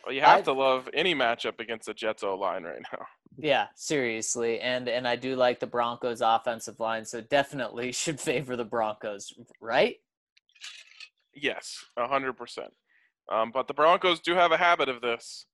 [0.06, 3.04] Well, you have I- to love any matchup against the Jets O line right now.
[3.36, 8.56] Yeah, seriously, and and I do like the Broncos' offensive line, so definitely should favor
[8.56, 9.96] the Broncos, right?
[11.34, 12.72] Yes, a hundred percent.
[13.30, 15.44] Um, but the Broncos do have a habit of this,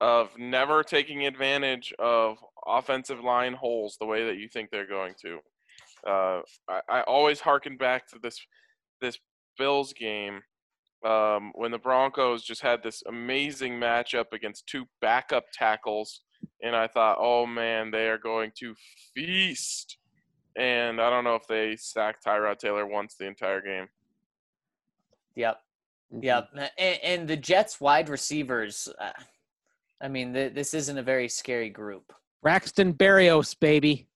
[0.00, 5.14] of never taking advantage of offensive line holes the way that you think they're going
[5.22, 5.38] to.
[6.06, 8.38] Uh, I, I always harken back to this
[9.00, 9.18] this
[9.58, 10.40] Bills game
[11.04, 16.22] um, when the Broncos just had this amazing matchup against two backup tackles,
[16.62, 18.74] and I thought, oh man, they are going to
[19.14, 19.98] feast.
[20.56, 23.88] And I don't know if they sacked Tyrod Taylor once the entire game.
[25.34, 25.60] Yep,
[26.20, 26.48] yep.
[26.78, 29.10] And, and the Jets' wide receivers, uh,
[30.04, 32.12] I mean, th- this isn't a very scary group.
[32.42, 34.06] Braxton Berrios, baby.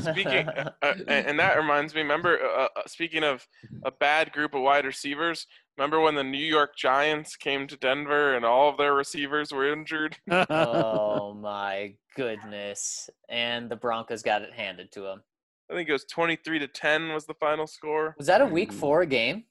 [0.00, 2.00] Speaking, uh, and and that reminds me.
[2.00, 3.46] Remember, uh, uh, speaking of
[3.84, 5.46] a bad group of wide receivers,
[5.76, 9.70] remember when the New York Giants came to Denver and all of their receivers were
[9.70, 10.16] injured?
[10.30, 13.10] oh my goodness!
[13.28, 15.22] And the Broncos got it handed to them.
[15.70, 18.14] I think it was twenty-three to ten was the final score.
[18.16, 19.44] Was that a Week Four game?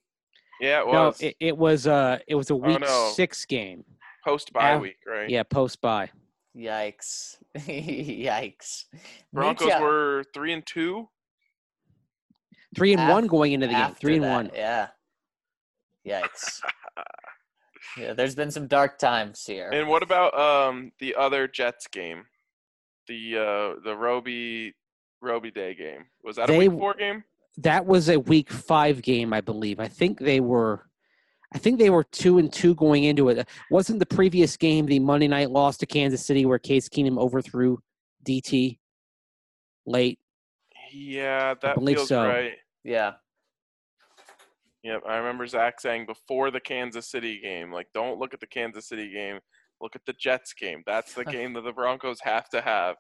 [0.59, 3.11] Yeah, it no, was it, it was uh it was a week no.
[3.13, 3.83] six game.
[4.23, 4.79] Post bye yeah.
[4.79, 5.29] week, right?
[5.29, 6.09] Yeah, post bye.
[6.55, 7.37] Yikes!
[7.57, 8.85] Yikes!
[9.31, 11.09] Broncos Mitch, uh, were three and two.
[12.75, 13.95] Three and Af- one going into the game.
[13.95, 14.51] Three and that, one.
[14.53, 14.87] Yeah.
[16.07, 16.59] Yikes!
[17.97, 19.69] yeah, there's been some dark times here.
[19.71, 22.25] And what about um the other Jets game,
[23.07, 24.73] the uh the Roby
[25.21, 26.05] Roby Day game?
[26.23, 27.23] Was that a They- week four game?
[27.57, 29.79] That was a week five game, I believe.
[29.79, 30.87] I think they were
[31.53, 33.47] I think they were two and two going into it.
[33.69, 37.77] Wasn't the previous game the Monday night loss to Kansas City where Case Keenum overthrew
[38.25, 38.79] DT
[39.85, 40.19] late?
[40.91, 42.25] Yeah, that believe feels so.
[42.25, 42.53] right.
[42.83, 43.13] yeah.
[44.83, 48.47] Yep, I remember Zach saying before the Kansas City game, like, don't look at the
[48.47, 49.39] Kansas City game,
[49.79, 50.83] look at the Jets game.
[50.85, 52.97] That's the game that the Broncos have to have.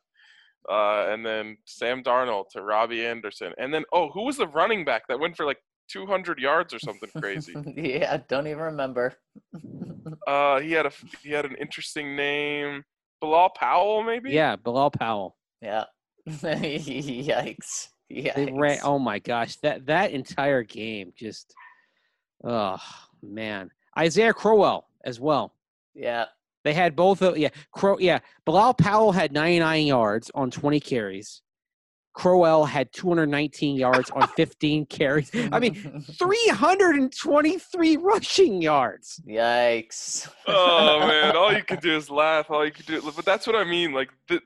[0.69, 4.85] Uh, and then Sam Darnold to Robbie Anderson, and then oh, who was the running
[4.85, 5.57] back that went for like
[5.89, 7.53] 200 yards or something crazy?
[7.75, 9.13] yeah, don't even remember.
[10.27, 10.91] uh, he had a
[11.21, 12.83] he had an interesting name,
[13.21, 14.31] Bilal Powell, maybe.
[14.31, 15.37] Yeah, Bilal Powell.
[15.61, 15.85] yeah.
[16.27, 17.87] Yikes.
[18.09, 18.35] Yikes.
[18.35, 21.53] They ran oh my gosh, that that entire game just
[22.43, 22.77] oh
[23.21, 23.69] man.
[23.97, 25.53] Isaiah Crowell as well.
[25.93, 26.25] Yeah.
[26.63, 31.41] They had both of yeah, Crow yeah, Bilal Powell had 99 yards on 20 carries.
[32.13, 35.31] Crowell had 219 yards on 15 carries.
[35.51, 35.73] I mean,
[36.19, 39.21] 323 rushing yards.
[39.27, 40.29] Yikes.
[40.47, 42.49] oh man, all you can do is laugh.
[42.49, 43.93] All you can do, but that's what I mean.
[43.93, 44.41] Like, the,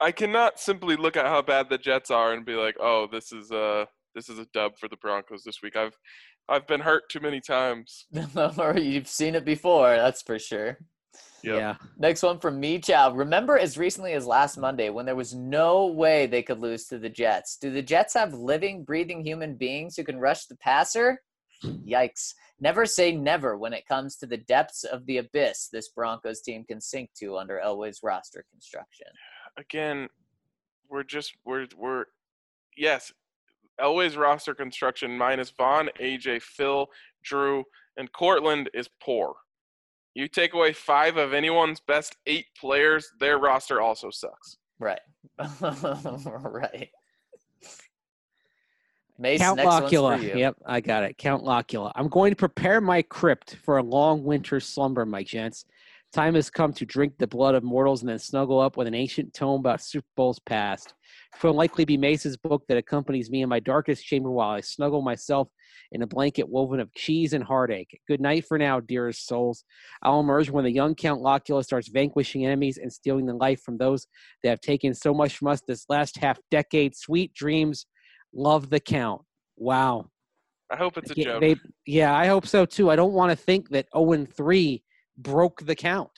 [0.00, 3.32] I cannot simply look at how bad the Jets are and be like, "Oh, this
[3.32, 5.96] is a this is a dub for the Broncos this week." I've
[6.48, 8.06] I've been hurt too many times.
[8.12, 10.78] you've seen it before, that's for sure.
[11.46, 11.56] Yep.
[11.56, 11.76] Yeah.
[11.96, 13.12] Next one from me, Chow.
[13.12, 16.98] Remember as recently as last Monday when there was no way they could lose to
[16.98, 17.56] the Jets.
[17.56, 21.22] Do the Jets have living, breathing human beings who can rush the passer?
[21.64, 22.34] Yikes.
[22.58, 26.64] Never say never when it comes to the depths of the abyss this Broncos team
[26.64, 29.06] can sink to under Elway's roster construction.
[29.56, 30.08] Again,
[30.90, 32.06] we're just we're we're
[32.76, 33.12] yes,
[33.80, 36.88] Elway's roster construction minus Von, AJ, Phil,
[37.22, 37.62] Drew,
[37.96, 39.34] and Courtland is poor.
[40.16, 44.56] You take away five of anyone's best eight players, their roster also sucks.
[44.78, 45.00] Right.
[45.60, 46.88] right.
[49.18, 50.18] Mace, Count next Locula.
[50.18, 51.18] Yep, I got it.
[51.18, 51.92] Count Locula.
[51.94, 55.66] I'm going to prepare my crypt for a long winter slumber, my gents.
[56.14, 58.94] Time has come to drink the blood of mortals and then snuggle up with an
[58.94, 60.94] ancient tome about Super Bowls past.
[61.34, 64.60] It will likely be Mace's book that accompanies me in my darkest chamber while I
[64.60, 65.48] snuggle myself
[65.92, 68.00] in a blanket woven of cheese and heartache.
[68.08, 69.64] Good night for now, dearest souls.
[70.02, 73.76] I'll emerge when the young Count Locula starts vanquishing enemies and stealing the life from
[73.78, 74.06] those
[74.42, 76.96] that have taken so much from us this last half decade.
[76.96, 77.86] Sweet dreams.
[78.34, 79.22] Love the Count.
[79.56, 80.10] Wow.
[80.70, 81.40] I hope it's a Yeah, joke.
[81.42, 82.90] they- yeah, I hope so too.
[82.90, 84.82] I don't want to think that 0 and 3
[85.16, 86.10] broke the count.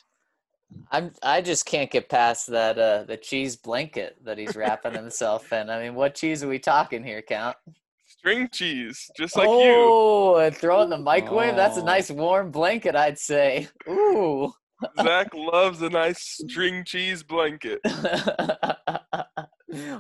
[0.91, 5.53] I'm I just can't get past that uh the cheese blanket that he's wrapping himself
[5.53, 5.71] in.
[5.71, 7.57] I mean, what cheese are we talking here, Count?
[8.07, 9.55] String cheese, just like you.
[9.55, 11.57] oh, and throw it in the microwave.
[11.57, 11.85] That's a Oh.
[11.85, 13.69] nice warm blanket, I'd say.
[13.89, 14.53] Ooh.
[15.03, 17.81] Zach loves a nice string cheese blanket.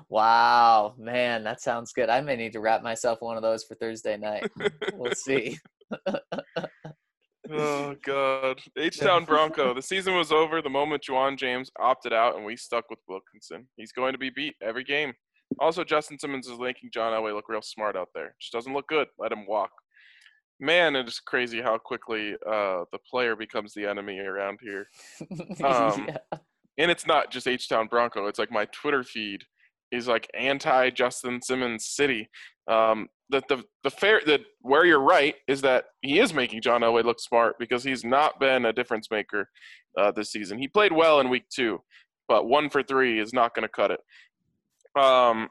[0.08, 2.08] wow, man, that sounds good.
[2.08, 4.50] I may need to wrap myself one of those for Thursday night.
[4.94, 5.58] We'll see.
[7.50, 9.74] Oh God, H Town Bronco.
[9.74, 13.68] The season was over the moment Ja'Wuan James opted out, and we stuck with Wilkinson.
[13.76, 15.12] He's going to be beat every game.
[15.60, 18.34] Also, Justin Simmons is making John Elway look real smart out there.
[18.40, 19.08] Just doesn't look good.
[19.18, 19.70] Let him walk.
[20.60, 24.88] Man, it is crazy how quickly uh, the player becomes the enemy around here.
[25.64, 26.38] Um, Yeah.
[26.78, 28.26] and it's not just H Town Bronco.
[28.26, 29.42] It's like my Twitter feed
[29.90, 32.28] is like anti Justin Simmons City.
[32.68, 36.82] Um, the the the fair that where you're right is that he is making John
[36.82, 39.48] Elway look smart because he's not been a difference maker
[39.98, 40.58] uh, this season.
[40.58, 41.80] He played well in week two,
[42.26, 44.00] but one for three is not going to cut it.
[45.00, 45.48] Um,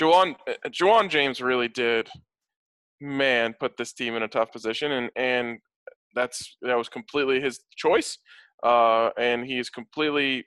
[0.00, 2.08] Ja'Wuan uh, Ja'Wuan James really did,
[3.00, 5.58] man, put this team in a tough position, and and
[6.14, 8.18] that's that was completely his choice,
[8.62, 10.44] uh, and is completely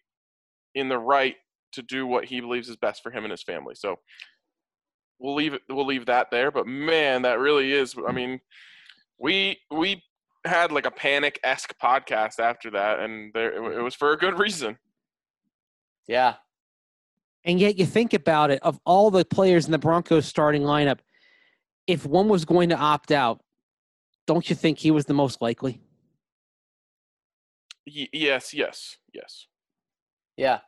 [0.76, 1.36] in the right
[1.74, 3.76] to do what he believes is best for him and his family.
[3.76, 3.98] So
[5.22, 5.62] we'll leave it.
[5.70, 6.52] We'll leave that there.
[6.52, 7.96] But man, that really is.
[7.96, 8.16] I mm.
[8.16, 8.42] mean,
[9.20, 10.04] we we
[10.46, 13.84] had like a panic esque podcast after that, and there it, it mm-hmm.
[13.84, 14.78] was for a good reason.
[16.08, 16.36] yeah.
[17.44, 21.00] And yet you think about it, of all the players in the Broncos starting lineup,
[21.88, 23.42] if one was going to opt out,
[24.28, 25.82] don't you think he was the most likely?
[27.88, 29.48] Y- yes, yes, yes.
[30.38, 30.60] Yeah.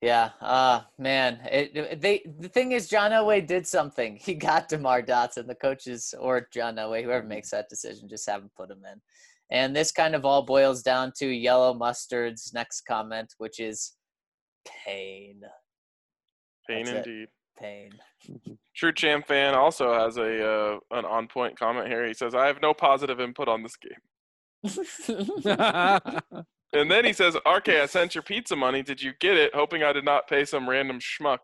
[0.00, 0.30] Yeah.
[0.40, 1.40] Uh man.
[1.50, 4.16] It, it- they the thing is John Elway did something.
[4.16, 8.42] He got DeMar Dotson, the coaches or John Elway, whoever makes that decision, just have
[8.42, 9.00] him put him in.
[9.50, 13.94] And this kind of all boils down to yellow mustard's next comment, which is
[14.86, 15.40] pain.
[16.68, 17.06] Pain That's it.
[17.08, 17.28] indeed.
[17.58, 17.90] Pain.
[18.74, 22.06] True Champ fan also has a uh, an on point comment here.
[22.06, 23.98] He says, "I have no positive input on this game."
[26.72, 28.82] And then he says, RK, I sent your pizza money.
[28.82, 29.54] Did you get it?
[29.54, 31.38] Hoping I did not pay some random schmuck.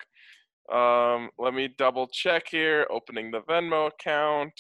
[0.73, 2.86] Um, let me double check here.
[2.90, 4.53] Opening the Venmo account.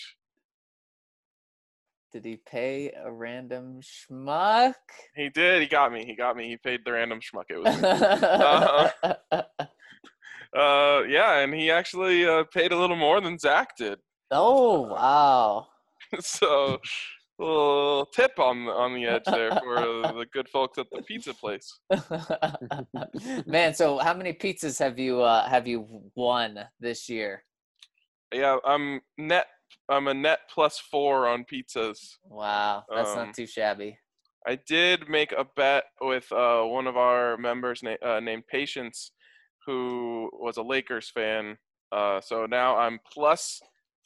[2.12, 4.74] Did he pay a random schmuck?
[5.14, 5.60] He did.
[5.60, 6.04] He got me.
[6.04, 6.48] He got me.
[6.48, 7.44] He paid the random schmuck.
[7.50, 7.82] It was.
[7.82, 9.42] Uh-huh.
[10.56, 13.98] uh, yeah, and he actually uh, paid a little more than Zach did.
[14.30, 15.66] oh wow.
[16.20, 16.78] so,
[17.38, 19.76] little tip on on the edge there for
[20.14, 21.80] the good folks at the pizza place.
[23.46, 27.44] Man, so how many pizzas have you uh, have you won this year?
[28.32, 29.46] Yeah, I'm net.
[29.88, 31.98] I'm a net plus four on pizzas.
[32.24, 33.98] Wow, that's Um, not too shabby.
[34.46, 39.10] I did make a bet with uh, one of our members na- uh, named Patience,
[39.66, 41.56] who was a Lakers fan.
[41.90, 43.60] Uh, so now I'm plus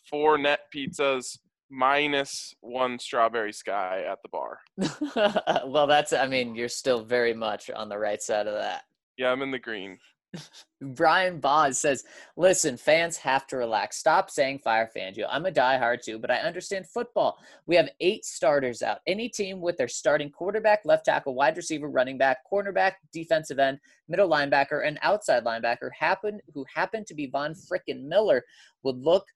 [0.09, 1.39] four net pizzas
[1.71, 4.59] minus one strawberry sky at the bar.
[5.67, 8.83] well, that's I mean, you're still very much on the right side of that.
[9.17, 9.99] Yeah, I'm in the green.
[10.81, 12.05] Brian Boz says,
[12.37, 13.99] "Listen, fans have to relax.
[13.99, 15.27] Stop saying fire Fangio.
[15.29, 17.39] I'm a diehard too, but I understand football.
[17.67, 18.99] We have eight starters out.
[19.07, 23.79] Any team with their starting quarterback, left tackle, wide receiver, running back, cornerback, defensive end,
[24.09, 28.45] middle linebacker, and outside linebacker happen who happen to be Von Frickin' Miller
[28.83, 29.27] would look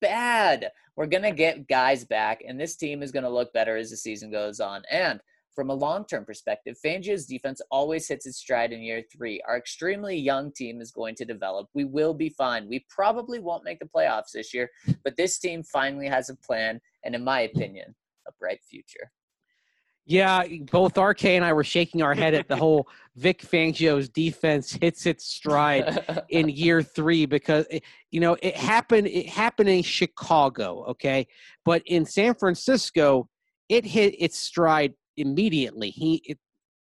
[0.00, 0.70] bad.
[0.96, 4.30] We're gonna get guys back, and this team is gonna look better as the season
[4.30, 4.82] goes on.
[4.90, 5.20] And
[5.54, 9.40] from a long-term perspective, Fangio's defense always hits its stride in year three.
[9.48, 11.68] Our extremely young team is going to develop.
[11.72, 12.68] We will be fine.
[12.68, 14.70] We probably won't make the playoffs this year,
[15.02, 17.94] but this team finally has a plan, and in my opinion,
[18.28, 19.10] a bright future.
[20.08, 24.72] Yeah, both RK and I were shaking our head at the whole Vic Fangio's defense
[24.72, 29.08] hits its stride in year three because it, you know it happened.
[29.08, 31.26] It happened in Chicago, okay,
[31.64, 33.28] but in San Francisco,
[33.68, 35.90] it hit its stride immediately.
[35.90, 36.38] He it,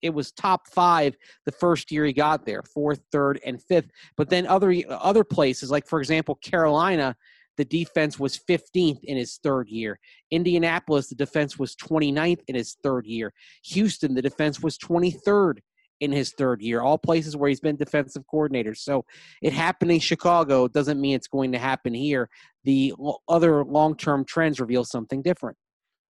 [0.02, 1.16] it was top five
[1.46, 3.90] the first year he got there, fourth, third, and fifth.
[4.18, 7.16] But then other other places, like for example Carolina,
[7.56, 9.98] the defense was 15th in his third year.
[10.30, 13.32] Indianapolis, the defense was 29th in his third year.
[13.64, 15.58] Houston, the defense was 23rd
[16.00, 16.82] in his third year.
[16.82, 18.74] All places where he's been defensive coordinator.
[18.74, 19.04] So
[19.42, 22.28] it happened in Chicago doesn't mean it's going to happen here.
[22.64, 22.92] The
[23.28, 25.56] other long-term trends reveal something different.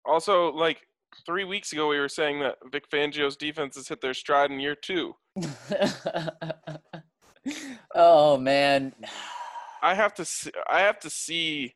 [0.07, 0.87] Also, like
[1.27, 4.61] three weeks ago, we were saying that Vic Fangio's defense has hit their stride in
[4.61, 5.15] year two.
[7.95, 8.93] oh man.
[9.85, 11.75] I have to see, I have to see.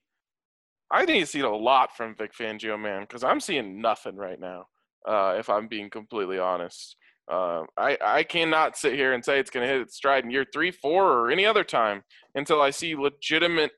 [0.91, 4.41] I need to see a lot from Vic Fangio, man, because I'm seeing nothing right
[4.41, 4.65] now.
[5.07, 6.97] Uh, if I'm being completely honest,
[7.31, 10.31] uh, I I cannot sit here and say it's going to hit its stride in
[10.31, 12.03] year three, four, or any other time
[12.35, 13.73] until I see legitimate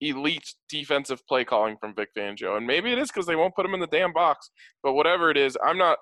[0.00, 2.56] elite defensive play calling from Vic Fangio.
[2.56, 4.50] And maybe it is because they won't put him in the damn box.
[4.82, 5.98] But whatever it is, I'm not.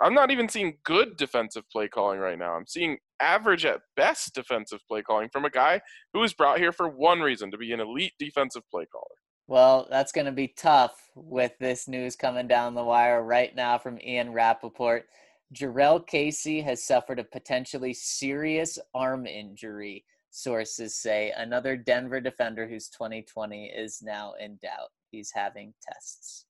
[0.00, 2.54] I'm not even seeing good defensive play calling right now.
[2.54, 5.80] I'm seeing average at best defensive play calling from a guy
[6.12, 9.16] who was brought here for one reason to be an elite defensive play caller.
[9.48, 13.78] Well, that's going to be tough with this news coming down the wire right now
[13.78, 15.06] from Ian Rapoport.
[15.54, 21.32] Jurrell Casey has suffered a potentially serious arm injury, sources say.
[21.36, 24.90] Another Denver defender who's 2020 is now in doubt.
[25.12, 26.45] He's having tests.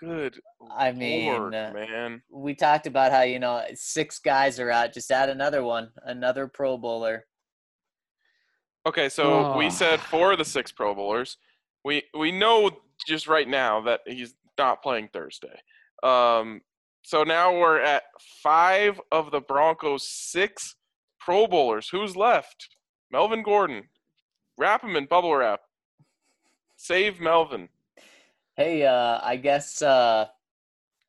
[0.00, 0.40] Good.
[0.76, 2.22] I mean, Lord, uh, man.
[2.30, 4.92] we talked about how, you know, six guys are out.
[4.92, 7.26] Just add another one, another Pro Bowler.
[8.86, 9.70] Okay, so we Oh.
[9.70, 11.38] said four of the six Pro Bowlers.
[11.84, 15.58] We we know just right now that he's not playing Thursday.
[16.02, 16.60] Um,
[17.02, 18.04] so now we're at
[18.42, 20.76] five of the Broncos' six
[21.20, 21.88] Pro Bowlers.
[21.88, 22.68] Who's left?
[23.10, 23.88] Melvin Gordon.
[24.58, 25.60] Wrap him in bubble wrap.
[26.76, 27.68] Save Melvin.
[28.56, 30.26] Hey, uh, I guess uh,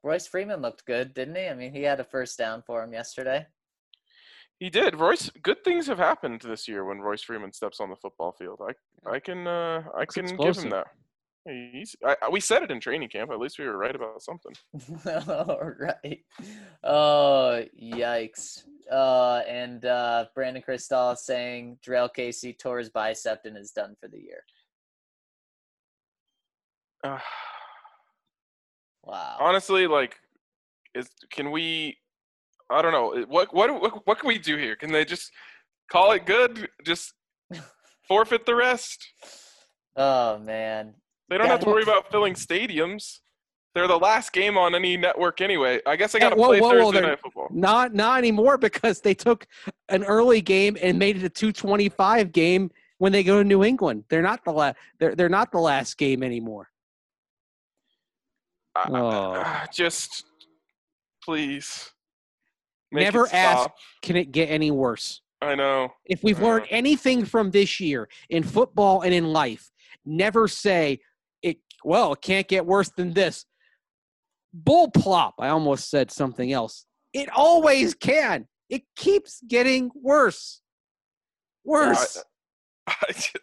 [0.03, 1.47] Royce Freeman looked good, didn't he?
[1.47, 3.45] I mean, he had a first down for him yesterday.
[4.59, 4.95] He did.
[4.95, 5.29] Royce.
[5.43, 8.61] Good things have happened this year when Royce Freeman steps on the football field.
[8.67, 10.87] I I can uh, I can give him that.
[11.47, 13.29] He's, I, I- we said it in training camp.
[13.31, 14.53] At least we were right about something.
[15.27, 16.23] All right.
[16.83, 18.63] Oh, yikes.
[18.91, 24.07] Uh, and uh, Brandon Krisztal saying Drell Casey tore his bicep and is done for
[24.07, 24.43] the year.
[27.05, 27.19] Uh,
[29.03, 29.37] Wow.
[29.39, 30.15] honestly, like,
[30.95, 31.97] is can we?
[32.71, 33.23] I don't know.
[33.27, 34.75] What what what what can we do here?
[34.75, 35.31] Can they just
[35.91, 36.67] call it good?
[36.83, 37.13] Just
[38.07, 39.05] forfeit the rest.
[39.95, 40.95] Oh, man.
[41.29, 43.19] They don't have to worry about filling stadiums.
[43.75, 45.79] They're the last game on any network anyway.
[45.85, 47.47] I guess I got to play whoa, whoa, Thursday they're- night football.
[47.51, 49.45] Not not anymore because they took
[49.89, 54.05] an early game and made it a 225 game when they go to New England.
[54.09, 56.69] They're not the la- they're they're not the last game anymore.
[58.75, 59.65] I- I- Oh.
[59.73, 60.25] just
[61.23, 61.91] please.
[62.91, 63.61] Never ask.
[63.61, 63.75] stop.
[64.01, 65.21] Can it get any worse?
[65.41, 65.93] I know.
[66.05, 66.45] If we've Uh.
[66.45, 69.71] learned anything from this year in football and in life,
[70.05, 70.99] never say
[71.41, 73.45] it well, it can't get worse than this.
[74.53, 75.35] Bull plop.
[75.39, 76.85] I almost said something else.
[77.13, 78.47] It always can.
[78.69, 80.61] It keeps getting worse.
[81.63, 82.23] Worse.
[82.87, 83.37] I, just-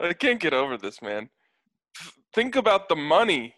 [0.00, 1.30] I can't get over this, man.
[2.34, 3.54] Think about the money.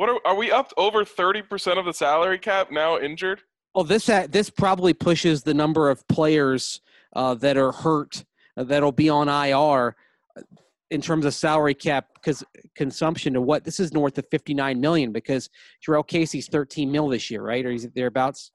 [0.00, 3.42] What are, are we up over thirty percent of the salary cap now injured?
[3.74, 6.80] Well, this this probably pushes the number of players
[7.14, 8.24] uh, that are hurt
[8.56, 9.94] uh, that'll be on IR
[10.38, 10.42] uh,
[10.90, 12.42] in terms of salary cap because
[12.74, 15.50] consumption to what this is north of 59 million because
[15.86, 17.66] Jurrell Casey's 13 mil this year, right?
[17.66, 18.52] Or is it thereabouts?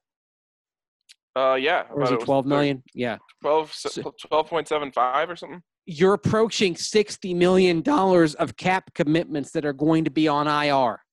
[1.36, 1.84] Uh, yeah.
[1.92, 2.84] Or is it was 12 thir- million?
[2.96, 3.18] Yeah.
[3.44, 5.62] 12, 12.75 or something.
[5.86, 11.05] You're approaching 60 million dollars of cap commitments that are going to be on IR.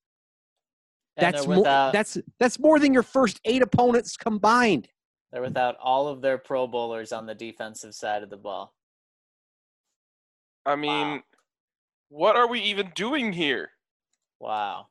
[1.17, 1.65] And That's they're more.
[1.65, 4.89] That's that's more than your first eight opponents combined.
[5.31, 8.75] They're without all of their Pro Bowlers on the defensive side of the ball.
[10.65, 11.23] I mean,
[12.09, 13.71] what are we even doing here?
[14.41, 14.87] Wow.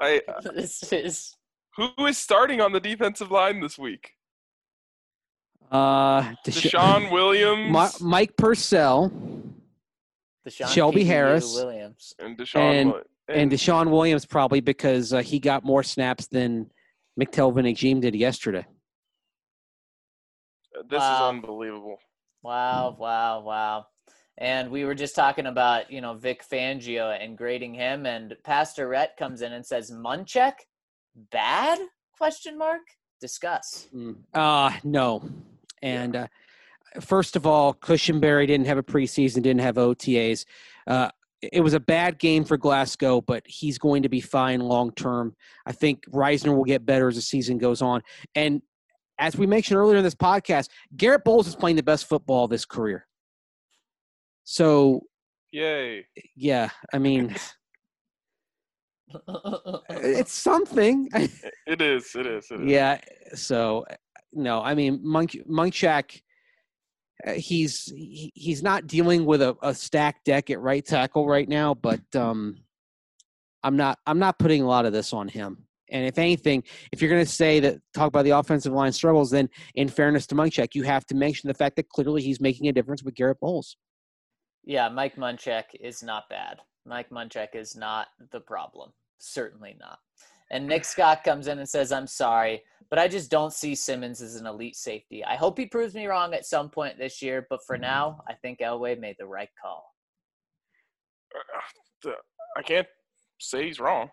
[0.00, 0.22] I
[0.54, 1.36] this is
[1.76, 4.12] who is starting on the defensive line this week?
[5.70, 9.12] Uh, Desha- DeShawn Williams Mi- Mike Purcell
[10.46, 11.54] Deshaun Shelby PPU Harris.
[11.54, 12.14] Williams.
[12.18, 16.70] and Deshaun and- Wi- and DeShawn Williams probably because uh, he got more snaps than
[17.18, 18.66] McTelvin Agim did yesterday.
[20.88, 21.98] this is unbelievable.
[22.42, 23.86] Wow, wow, wow.
[24.38, 28.88] And we were just talking about, you know, Vic Fangio and grading him and Pastor
[28.88, 30.54] Rhett comes in and says Munchak
[31.14, 31.78] bad?
[32.16, 32.80] Question mark.
[33.20, 33.88] Discuss.
[34.32, 35.28] Uh no.
[35.82, 36.26] And uh,
[37.00, 40.44] first of all, Cushenberry didn't have a preseason, didn't have OTAs.
[40.86, 41.10] Uh,
[41.42, 45.34] it was a bad game for Glasgow, but he's going to be fine long term.
[45.66, 48.02] I think Risner will get better as the season goes on.
[48.34, 48.62] And
[49.18, 52.50] as we mentioned earlier in this podcast, Garett Bolles is playing the best football of
[52.50, 53.06] his career.
[54.44, 55.02] So
[55.52, 56.06] Yay!
[56.36, 57.34] yeah, I mean,
[59.90, 61.08] it's something.
[61.66, 62.14] It is.
[62.16, 62.50] It is.
[62.50, 62.68] It is.
[62.68, 63.00] Yeah.
[63.34, 63.84] So
[64.32, 66.16] no, I mean Monk Munchak.
[66.16, 66.18] uh,
[67.34, 72.00] He's he's not dealing with a, a stacked deck at right tackle right now, but
[72.14, 72.56] um,
[73.62, 75.66] I'm not I'm not putting a lot of this on him.
[75.90, 79.30] And if anything, if you're going to say that talk about the offensive line struggles,
[79.30, 82.68] then in fairness to Munchak, you have to mention the fact that clearly he's making
[82.68, 83.76] a difference with Garett Bolles.
[84.64, 86.60] yeah, Mike Munchak is not bad.
[86.86, 88.92] Mike Munchak is not the problem.
[89.18, 89.98] Certainly not.
[90.50, 94.20] And Nick Scott comes in and says, I'm sorry, but I just don't see Simmons
[94.20, 95.24] as an elite safety.
[95.24, 98.34] I hope he proves me wrong at some point this year, but for now, I
[98.34, 99.94] think Elway made the right call.
[102.56, 102.88] I can't
[103.38, 104.10] say he's wrong.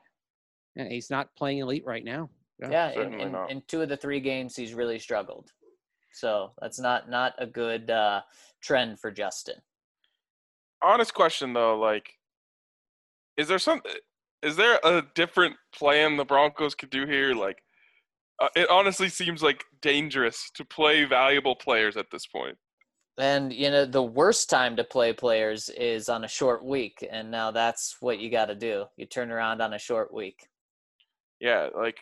[0.75, 2.29] And he's not playing elite right now.
[2.59, 3.51] Yeah, Yeah, in, certainly in, not.
[3.51, 5.51] in two of the three games, he's really struggled.
[6.13, 8.21] So that's not not a good uh,
[8.61, 9.55] trend for Justin.
[10.81, 12.13] Honest question though, like,
[13.37, 13.81] is there some?
[14.47, 17.33] Is there a different plan the Broncos could do here?
[17.33, 17.61] Like,
[18.41, 22.57] uh, it honestly seems like dangerous to play valuable players at this point.
[23.17, 27.29] And you know the worst time to play players is on a short week, and
[27.29, 28.85] now that's what you got to do.
[28.95, 30.47] You turn around on a short week.
[31.41, 31.97] Yeah, like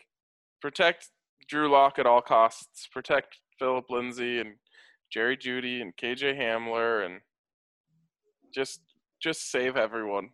[0.60, 1.08] protect
[1.48, 2.86] Drew Lock at all costs.
[2.92, 4.54] Protect Phillip Lindsay and
[5.10, 7.20] Jerry Jeudy and KJ Hamler and
[8.54, 8.82] just
[9.20, 10.28] just save everyone.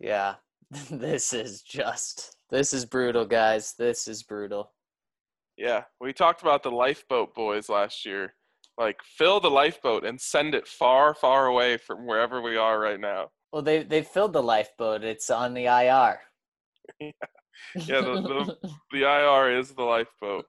[0.00, 0.36] Yeah,
[0.90, 3.74] this is just this is brutal, guys.
[3.78, 4.72] This is brutal.
[5.58, 8.34] Yeah, we talked about the lifeboat boys last year.
[8.78, 13.00] Like fill the lifeboat and send it far, far away from wherever we are right
[13.00, 13.30] now.
[13.52, 15.04] Well, they they filled the lifeboat.
[15.04, 16.20] It's on the IR.
[17.76, 20.46] Yeah, the, the, the IR is the lifeboat.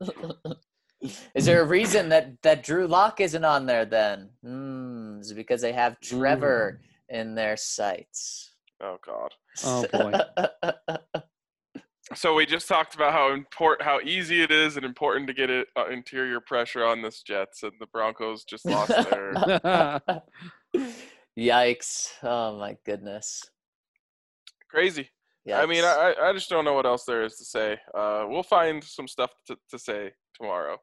[1.36, 4.30] is there a reason that that Drew Lock isn't on there then?
[4.42, 8.53] Hmm, is it because they have Trevor in their sights?
[8.82, 9.32] Oh God.
[9.64, 10.20] Oh, boy.
[12.16, 15.50] So we just talked about how important, how easy it is, and important to get
[15.50, 19.34] it uh, interior pressure on this Jets, and the Broncos just lost their
[21.40, 22.10] Yikes!
[22.22, 23.42] Oh my goodness.
[24.70, 25.10] crazy.
[25.52, 27.78] I mean, I, I just don't know what else there is to say.
[27.94, 30.78] Uh, we'll find some stuff to, to say tomorrow,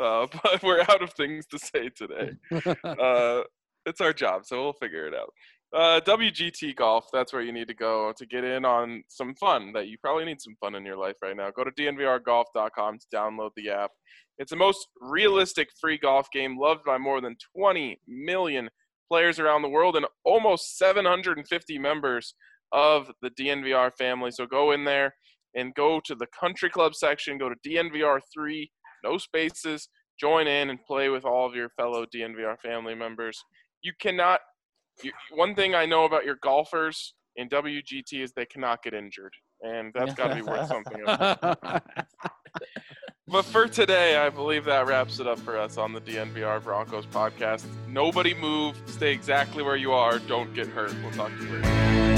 [0.00, 2.32] uh, but we're out of things to say today.
[2.84, 3.42] Uh,
[3.86, 5.32] it's our job, so we'll figure it out.
[5.74, 9.72] Uh, WGT Golf, that's where you need to go to get in on some fun
[9.74, 11.50] that you probably need some fun in your life right now.
[11.50, 13.90] Go to dnvrgolf.com to download the app.
[14.38, 18.70] It's the most realistic free golf game loved by more than 20 million
[19.10, 22.34] players around the world and almost 750 members
[22.72, 24.30] of the DNVR family.
[24.30, 25.14] So go in there
[25.54, 28.68] and go to the country club section, go to DNVR3,
[29.04, 29.88] no spaces,
[30.20, 33.38] join in and play with all of your fellow DNVR family members.
[33.82, 34.40] You cannot,
[35.04, 39.32] you, one thing I know about your golfers in WGT is they cannot get injured.
[39.62, 41.02] And that's got to be worth something.
[43.30, 47.04] But for today, I believe that wraps it up for us on the DNVR Broncos
[47.04, 47.62] podcast.
[47.86, 48.80] Nobody move.
[48.86, 50.18] Stay exactly where you are.
[50.18, 50.94] Don't get hurt.
[51.02, 52.17] We'll talk to you later.